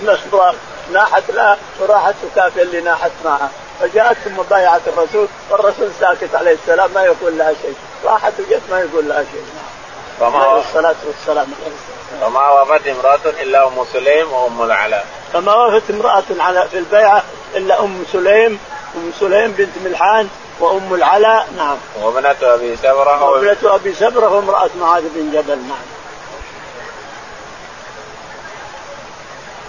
الصلاه 0.00 0.16
والسلام 0.22 0.54
ناحت 0.92 1.30
لها 1.30 1.56
وراحت 1.80 2.14
تكافئ 2.32 2.62
اللي 2.62 2.80
ناحت 2.80 3.10
معها 3.24 3.50
فجاءت 3.80 4.16
ثم 4.24 4.42
بايعت 4.50 4.80
الرسول 4.88 5.28
والرسول 5.50 5.88
ساكت 6.00 6.34
عليه 6.34 6.52
السلام 6.54 6.90
ما 6.94 7.02
يقول 7.02 7.38
لها 7.38 7.52
شيء 7.62 7.74
راحت 8.04 8.32
وجت 8.38 8.60
ما 8.70 8.80
يقول 8.80 9.08
لها 9.08 9.24
شيء 9.32 9.44
فما 10.20 10.58
الصلاة 10.60 10.94
والسلام 11.06 11.46
فما 12.20 12.48
وافت 12.48 12.86
امرأة 12.86 13.20
إلا 13.42 13.66
أم 13.68 13.72
سليم 13.92 14.32
وأم 14.32 14.62
العلاء 14.62 15.06
فما 15.32 15.54
وافت 15.54 15.90
امرأة 15.90 16.22
على 16.38 16.68
في 16.68 16.78
البيعة 16.78 17.22
إلا 17.54 17.80
أم 17.80 18.04
سليم 18.12 18.58
أم 18.96 19.10
سليم 19.20 19.52
بنت 19.52 19.76
ملحان 19.84 20.28
وأم 20.60 20.94
العلاء 20.94 21.48
نعم 21.56 21.76
وابنة 22.02 22.36
أبي 22.42 22.76
سبرة 22.76 23.24
وابنة 23.30 23.56
أبي 23.74 23.94
سبرة 23.94 24.28
وامرأة 24.28 24.70
معاذ 24.80 25.02
بن 25.14 25.30
جبل 25.32 25.58
نعم 25.58 25.86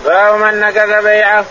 باب 0.05 0.33
من 0.35 0.59
نكث 0.59 1.03
بيعه 1.03 1.45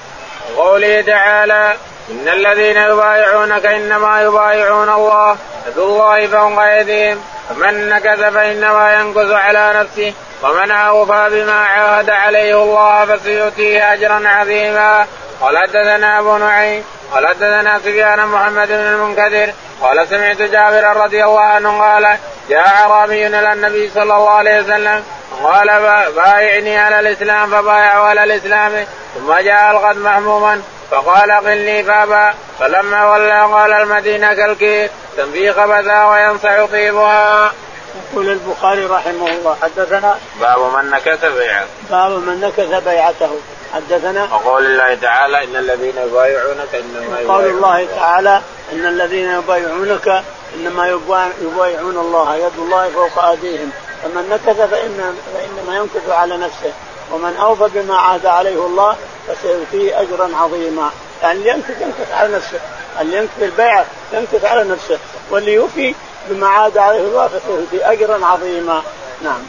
قوله 0.57 1.01
تعالى 1.03 1.77
إن 2.11 2.29
الذين 2.29 2.77
يبايعونك 2.77 3.67
إنما 3.67 4.23
يبايعون 4.23 4.89
الله 4.89 5.37
يد 5.67 5.79
الله 5.79 6.27
فوق 6.27 6.63
أيديهم 6.63 7.21
فمن 7.49 7.89
نكث 7.89 8.21
فإنما 8.21 8.95
ينكث 8.95 9.31
على 9.31 9.73
نفسه 9.81 10.13
ومن 10.43 10.71
أوفى 10.71 11.29
بما 11.31 11.65
عاهد 11.65 12.11
عليه 12.11 12.63
الله 12.63 13.17
فسيؤتيه 13.17 13.93
أجرا 13.93 14.23
عظيما 14.29 15.07
قال 15.41 15.59
حدثنا 15.59 16.19
أبو 16.19 16.37
نعيم 16.37 16.85
قال 17.15 17.27
حدثنا 17.27 17.79
سفيان 17.79 18.27
محمد 18.29 18.69
بن 18.69 18.75
المنكدر 18.75 19.53
قال 19.83 20.09
سمعت 20.09 20.37
جابرا 20.37 20.93
رضي 21.05 21.25
الله 21.25 21.41
عنه 21.41 21.81
قال 21.81 22.17
جاء 22.51 22.69
أعرابي 22.69 23.27
إلى 23.27 23.53
النبي 23.53 23.91
صلى 23.95 24.03
الله 24.03 24.31
عليه 24.31 24.61
وسلم 24.61 25.05
قال 25.43 25.67
بايعني 26.17 26.79
على 26.79 27.01
الإسلام 27.01 27.51
فبايعه 27.51 28.03
على 28.03 28.25
الإسلام 28.25 28.85
ثم 29.15 29.33
جاء 29.39 29.71
الغد 29.71 29.97
مهموما 29.97 30.63
فقال 30.91 31.32
قل 31.32 31.57
لي 31.57 31.82
بابا 31.82 32.34
فلما 32.61 33.12
ولى 33.12 33.43
قال 33.53 33.72
المدينة 33.72 34.34
كالكير 34.34 34.91
تنبيه 35.16 35.53
خبثها 35.53 36.11
وينصع 36.11 36.66
طيبها. 36.66 37.53
يقول 38.12 38.28
البخاري 38.30 38.84
رحمه 38.87 39.28
الله 39.32 39.57
حدثنا 39.62 40.18
باب 40.41 40.59
من 40.59 40.91
نكث 40.91 41.24
بيعته 41.24 41.66
باب 41.91 42.11
من 42.11 42.41
نكث 42.41 42.84
بيعته 42.84 43.37
حدثنا 43.74 44.24
وقول 44.32 44.66
الله 44.66 44.95
تعالى 44.95 45.45
ان 45.45 45.57
الذين 45.57 45.93
يبايعونك 46.07 46.74
انما 46.74 47.18
يبايعونك 47.20 47.30
قول 47.30 47.45
الله 47.45 47.87
تعالى 47.97 48.41
ان 48.72 48.87
الذين 48.87 49.30
يبايعونك 49.30 50.22
انما 50.57 50.89
يبايعون 51.41 51.97
الله 51.97 52.37
يد 52.37 52.53
الله 52.59 52.89
فوق 52.91 53.24
ايديهم 53.24 53.70
فمن 54.03 54.28
نكث 54.32 54.57
فإن 54.61 55.14
فانما 55.34 55.76
ينكث 55.80 56.11
على 56.11 56.37
نفسه 56.37 56.72
ومن 57.13 57.37
اوفى 57.37 57.71
بما 57.81 57.95
عاد 57.99 58.27
عليه 58.27 58.67
الله 58.67 58.97
فسيؤتيه 59.29 60.01
اجرا 60.01 60.37
عظيما 60.37 60.91
يعني 61.23 61.39
اللي 61.39 61.51
ينكث 61.51 61.81
ينكث 61.81 62.13
على 62.15 62.37
نفسه 62.37 62.61
اللي 63.01 63.17
ينكث 63.17 63.43
البيع 63.43 63.85
ينكث 64.13 64.45
على 64.45 64.65
نفسه 64.65 64.99
واللي 65.31 65.53
يوفي 65.53 65.95
بما 66.29 66.47
عاد 66.49 66.79
عليه 66.79 66.99
الله 67.01 67.29
فسيؤتيه 67.29 67.93
اجرا 67.93 68.27
عظيما 68.27 68.83
نعم 69.25 69.43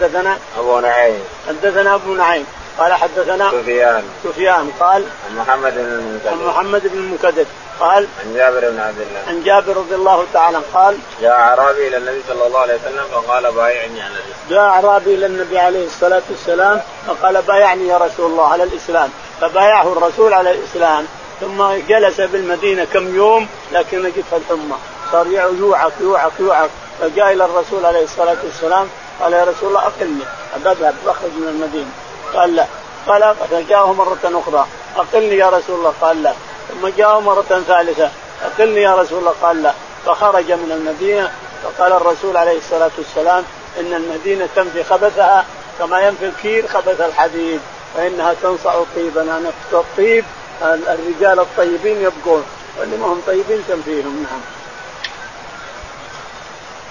حدثنا 0.00 0.38
ابو 0.58 0.80
نعيم 0.80 1.24
حدثنا 1.48 1.94
ابو 1.94 2.14
نعيم 2.14 2.46
قال 2.78 2.92
حدثنا 2.92 3.50
سفيان 3.50 4.02
سفيان 4.24 4.70
قال 4.80 5.04
عن 5.30 5.38
محمد 5.38 5.72
بن 5.72 5.78
المكدد 5.80 6.30
عن 6.38 6.42
محمد 6.48 6.82
بن 6.82 6.98
المكدد 6.98 7.46
قال 7.80 8.06
عن 8.24 8.34
جابر 8.34 8.70
بن 8.70 8.80
عبد 8.80 9.00
الله 9.00 9.20
عن 9.28 9.42
جابر 9.44 9.76
رضي 9.76 9.94
الله 9.94 10.24
تعالى 10.32 10.60
قال 10.74 10.98
جاء 11.20 11.30
اعرابي 11.32 11.88
الى 11.88 11.96
النبي 11.96 12.22
صلى 12.28 12.46
الله 12.46 12.58
عليه 12.58 12.74
وسلم 12.74 13.04
فقال 13.12 13.42
بايعني 13.52 14.00
على 14.02 14.08
الاسلام 14.08 14.36
جاء 14.50 14.60
اعرابي 14.60 15.14
الى 15.14 15.26
النبي 15.26 15.58
عليه 15.58 15.86
الصلاه 15.86 16.22
والسلام 16.30 16.80
فقال 17.06 17.42
بايعني 17.48 17.88
يا 17.88 17.96
رسول 17.98 18.26
الله 18.30 18.48
على 18.48 18.62
الاسلام 18.64 19.08
فبايعه 19.40 19.92
الرسول 19.92 20.32
على 20.32 20.50
الاسلام 20.50 21.06
ثم 21.40 21.64
جلس 21.88 22.20
بالمدينه 22.20 22.84
كم 22.84 23.16
يوم 23.16 23.48
لكن 23.72 24.02
جتها 24.02 24.36
الحمى 24.36 24.76
صار 25.12 25.26
يوعك 25.26 25.92
يوعك 26.00 26.32
يوعك 26.40 26.70
فجاء 27.00 27.32
الى 27.32 27.44
الرسول 27.44 27.86
عليه 27.86 28.04
الصلاه 28.04 28.36
والسلام 28.44 28.88
قال 29.20 29.32
يا 29.32 29.44
رسول 29.44 29.68
الله 29.68 29.80
اقلني 29.86 30.24
اذهب 30.56 30.94
واخرج 31.06 31.30
من 31.40 31.48
المدينه 31.48 31.90
قال 32.34 32.56
لا 32.56 32.66
قال 33.08 33.34
جاءه 33.68 33.92
مرة 33.92 34.40
أخرى 34.46 34.66
أقلني 34.96 35.36
يا 35.36 35.48
رسول 35.48 35.78
الله 35.78 35.92
قال 36.00 36.22
لا 36.22 36.32
ثم 36.70 36.88
جاءه 36.88 37.20
مرة 37.20 37.62
ثالثة 37.66 38.10
أقلني 38.44 38.82
يا 38.82 38.94
رسول 38.94 39.18
الله 39.18 39.34
قال 39.42 39.62
لا 39.62 39.72
فخرج 40.06 40.52
من 40.52 40.72
المدينة 40.72 41.30
فقال 41.64 41.92
الرسول 41.92 42.36
عليه 42.36 42.58
الصلاة 42.58 42.90
والسلام 42.98 43.44
إن 43.80 43.94
المدينة 43.94 44.48
تنفي 44.56 44.84
خبثها 44.84 45.44
كما 45.78 46.00
ينفي 46.00 46.24
الكير 46.24 46.68
خبث 46.68 47.00
الحديد 47.00 47.60
فإنها 47.96 48.34
تنصع 48.42 48.74
طيبا 48.96 49.22
أنا 49.22 49.50
الطيب 49.72 50.24
الرجال 50.62 51.40
الطيبين 51.40 51.96
يبقون 52.02 52.44
واللي 52.80 52.96
ما 52.96 53.06
هم 53.06 53.22
طيبين 53.26 53.64
تنفيهم 53.68 54.26
نعم 54.30 54.40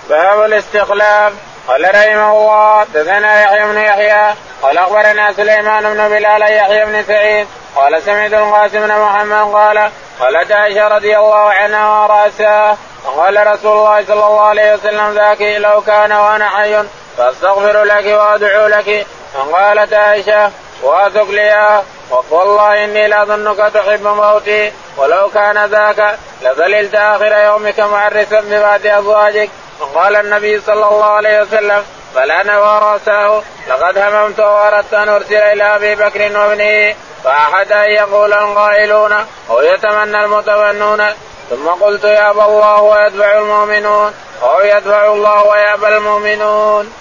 باب 0.09 0.43
الاستقلال 0.45 1.33
قال 1.67 1.83
رحمه 1.83 2.31
الله 2.31 2.83
دثنا 2.93 3.41
يحيى 3.43 3.63
بن 3.71 3.77
يحيى 3.77 4.35
قال 4.61 4.77
اخبرنا 4.77 5.33
سليمان 5.33 5.83
بن 5.83 6.09
بلال 6.09 6.41
يحيى 6.41 6.85
بن 6.85 7.03
سعيد 7.03 7.47
قال 7.75 8.01
سمعت 8.03 8.33
القاسم 8.33 8.81
بن 8.87 8.95
محمد 8.99 9.53
قال 9.53 9.91
قالت 10.19 10.51
عائشه 10.51 10.87
رضي 10.87 11.17
الله 11.17 11.49
عنها 11.53 11.87
وراسها 11.89 12.77
وقال 13.05 13.47
رسول 13.47 13.77
الله 13.77 14.05
صلى 14.05 14.13
الله 14.27 14.41
عليه 14.47 14.73
وسلم 14.73 15.13
ذاك 15.13 15.41
لو 15.41 15.81
كان 15.81 16.11
وانا 16.11 16.49
حي 16.49 16.83
فاستغفر 17.17 17.83
لك 17.83 18.05
وادعو 18.05 18.67
لك 18.67 19.07
فقالت 19.33 19.93
عائشه 19.93 20.51
واثق 20.83 21.29
لي 21.29 21.81
والله 22.29 22.83
اني 22.83 23.07
لاظنك 23.07 23.57
تحب 23.73 24.03
موتي 24.07 24.71
ولو 24.97 25.29
كان 25.33 25.65
ذاك 25.65 26.17
لظللت 26.41 26.95
اخر 26.95 27.33
يومك 27.45 27.79
معرسا 27.79 28.41
ببعد 28.41 28.85
ازواجك 28.87 29.49
وقال 29.79 30.15
النبي 30.15 30.59
صلى 30.61 30.87
الله 30.89 31.05
عليه 31.09 31.41
وسلم 31.41 31.83
فلان 32.15 32.49
ورثه 32.49 33.41
لقد 33.69 33.97
هممت 33.97 34.39
واردت 34.39 34.93
ان 34.93 35.09
ارسل 35.09 35.33
الى 35.35 35.63
ابي 35.63 35.95
بكر 35.95 36.21
وابنه 36.39 36.95
فاحد 37.23 37.71
ان 37.71 37.89
يقول 37.91 38.33
القائلون 38.33 39.13
او 39.49 39.61
يتمنى 39.61 40.23
المتمنون 40.23 41.03
ثم 41.49 41.67
قلت 41.67 42.03
يابى 42.03 42.41
الله 42.43 42.81
ويتبع 42.81 43.39
المؤمنون 43.39 44.13
او 44.43 44.61
يتبع 44.61 45.05
الله 45.13 45.43
ويابى 45.43 45.87
المؤمنون. 45.87 46.93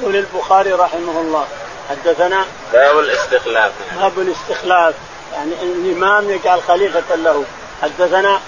يقول 0.00 0.16
البخاري 0.16 0.72
رحمه 0.72 1.20
الله 1.20 1.46
حدثنا 1.90 2.44
باب 2.72 2.98
الاستخلاف 2.98 3.72
باب 3.92 4.18
الاستخلاف 4.18 4.94
يعني 5.34 5.50
الامام 5.62 6.30
يجعل 6.30 6.62
خليفه 6.62 7.14
له 7.14 7.44
حدثنا 7.82 8.40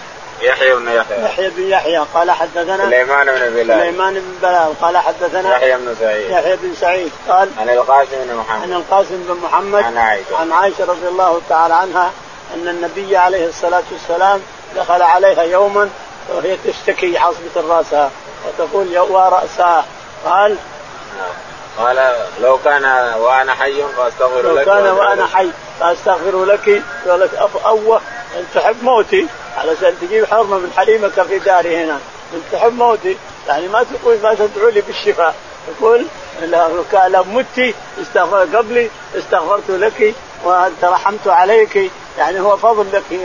يحيى 0.43 0.75
بن 0.75 0.89
يحيى 0.89 1.25
يحيى 1.25 1.51
بن 1.51 1.63
يحيى 1.63 1.99
قال 2.15 2.31
حدثنا 2.31 2.77
سليمان 2.85 3.27
بن 3.27 3.55
بلال 3.57 3.81
سليمان 3.81 4.15
بن 4.15 4.39
بلال 4.49 4.81
قال 4.81 4.97
حدثنا 4.97 5.57
يحيى 5.57 5.77
بن 5.77 5.95
سعيد 6.01 6.31
يحيى 6.31 6.57
بن 6.57 6.75
سعيد 6.75 7.13
قال 7.29 7.49
عن 7.59 7.69
القاسم 7.71 8.09
بن 8.29 8.35
محمد 8.37 8.61
عن 8.63 8.73
القاسم 8.73 9.25
بن 9.29 9.39
محمد 9.45 9.83
عن 9.83 9.97
عائشة 9.99 10.37
عن 10.41 10.53
عائشة 10.53 10.85
رضي 10.85 11.09
الله 11.09 11.41
تعالى 11.49 11.75
عنها 11.75 12.11
أن 12.55 12.69
النبي 12.69 13.17
عليه 13.17 13.47
الصلاة 13.49 13.83
والسلام 13.93 14.41
دخل 14.77 15.03
عليها 15.03 15.43
يوما 15.43 15.89
وهي 16.35 16.57
تشتكي 16.65 17.19
عصبة 17.19 17.75
رأسها 17.77 18.11
وتقول 18.47 18.93
يا 18.93 19.01
رأسها 19.05 19.85
قال 20.27 20.51
نعم. 21.19 21.31
قال 21.77 22.13
لو 22.41 22.59
كان 22.65 22.85
وانا 23.21 23.55
حي 23.55 23.83
فاستغفر 23.97 24.43
لو 24.43 24.55
لك 24.57 24.69
لو 24.69 24.75
كان 24.75 24.89
وانا 24.93 25.27
حي 25.27 25.51
فاستغفر 25.81 26.45
لك 26.45 26.83
قالت 27.09 27.35
اوه 27.67 28.01
انت 28.39 28.47
تحب 28.55 28.85
موتي 28.85 29.27
علشان 29.59 29.95
تجيب 30.01 30.25
حرمه 30.25 30.59
من 30.59 30.73
حليمك 30.77 31.23
في 31.23 31.39
داري 31.39 31.77
هنا 31.77 31.99
انت 32.35 32.43
تحب 32.53 32.73
موتي 32.79 33.17
يعني 33.49 33.69
ما 33.69 33.83
تقول 33.95 34.17
ما 34.23 34.35
تدعو 34.35 34.69
لي 34.69 34.81
بالشفاء 34.81 35.35
تقول 35.81 36.07
لو 36.43 36.83
لو 37.07 37.25
متي 37.25 37.75
استغفر 38.03 38.57
قبلي 38.57 38.91
استغفرت 39.19 39.71
لك 39.71 40.15
وترحمت 40.45 41.29
عليك 41.29 41.91
يعني 42.19 42.41
هو 42.41 42.57
فضل 42.57 42.87
لك 42.93 43.21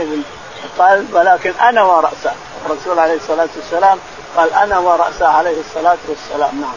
قال 0.80 1.06
ولكن 1.14 1.54
انا 1.62 1.84
وراسه 1.84 2.32
الرسول 2.66 3.00
عليه 3.00 3.14
الصلاه 3.16 3.50
والسلام 3.56 4.00
قال 4.38 4.54
انا 4.54 4.80
وراسه 4.80 5.28
عليه 5.28 5.56
الصلاه 5.60 5.98
والسلام 6.08 6.62
نعم 6.62 6.74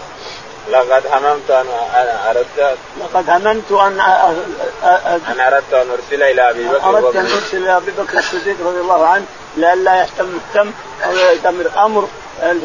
لقد 0.71 1.07
هممت 1.13 1.51
ان 1.51 1.67
انا 1.95 2.31
اردت 2.31 2.77
لقد 3.01 3.31
هممت 3.31 3.73
ان 3.73 4.01
أ... 4.01 4.37
أ... 4.83 4.87
أ... 4.87 5.21
انا 5.33 5.49
اردت 5.49 5.75
ان 5.75 5.87
ارسل 5.91 6.23
الى 6.23 6.51
ابي 6.51 6.69
بكر 6.69 6.85
اردت 6.85 7.17
ان 7.17 7.27
ارسل 7.27 7.57
الى 7.63 7.77
ابي 7.77 7.91
بكر 7.99 8.19
الصديق 8.19 8.57
رضي 8.67 8.81
الله 8.81 9.07
عنه 9.07 9.25
لئلا 9.57 9.97
يهتم 10.03 10.27
مهتم 10.27 10.71
او 11.07 11.13
يأتمر 11.17 11.71
امر 11.85 12.09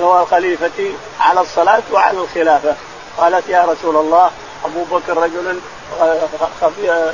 هو 0.01 0.25
خليفتي 0.25 0.93
على 1.19 1.41
الصلاه 1.41 1.83
وعلى 1.91 2.17
الخلافه 2.17 2.75
قالت 3.17 3.49
يا 3.49 3.63
رسول 3.65 3.95
الله 3.95 4.31
ابو 4.65 4.83
بكر 4.83 5.17
رجل 5.17 5.59
آه، 6.01 6.19
خفي 6.61 6.91
آه، 6.91 7.13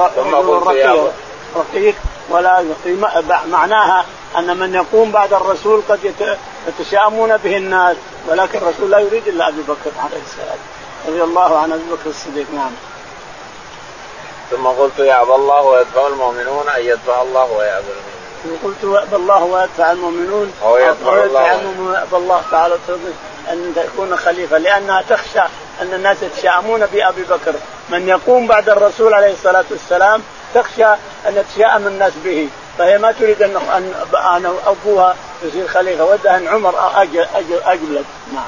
قلت 0.00 0.76
يا 0.76 0.94
رقيق 1.56 1.94
ولا 2.30 2.64
معناها 3.50 4.04
ان 4.38 4.56
من 4.56 4.74
يقوم 4.74 5.10
بعد 5.10 5.32
الرسول 5.32 5.82
قد 5.88 6.00
يتشاءمون 6.68 7.36
به 7.36 7.56
الناس 7.56 7.96
ولكن 8.28 8.58
الرسول 8.58 8.90
لا 8.90 8.98
يريد 8.98 9.28
الا 9.28 9.48
ابي 9.48 9.62
بكر 9.62 9.90
عليه 9.98 10.22
السلام 10.26 10.58
رضي 11.08 11.22
الله 11.22 11.58
عن 11.58 11.72
ابي 11.72 11.82
بكر 11.92 12.10
الصديق 12.10 12.46
نعم. 12.54 12.70
ثم 14.50 14.66
قلت 14.66 14.98
يا 14.98 15.04
يأبى 15.04 15.34
الله 15.34 15.62
ويدفع 15.62 16.06
المؤمنون 16.06 16.64
أن 16.76 16.82
يدفع 16.82 17.22
الله 17.22 17.52
ويعبد 17.52 17.84
المؤمنون. 17.84 18.74
قلت 18.74 18.84
ويأبى 18.84 19.16
الله 19.16 19.44
ويدفع 19.44 19.92
المؤمنون 19.92 20.52
أو 20.64 20.76
يدفع 20.76 21.12
الله 21.24 21.42
ويأبى 21.80 22.16
الله 22.16 22.42
تعالى 22.50 22.74
أن 23.50 23.72
تكون 23.76 24.16
خليفة 24.16 24.58
لأنها 24.58 25.02
تخشى 25.08 25.40
أن 25.82 25.94
الناس 25.94 26.16
يتشاءمون 26.22 26.86
بأبي 26.86 27.22
بكر 27.22 27.54
من 27.90 28.08
يقوم 28.08 28.46
بعد 28.46 28.68
الرسول 28.68 29.14
عليه 29.14 29.32
الصلاة 29.32 29.64
والسلام 29.70 30.22
تخشى 30.54 30.84
ان 30.84 31.38
من 31.78 31.86
الناس 31.86 32.12
به 32.24 32.48
فهي 32.78 32.98
ما 32.98 33.12
تريد 33.12 33.42
ان 33.42 33.56
ان 34.14 34.58
ابوها 34.66 35.16
يصير 35.44 35.68
خليفه 35.68 36.04
ودها 36.04 36.36
ان 36.36 36.48
عمر 36.48 36.74
أجل 36.96 37.26
أجل 37.34 37.60
اجلد 37.64 38.04
نعم. 38.32 38.44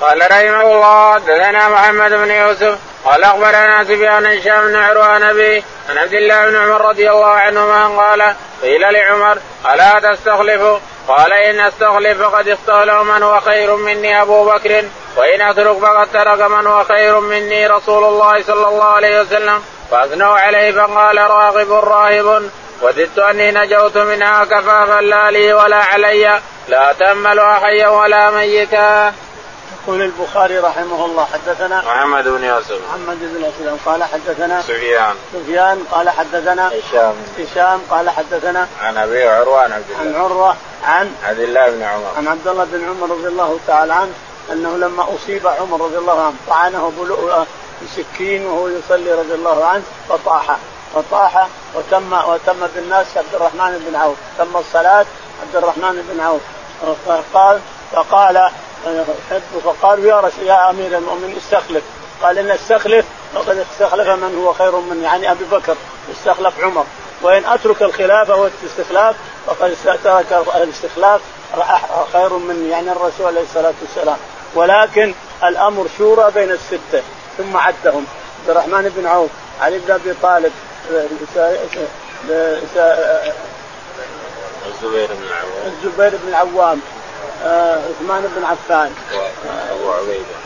قال 0.00 0.18
رحمه 0.30 0.60
الله 0.60 1.18
دثنا 1.18 1.68
محمد 1.68 2.10
بن 2.10 2.30
يوسف 2.30 2.78
قال 3.04 3.24
اخبرنا 3.24 3.84
سفيان 3.84 4.26
هشام 4.26 4.66
بن 4.66 4.76
عروه 4.76 5.18
نبي 5.18 5.64
عن 5.90 5.98
عبد 5.98 6.12
الله 6.12 6.48
بن 6.50 6.56
عمر 6.56 6.80
رضي 6.88 7.10
الله 7.10 7.26
عنهما 7.30 7.86
قال 8.00 8.34
قيل 8.62 8.92
لعمر 8.92 9.38
الا 9.74 10.14
تستخلف 10.14 10.80
قال 11.08 11.32
ان 11.32 11.60
استخلف 11.60 12.22
فقد 12.22 12.48
استخلف 12.48 12.94
من 13.02 13.22
هو 13.22 13.40
خير 13.40 13.76
مني 13.76 14.22
ابو 14.22 14.44
بكر 14.44 14.82
وان 15.16 15.40
اترك 15.40 15.78
فقد 15.78 16.08
ترك 16.12 16.50
من 16.50 16.66
هو 16.66 16.84
خير 16.84 17.20
مني 17.20 17.66
رسول 17.66 18.04
الله 18.04 18.42
صلى 18.42 18.68
الله 18.68 18.84
عليه 18.84 19.20
وسلم 19.20 19.62
فاثنوا 19.90 20.38
عليه 20.38 20.72
فقال 20.72 21.16
راغب 21.18 21.72
راهب 21.72 22.50
وددت 22.82 23.18
اني 23.18 23.50
نجوت 23.50 23.98
منها 23.98 24.44
كفافا 24.44 25.00
لا 25.00 25.30
لي 25.30 25.52
ولا 25.52 25.76
علي 25.76 26.40
لا 26.68 26.92
تملها 26.92 27.54
حيا 27.60 27.88
ولا 27.88 28.30
ميتا. 28.30 29.12
يقول 29.86 30.02
البخاري 30.02 30.58
رحمه 30.58 31.04
الله 31.04 31.24
حدثنا 31.32 31.82
محمد 31.86 32.28
بن 32.28 32.44
يوسف 32.44 32.78
محمد 32.90 33.18
بن 33.20 33.42
يوسف 33.44 33.88
قال 33.88 34.02
حدثنا 34.04 34.62
سفيان 34.62 35.14
سفيان 35.32 35.84
قال 35.90 36.08
حدثنا 36.10 36.68
هشام 36.68 37.14
هشام 37.38 37.80
قال 37.90 38.10
حدثنا 38.10 38.68
عن 38.82 38.96
ابي 38.96 39.28
عروه 39.28 39.62
عن 39.62 39.72
عبد 39.72 39.84
الله 39.90 40.18
عن 40.18 40.24
عروه 40.24 40.56
عن 40.86 41.12
عبد 41.24 41.40
الله 41.40 41.70
بن 41.70 41.82
عمر 41.82 42.04
عن 42.16 42.28
عبد 42.28 42.46
الله 42.48 42.64
بن 42.72 42.84
عمر 42.88 43.14
رضي 43.16 43.28
الله 43.28 43.58
تعالى 43.66 43.92
عنه 43.94 44.12
انه 44.52 44.76
لما 44.76 45.06
اصيب 45.16 45.46
عمر 45.46 45.84
رضي 45.84 45.98
الله 45.98 46.24
عنه 46.24 46.34
طعنه 46.48 46.92
بسكين 47.84 48.46
وهو 48.46 48.68
يصلي 48.68 49.12
رضي 49.12 49.34
الله 49.34 49.64
عنه 49.64 49.82
فطاح 50.08 50.56
فطاح 50.94 51.48
وتم 51.74 52.12
وتم 52.12 52.66
بالناس 52.74 53.06
عبد 53.16 53.34
الرحمن 53.34 53.84
بن 53.88 53.96
عوف 53.96 54.16
تم 54.38 54.56
الصلاة 54.56 55.06
عبد 55.42 55.56
الرحمن 55.56 56.08
بن 56.12 56.20
عوف 56.20 56.42
فقال 57.32 57.60
فقال 57.92 58.50
فقالوا 59.64 60.04
يا 60.06 60.20
رسول 60.20 60.46
يا 60.46 60.70
امير 60.70 60.98
المؤمنين 60.98 61.36
استخلف 61.36 61.82
قال 62.22 62.38
ان 62.38 62.50
استخلف 62.50 63.06
فقد 63.34 63.58
استخلف 63.72 64.08
من 64.08 64.38
هو 64.44 64.52
خير 64.52 64.76
من 64.76 65.02
يعني 65.04 65.30
ابي 65.32 65.44
بكر 65.44 65.74
استخلف 66.18 66.60
عمر 66.60 66.84
وان 67.22 67.44
اترك 67.44 67.82
الخلافه 67.82 68.36
والاستخلاف 68.36 69.16
فقد 69.46 69.76
ترك 70.04 70.46
الاستخلاف 70.56 71.20
خير 72.12 72.32
من 72.36 72.68
يعني 72.70 72.92
الرسول 72.92 73.26
عليه 73.26 73.42
الصلاه 73.42 73.74
والسلام 73.82 74.16
ولكن 74.54 75.14
الامر 75.44 75.86
شورى 75.98 76.30
بين 76.34 76.50
السته 76.50 77.02
ثم 77.38 77.56
عدهم 77.56 78.06
عبد 78.40 78.50
الرحمن 78.50 78.92
بن 78.96 79.06
عوف 79.06 79.30
علي 79.60 79.78
بن 79.78 79.90
ابي 79.90 80.12
طالب 80.22 80.52
الزبير 84.66 85.08
بن 85.08 85.22
العوام 85.28 85.64
الزبير 85.66 86.10
بن 86.22 86.28
العوام 86.28 86.80
آه، 87.44 87.74
عثمان 87.74 88.32
بن 88.36 88.44
عفان 88.44 88.90
ابو 89.70 89.90
عبيده 89.90 90.36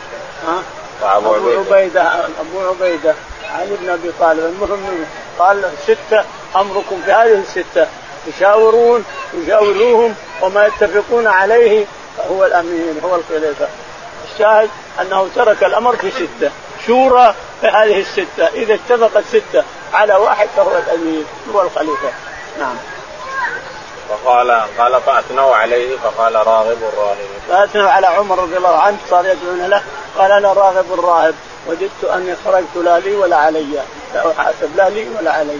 ها 0.47 0.61
ابو 1.01 1.33
عبيده 1.33 2.01
ابو 2.39 2.69
عبيده 2.69 3.13
علي 3.53 3.75
بن 3.81 3.89
ابي 3.89 4.11
طالب 4.19 4.39
المهم 4.39 5.05
قال 5.39 5.63
سته 5.87 6.23
امركم 6.55 7.01
في 7.05 7.11
هذه 7.11 7.41
السته 7.47 7.87
يشاورون 8.27 9.05
يشاوروهم 9.33 10.15
وما 10.41 10.65
يتفقون 10.65 11.27
عليه 11.27 11.85
هو 12.31 12.45
الامين 12.45 12.99
هو 13.03 13.15
الخليفه 13.15 13.67
الشاهد 14.33 14.69
انه 15.01 15.27
ترك 15.35 15.63
الامر 15.63 15.95
في 15.95 16.11
سته 16.11 16.51
شورى 16.87 17.33
هذه 17.63 17.99
الستة 17.99 18.47
إذا 18.53 18.73
اتفقت 18.73 19.23
ستة 19.29 19.63
على 19.93 20.15
واحد 20.15 20.47
فهو 20.57 20.71
الأمير 20.77 21.23
هو 21.53 21.61
الخليفة 21.61 22.09
نعم 22.59 22.75
فقال 24.09 24.51
قال 24.77 25.01
فاثنوا 25.01 25.55
عليه 25.55 25.97
فقال 25.97 26.35
راغب 26.35 26.77
راهب 26.97 27.17
فاثنوا 27.49 27.89
على 27.89 28.07
عمر 28.07 28.39
رضي 28.39 28.57
الله 28.57 28.77
عنه 28.79 28.97
صار 29.09 29.25
يدعون 29.25 29.69
له 29.69 29.81
قال 30.17 30.31
انا 30.31 30.53
راغب 30.53 31.05
راهب 31.05 31.35
وجدت 31.67 32.03
اني 32.13 32.35
خرجت 32.45 32.75
لا 32.75 32.99
لي 32.99 33.15
ولا 33.15 33.35
علي 33.35 33.65
لا 34.13 34.31
احاسب 34.31 34.75
لا 34.77 34.89
لي 34.89 35.07
ولا 35.19 35.31
علي 35.31 35.57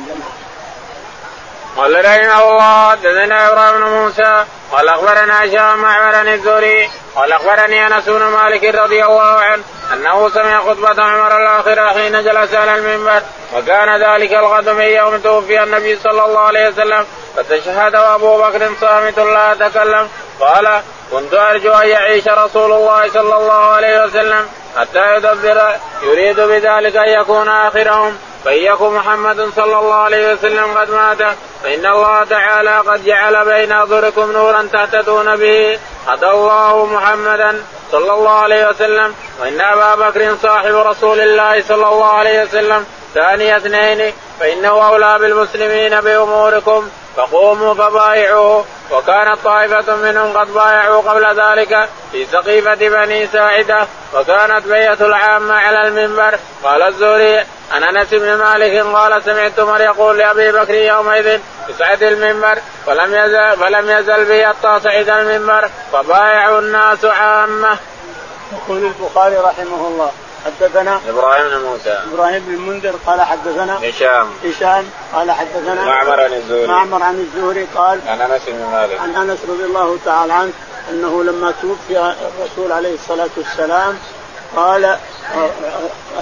قال 1.79 2.05
رحم 2.05 2.41
الله 2.41 2.89
حدثنا 2.91 3.51
ابراهيم 3.53 3.79
بن 3.79 3.85
موسى 3.89 4.45
قال 4.71 4.89
اخبرنا 4.89 5.43
هشام 5.45 5.81
معمر 5.81 6.31
الزهري 6.33 6.89
قال 7.15 7.31
اخبرني 7.31 7.87
انس 7.87 8.05
بن 8.09 8.23
مالك 8.23 8.63
رضي 8.75 9.05
الله 9.05 9.21
عنه 9.41 9.63
انه 9.93 10.29
سمع 10.29 10.59
خطبه 10.59 11.03
عمر 11.03 11.37
الاخره 11.37 11.89
حين 11.93 12.11
جلس 12.23 12.53
على 12.53 12.75
المنبر 12.75 13.21
وكان 13.57 14.01
ذلك 14.03 14.31
الغد 14.33 14.69
من 14.69 14.81
يوم 14.81 15.17
توفي 15.19 15.63
النبي 15.63 15.99
صلى 16.03 16.25
الله 16.25 16.39
عليه 16.39 16.67
وسلم 16.69 17.05
فتشهد 17.37 17.95
وابو 17.95 18.37
بكر 18.37 18.69
صامت 18.81 19.19
لا 19.19 19.53
يتكلم 19.53 20.09
قال 20.39 20.81
كنت 21.11 21.33
ارجو 21.33 21.73
ان 21.73 21.87
يعيش 21.87 22.27
رسول 22.27 22.71
الله 22.71 23.09
صلى 23.09 23.35
الله 23.37 23.65
عليه 23.71 24.03
وسلم 24.03 24.47
حتى 24.77 25.15
يدبر 25.15 25.71
يريد 26.03 26.39
بذلك 26.39 26.95
ان 26.95 27.21
يكون 27.21 27.47
اخرهم 27.49 28.17
فإيكم 28.45 28.95
محمد 28.95 29.49
صلى 29.55 29.79
الله 29.79 29.93
عليه 29.95 30.33
وسلم 30.33 30.73
قد 30.77 30.91
مات 30.91 31.17
فإن 31.63 31.85
الله 31.85 32.23
تعالى 32.23 32.77
قد 32.79 33.05
جعل 33.05 33.45
بين 33.45 33.71
أظهركم 33.71 34.31
نورا 34.31 34.69
تهتدون 34.73 35.35
به 35.35 35.79
هدى 36.07 36.29
الله 36.29 36.85
محمدا 36.85 37.63
صلى 37.91 38.13
الله 38.13 38.29
عليه 38.39 38.69
وسلم 38.69 39.15
وإن 39.41 39.61
أبا 39.61 39.95
بكر 40.09 40.35
صاحب 40.41 40.75
رسول 40.75 41.19
الله 41.21 41.61
صلى 41.67 41.87
الله 41.87 42.05
عليه 42.13 42.43
وسلم 42.43 42.85
ثاني 43.13 43.57
اثنين 43.57 44.13
فإنه 44.39 44.87
أولى 44.87 45.19
بالمسلمين 45.19 46.01
بأموركم 46.01 46.89
فقوموا 47.25 47.73
فبايعوه 47.73 48.65
وكانت 48.91 49.37
طائفة 49.43 49.95
منهم 49.95 50.37
قد 50.37 50.53
بايعوا 50.53 51.01
قبل 51.01 51.39
ذلك 51.41 51.89
في 52.11 52.25
سقيفة 52.25 52.73
بني 52.75 53.27
ساعدة 53.27 53.87
وكانت 54.15 54.67
بيعة 54.67 54.97
العامة 55.01 55.53
على 55.53 55.87
المنبر 55.87 56.39
قال 56.63 56.81
الزهري 56.81 57.45
أنا 57.73 57.89
انس 57.89 58.09
بن 58.13 58.35
مالك 58.37 58.85
قال 58.95 59.23
سمعت 59.23 59.59
عمر 59.59 59.81
يقول 59.81 60.17
لابي 60.17 60.51
بكر 60.51 60.73
يومئذ 60.73 61.39
اصعد 61.75 62.03
المنبر 62.03 62.57
فلم 62.85 63.15
يزل 63.15 63.57
فلم 63.59 63.89
يزل 63.89 64.25
بي 64.25 64.47
حتى 64.47 64.79
صعد 64.83 65.09
المنبر 65.09 65.69
فبايعوا 65.93 66.59
الناس 66.59 67.05
عامه. 67.05 67.77
يقول 68.53 68.77
البخاري 68.85 69.35
رحمه 69.35 69.87
الله 69.87 70.11
حدثنا 70.45 70.99
ابراهيم 71.09 71.47
بن 71.49 71.57
موسى 71.69 71.99
ابراهيم 72.13 72.43
بن 72.47 72.61
منذر 72.69 72.95
قال 73.05 73.21
حدثنا 73.21 73.79
هشام 73.89 74.27
هشام 74.45 74.85
قال 75.13 75.31
حدثنا 75.31 75.85
معمر 75.85 76.19
عن 76.21 76.33
الزهري 76.33 76.67
معمر 76.67 77.03
عن 77.03 77.19
الزهري 77.19 77.67
قال 77.75 77.99
عن 78.07 78.21
انس 78.21 78.41
بن 78.47 78.65
مالك 78.71 78.99
عن 78.99 79.15
انس 79.15 79.39
رضي 79.49 79.63
الله 79.63 79.97
تعالى 80.05 80.33
عنه 80.33 80.51
انه 80.89 81.23
لما 81.23 81.53
توفي 81.61 82.13
الرسول 82.39 82.71
عليه 82.71 82.93
الصلاه 82.95 83.29
والسلام 83.37 83.97
قال 84.55 84.97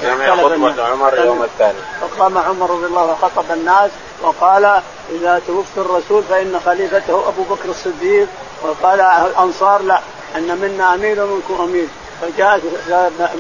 سمع 0.02 0.26
آه، 0.26 0.32
آه، 0.32 0.44
خطبة 0.48 0.84
عمر 0.88 1.20
يوم 1.26 1.44
الثاني 1.44 1.78
فقام 2.02 2.38
عمر 2.38 2.70
رضي 2.70 2.86
الله 2.86 3.02
عنه 3.02 3.18
خطب 3.22 3.52
الناس 3.54 3.92
وقال 4.22 4.66
إذا 5.10 5.42
توفي 5.48 5.78
الرسول 5.78 6.24
فإن 6.30 6.60
خليفته 6.66 7.30
أبو 7.30 7.44
بكر 7.44 7.70
الصديق 7.70 8.28
وقال 8.64 9.02
الأنصار 9.02 9.82
لا 9.82 10.00
أن 10.36 10.58
منا 10.62 10.94
أمير 10.94 11.24
ومنكم 11.24 11.62
أمير 11.64 11.88
فجاءت 12.22 12.62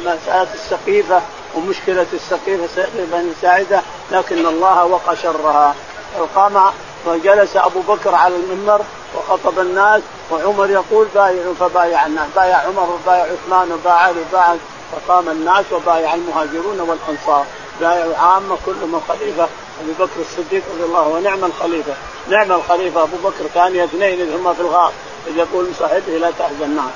مسألة 0.06 0.48
السقيفة 0.54 1.22
ومشكلة 1.56 2.06
السقيفة 2.14 2.86
بني 2.98 3.32
ساعدة 3.42 3.82
لكن 4.12 4.46
الله 4.46 4.86
وقى 4.86 5.16
شرها 5.24 5.76
فقام 6.20 6.64
فجلس 7.06 7.56
أبو 7.56 7.80
بكر 7.88 8.16
على 8.16 8.36
المنبر 8.36 8.82
وخطب 9.16 9.60
الناس 9.60 10.02
وعمر 10.32 10.70
يقول 10.70 11.08
بايعوا 11.16 11.54
فبايع 11.60 12.06
الناس 12.06 12.26
بايع 12.36 12.58
عمر 12.58 12.90
وبايع 13.04 13.24
عثمان 13.26 13.72
وبايع 13.72 13.98
علي 14.00 14.22
وبايع 14.32 14.56
فقام 14.92 15.30
الناس 15.30 15.66
وبايع 15.72 16.14
المهاجرون 16.14 16.80
والأنصار 16.80 17.46
بايعوا 17.82 18.18
عامة 18.18 18.58
كلهم 18.66 18.96
الخليفة 18.96 19.44
أبي 19.84 19.92
بكر 20.00 20.20
الصديق 20.22 20.62
رضي 20.76 20.84
الله 20.84 21.02
ونعم 21.08 21.46
الخليفة 21.46 21.94
نعم 22.30 22.52
الخليفة 22.52 23.02
أبو 23.04 23.16
بكر 23.24 23.46
كان 23.56 23.80
اثنين 23.80 24.32
هما 24.40 24.54
في 24.54 24.60
الغار 24.60 24.92
يقول 25.36 25.68
صاحبه 25.80 26.18
لا 26.22 26.32
تحزن 26.40 26.70
معه 26.76 26.90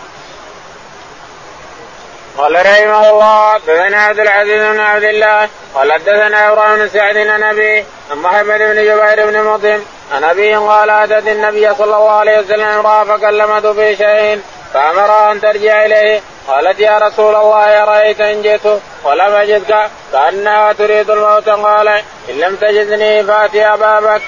قال 2.37 2.55
رحمه 2.55 3.09
الله 3.09 3.49
حدثنا 3.53 3.97
عبد 3.97 4.19
العزيز 4.19 4.63
بن 4.63 4.79
عبد 4.79 5.03
الله 5.03 5.49
قال 5.75 5.91
حدثنا 5.93 6.49
ابراهيم 6.51 6.75
بن 6.79 6.87
سعد 6.89 7.17
عن 7.17 7.39
نبي 7.39 7.85
عن 8.11 8.17
محمد 8.17 8.57
بن 8.59 8.73
جبير 8.75 9.25
بن 9.27 9.43
مطعم 9.49 9.81
عن 10.15 10.23
ابيه 10.23 10.57
قال 10.57 10.89
اتت 10.89 11.27
النبي 11.27 11.73
صلى 11.77 11.85
الله 11.97 12.11
عليه 12.11 12.39
وسلم 12.39 12.67
امراه 12.67 13.03
فكلمته 13.03 13.73
في 13.73 13.95
شيء 13.95 14.41
فامرها 14.73 15.31
ان 15.31 15.41
ترجع 15.41 15.85
اليه 15.85 16.19
قالت 16.47 16.79
يا 16.79 16.97
رسول 16.97 17.35
الله 17.35 17.83
ارايت 17.83 18.21
ان 18.21 18.41
جئت 18.41 18.79
ولم 19.03 19.33
اجدك 19.35 19.89
كانها 20.11 20.73
تريد 20.73 21.09
الموت 21.09 21.49
قال 21.49 21.87
ان 22.29 22.39
لم 22.39 22.55
تجدني 22.55 23.23
فاتي 23.23 23.59
بابك. 23.79 24.21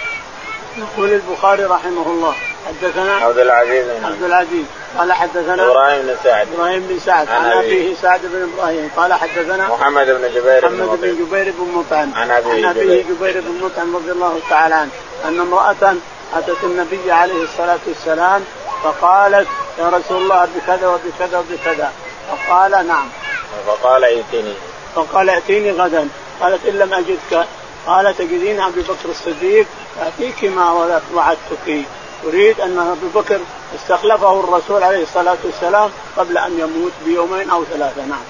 يقول 0.77 1.09
البخاري 1.13 1.63
رحمه 1.63 2.03
الله 2.07 2.35
حدثنا 2.67 3.13
عبد 3.13 3.37
العزيز 3.39 3.85
بن 3.87 4.05
عبد 4.05 4.23
العزيز 4.23 4.65
قال 4.97 5.13
حدثنا 5.13 5.63
ابراهيم 5.67 6.01
بن 6.01 6.15
سعد 6.23 6.47
ابراهيم 6.55 6.87
بن 6.89 6.99
سعد 6.99 7.27
عن 7.29 7.45
ابيه 7.51 7.95
سعد 8.01 8.19
بن 8.23 8.49
ابراهيم 8.53 8.89
قال 8.97 9.13
حدثنا 9.13 9.67
محمد 9.69 10.05
بن 10.07 10.29
جبير 10.35 10.69
محمد 10.69 11.01
بن, 11.01 11.07
بن 11.15 11.25
جبير 11.25 11.53
بن 11.59 11.71
مطعم 11.79 12.09
عن 12.15 12.31
ابيه 12.31 12.69
جبير, 12.71 13.05
جبير 13.09 13.41
بن 13.41 13.61
مطعم 13.65 13.95
رضي 13.95 14.11
الله 14.11 14.39
تعالى 14.49 14.75
عنه 14.75 14.89
ان 15.27 15.39
امراه 15.39 15.75
اتت 16.35 16.63
النبي 16.63 17.11
عليه 17.11 17.43
الصلاه 17.43 17.79
والسلام 17.87 18.43
فقالت 18.83 19.47
يا 19.79 19.89
رسول 19.89 20.21
الله 20.21 20.47
بكذا 20.55 20.87
وبكذا 20.87 21.39
وبكذا 21.39 21.91
فقال 22.31 22.71
نعم 22.71 23.09
فقال 23.67 24.03
ائتني 24.03 24.53
فقال 24.95 25.29
ائتيني 25.29 25.71
غدا 25.71 26.07
قالت 26.41 26.65
ان 26.65 26.77
لم 26.79 26.93
اجدك 26.93 27.47
قال 27.87 28.17
تجدين 28.17 28.61
ابي 28.61 28.81
بكر 28.81 29.09
الصديق 29.09 29.65
ياتيك 30.05 30.43
ما 30.43 30.71
وعدتك 31.15 31.85
اريد 32.27 32.59
ان 32.61 32.79
ابي 32.79 33.07
بكر 33.19 33.39
استخلفه 33.75 34.39
الرسول 34.39 34.83
عليه 34.83 35.03
الصلاه 35.03 35.37
والسلام 35.43 35.89
قبل 36.17 36.37
ان 36.37 36.51
يموت 36.59 36.91
بيومين 37.05 37.49
او 37.49 37.63
ثلاثه 37.65 38.01
نعم. 38.01 38.21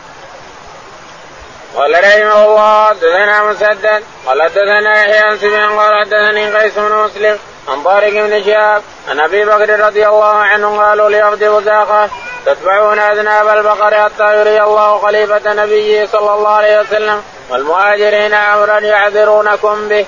قال 1.76 1.92
رحمه 1.94 2.46
الله 2.46 2.86
حدثنا 2.88 3.44
مسدد 3.52 4.04
قال 4.26 4.42
حدثنا 4.42 4.94
يحيى 5.06 5.30
بن 5.30 5.38
سبيان 5.38 5.70
قال 5.80 6.04
حدثني 6.06 6.56
قيس 6.60 6.74
بن 6.80 6.94
مسلم 7.06 7.38
عن 7.68 7.84
طارق 7.84 8.14
بن 8.14 8.44
شهاب 8.44 8.82
عن 9.10 9.20
ابي 9.20 9.46
بكر 9.46 9.80
رضي 9.80 10.08
الله 10.08 10.26
عنه 10.36 10.82
قالوا 10.82 11.10
لعبد 11.10 11.44
وزاقه 11.44 12.10
تتبعون 12.46 13.00
اذناب 13.00 13.48
البقر 13.48 13.94
حتى 14.04 14.40
يري 14.40 14.62
الله 14.64 14.98
خليفه 14.98 15.54
نبيه 15.54 16.06
صلى 16.12 16.34
الله 16.34 16.50
عليه 16.50 16.80
وسلم 16.80 17.22
والمهاجرين 17.50 18.34
امرا 18.34 18.80
يعذرونكم 18.80 19.88
به 19.90 20.06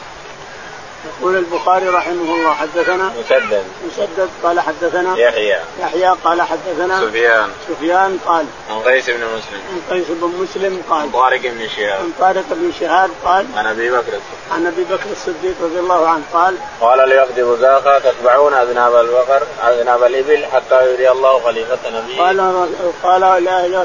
يقول 1.20 1.36
البخاري 1.38 1.88
رحمه 1.88 2.36
الله 2.36 2.54
حدثنا 2.54 3.14
مسدد 3.26 3.64
مسدد 3.88 4.30
قال 4.44 4.60
حدثنا 4.60 5.18
يحيى 5.18 5.58
يحيى 5.82 6.16
قال 6.24 6.42
حدثنا 6.42 7.00
سفيان 7.02 7.50
سفيان 7.70 8.20
قال 8.26 8.46
عن 8.72 8.80
قيس 8.80 9.10
بن 9.10 9.20
مسلم 9.24 9.60
عن 9.72 9.96
قيس 9.98 10.06
بن 10.10 10.34
مسلم 10.44 10.82
قال 10.90 11.02
عن 11.02 11.10
طارق 11.12 11.40
بن 11.42 11.68
شهاب 11.78 12.00
عن 12.00 12.12
طارق 12.20 12.44
بن 12.50 12.72
شهاب 12.80 13.10
قال 13.26 13.46
عن 13.58 13.66
ابي 13.68 13.90
بكر 13.90 13.98
الصديق 14.00 14.52
عن 14.52 14.66
ابي 14.68 14.84
بكر 14.84 15.10
الصديق 15.12 15.56
رضي 15.64 15.80
الله 15.80 16.08
عنه 16.08 16.24
قال 16.34 16.56
قال 16.82 17.10
ليقضي 17.10 17.44
بزاقه 17.44 18.00
تتبعون 18.00 18.54
اذناب 18.54 18.96
البقر 18.96 19.42
اذناب 19.64 20.04
الابل 20.04 20.46
حتى 20.46 20.92
يري 20.94 21.10
الله 21.12 21.40
خليفه 21.40 21.78
نبيه 21.92 22.18
قال 22.18 22.68
قال 23.04 23.22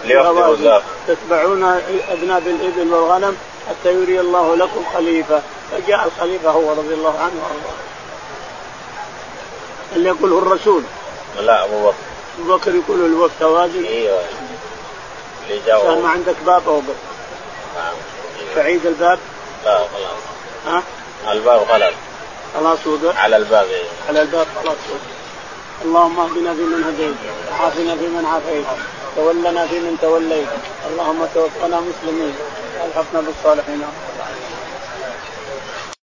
لوفد 0.08 0.60
بزاقه 0.60 0.82
تتبعون 1.06 1.80
اذناب 2.12 2.42
الابل 2.46 2.94
والغنم 2.94 3.36
حتى 3.70 3.94
يري 3.94 4.20
الله 4.20 4.54
لكم 4.56 4.84
خليفه 4.94 5.42
فجاء 5.72 6.06
الخليفه 6.06 6.50
هو 6.50 6.70
رضي 6.72 6.94
الله 6.94 7.10
عنه 7.18 7.40
وارضاه. 7.42 7.78
اللي 9.96 10.08
يقوله 10.08 10.38
الرسول؟ 10.38 10.82
لا 11.40 11.64
ابو 11.64 11.86
بكر 11.90 11.98
ابو 12.38 12.56
بكر 12.56 12.74
يقول 12.74 13.04
الوفد 13.06 13.32
توازن 13.40 13.84
ايوه 13.84 14.18
اللي 15.50 16.00
ما 16.02 16.08
عندك 16.10 16.34
باب 16.46 16.68
او 16.68 16.80
باب 16.80 16.96
نعم 17.76 17.92
تعيد 18.54 18.86
الباب؟ 18.86 19.18
لا 19.64 19.76
خلاص 19.78 20.04
ها؟ 20.68 20.82
الباب 21.32 21.60
غلط 21.70 21.94
خلاص 22.56 22.78
وقع 22.86 23.18
على 23.18 23.36
الباب 23.36 23.66
على 24.08 24.22
الباب 24.22 24.46
خلاص 24.62 24.76
وقع 24.88 25.00
اللهم 25.84 26.20
اهدنا 26.20 26.54
فيمن 26.54 26.84
هديت 26.84 27.16
وعافنا 27.52 27.96
فيمن 27.96 28.24
عافيت 28.32 28.64
تولنا 29.16 29.66
فيمن 29.66 29.96
توليت 30.00 30.48
اللهم 30.90 31.26
توفنا 31.34 31.80
مسلمين 31.80 32.34
والحقنا 32.82 33.20
بالصالحين 33.20 34.19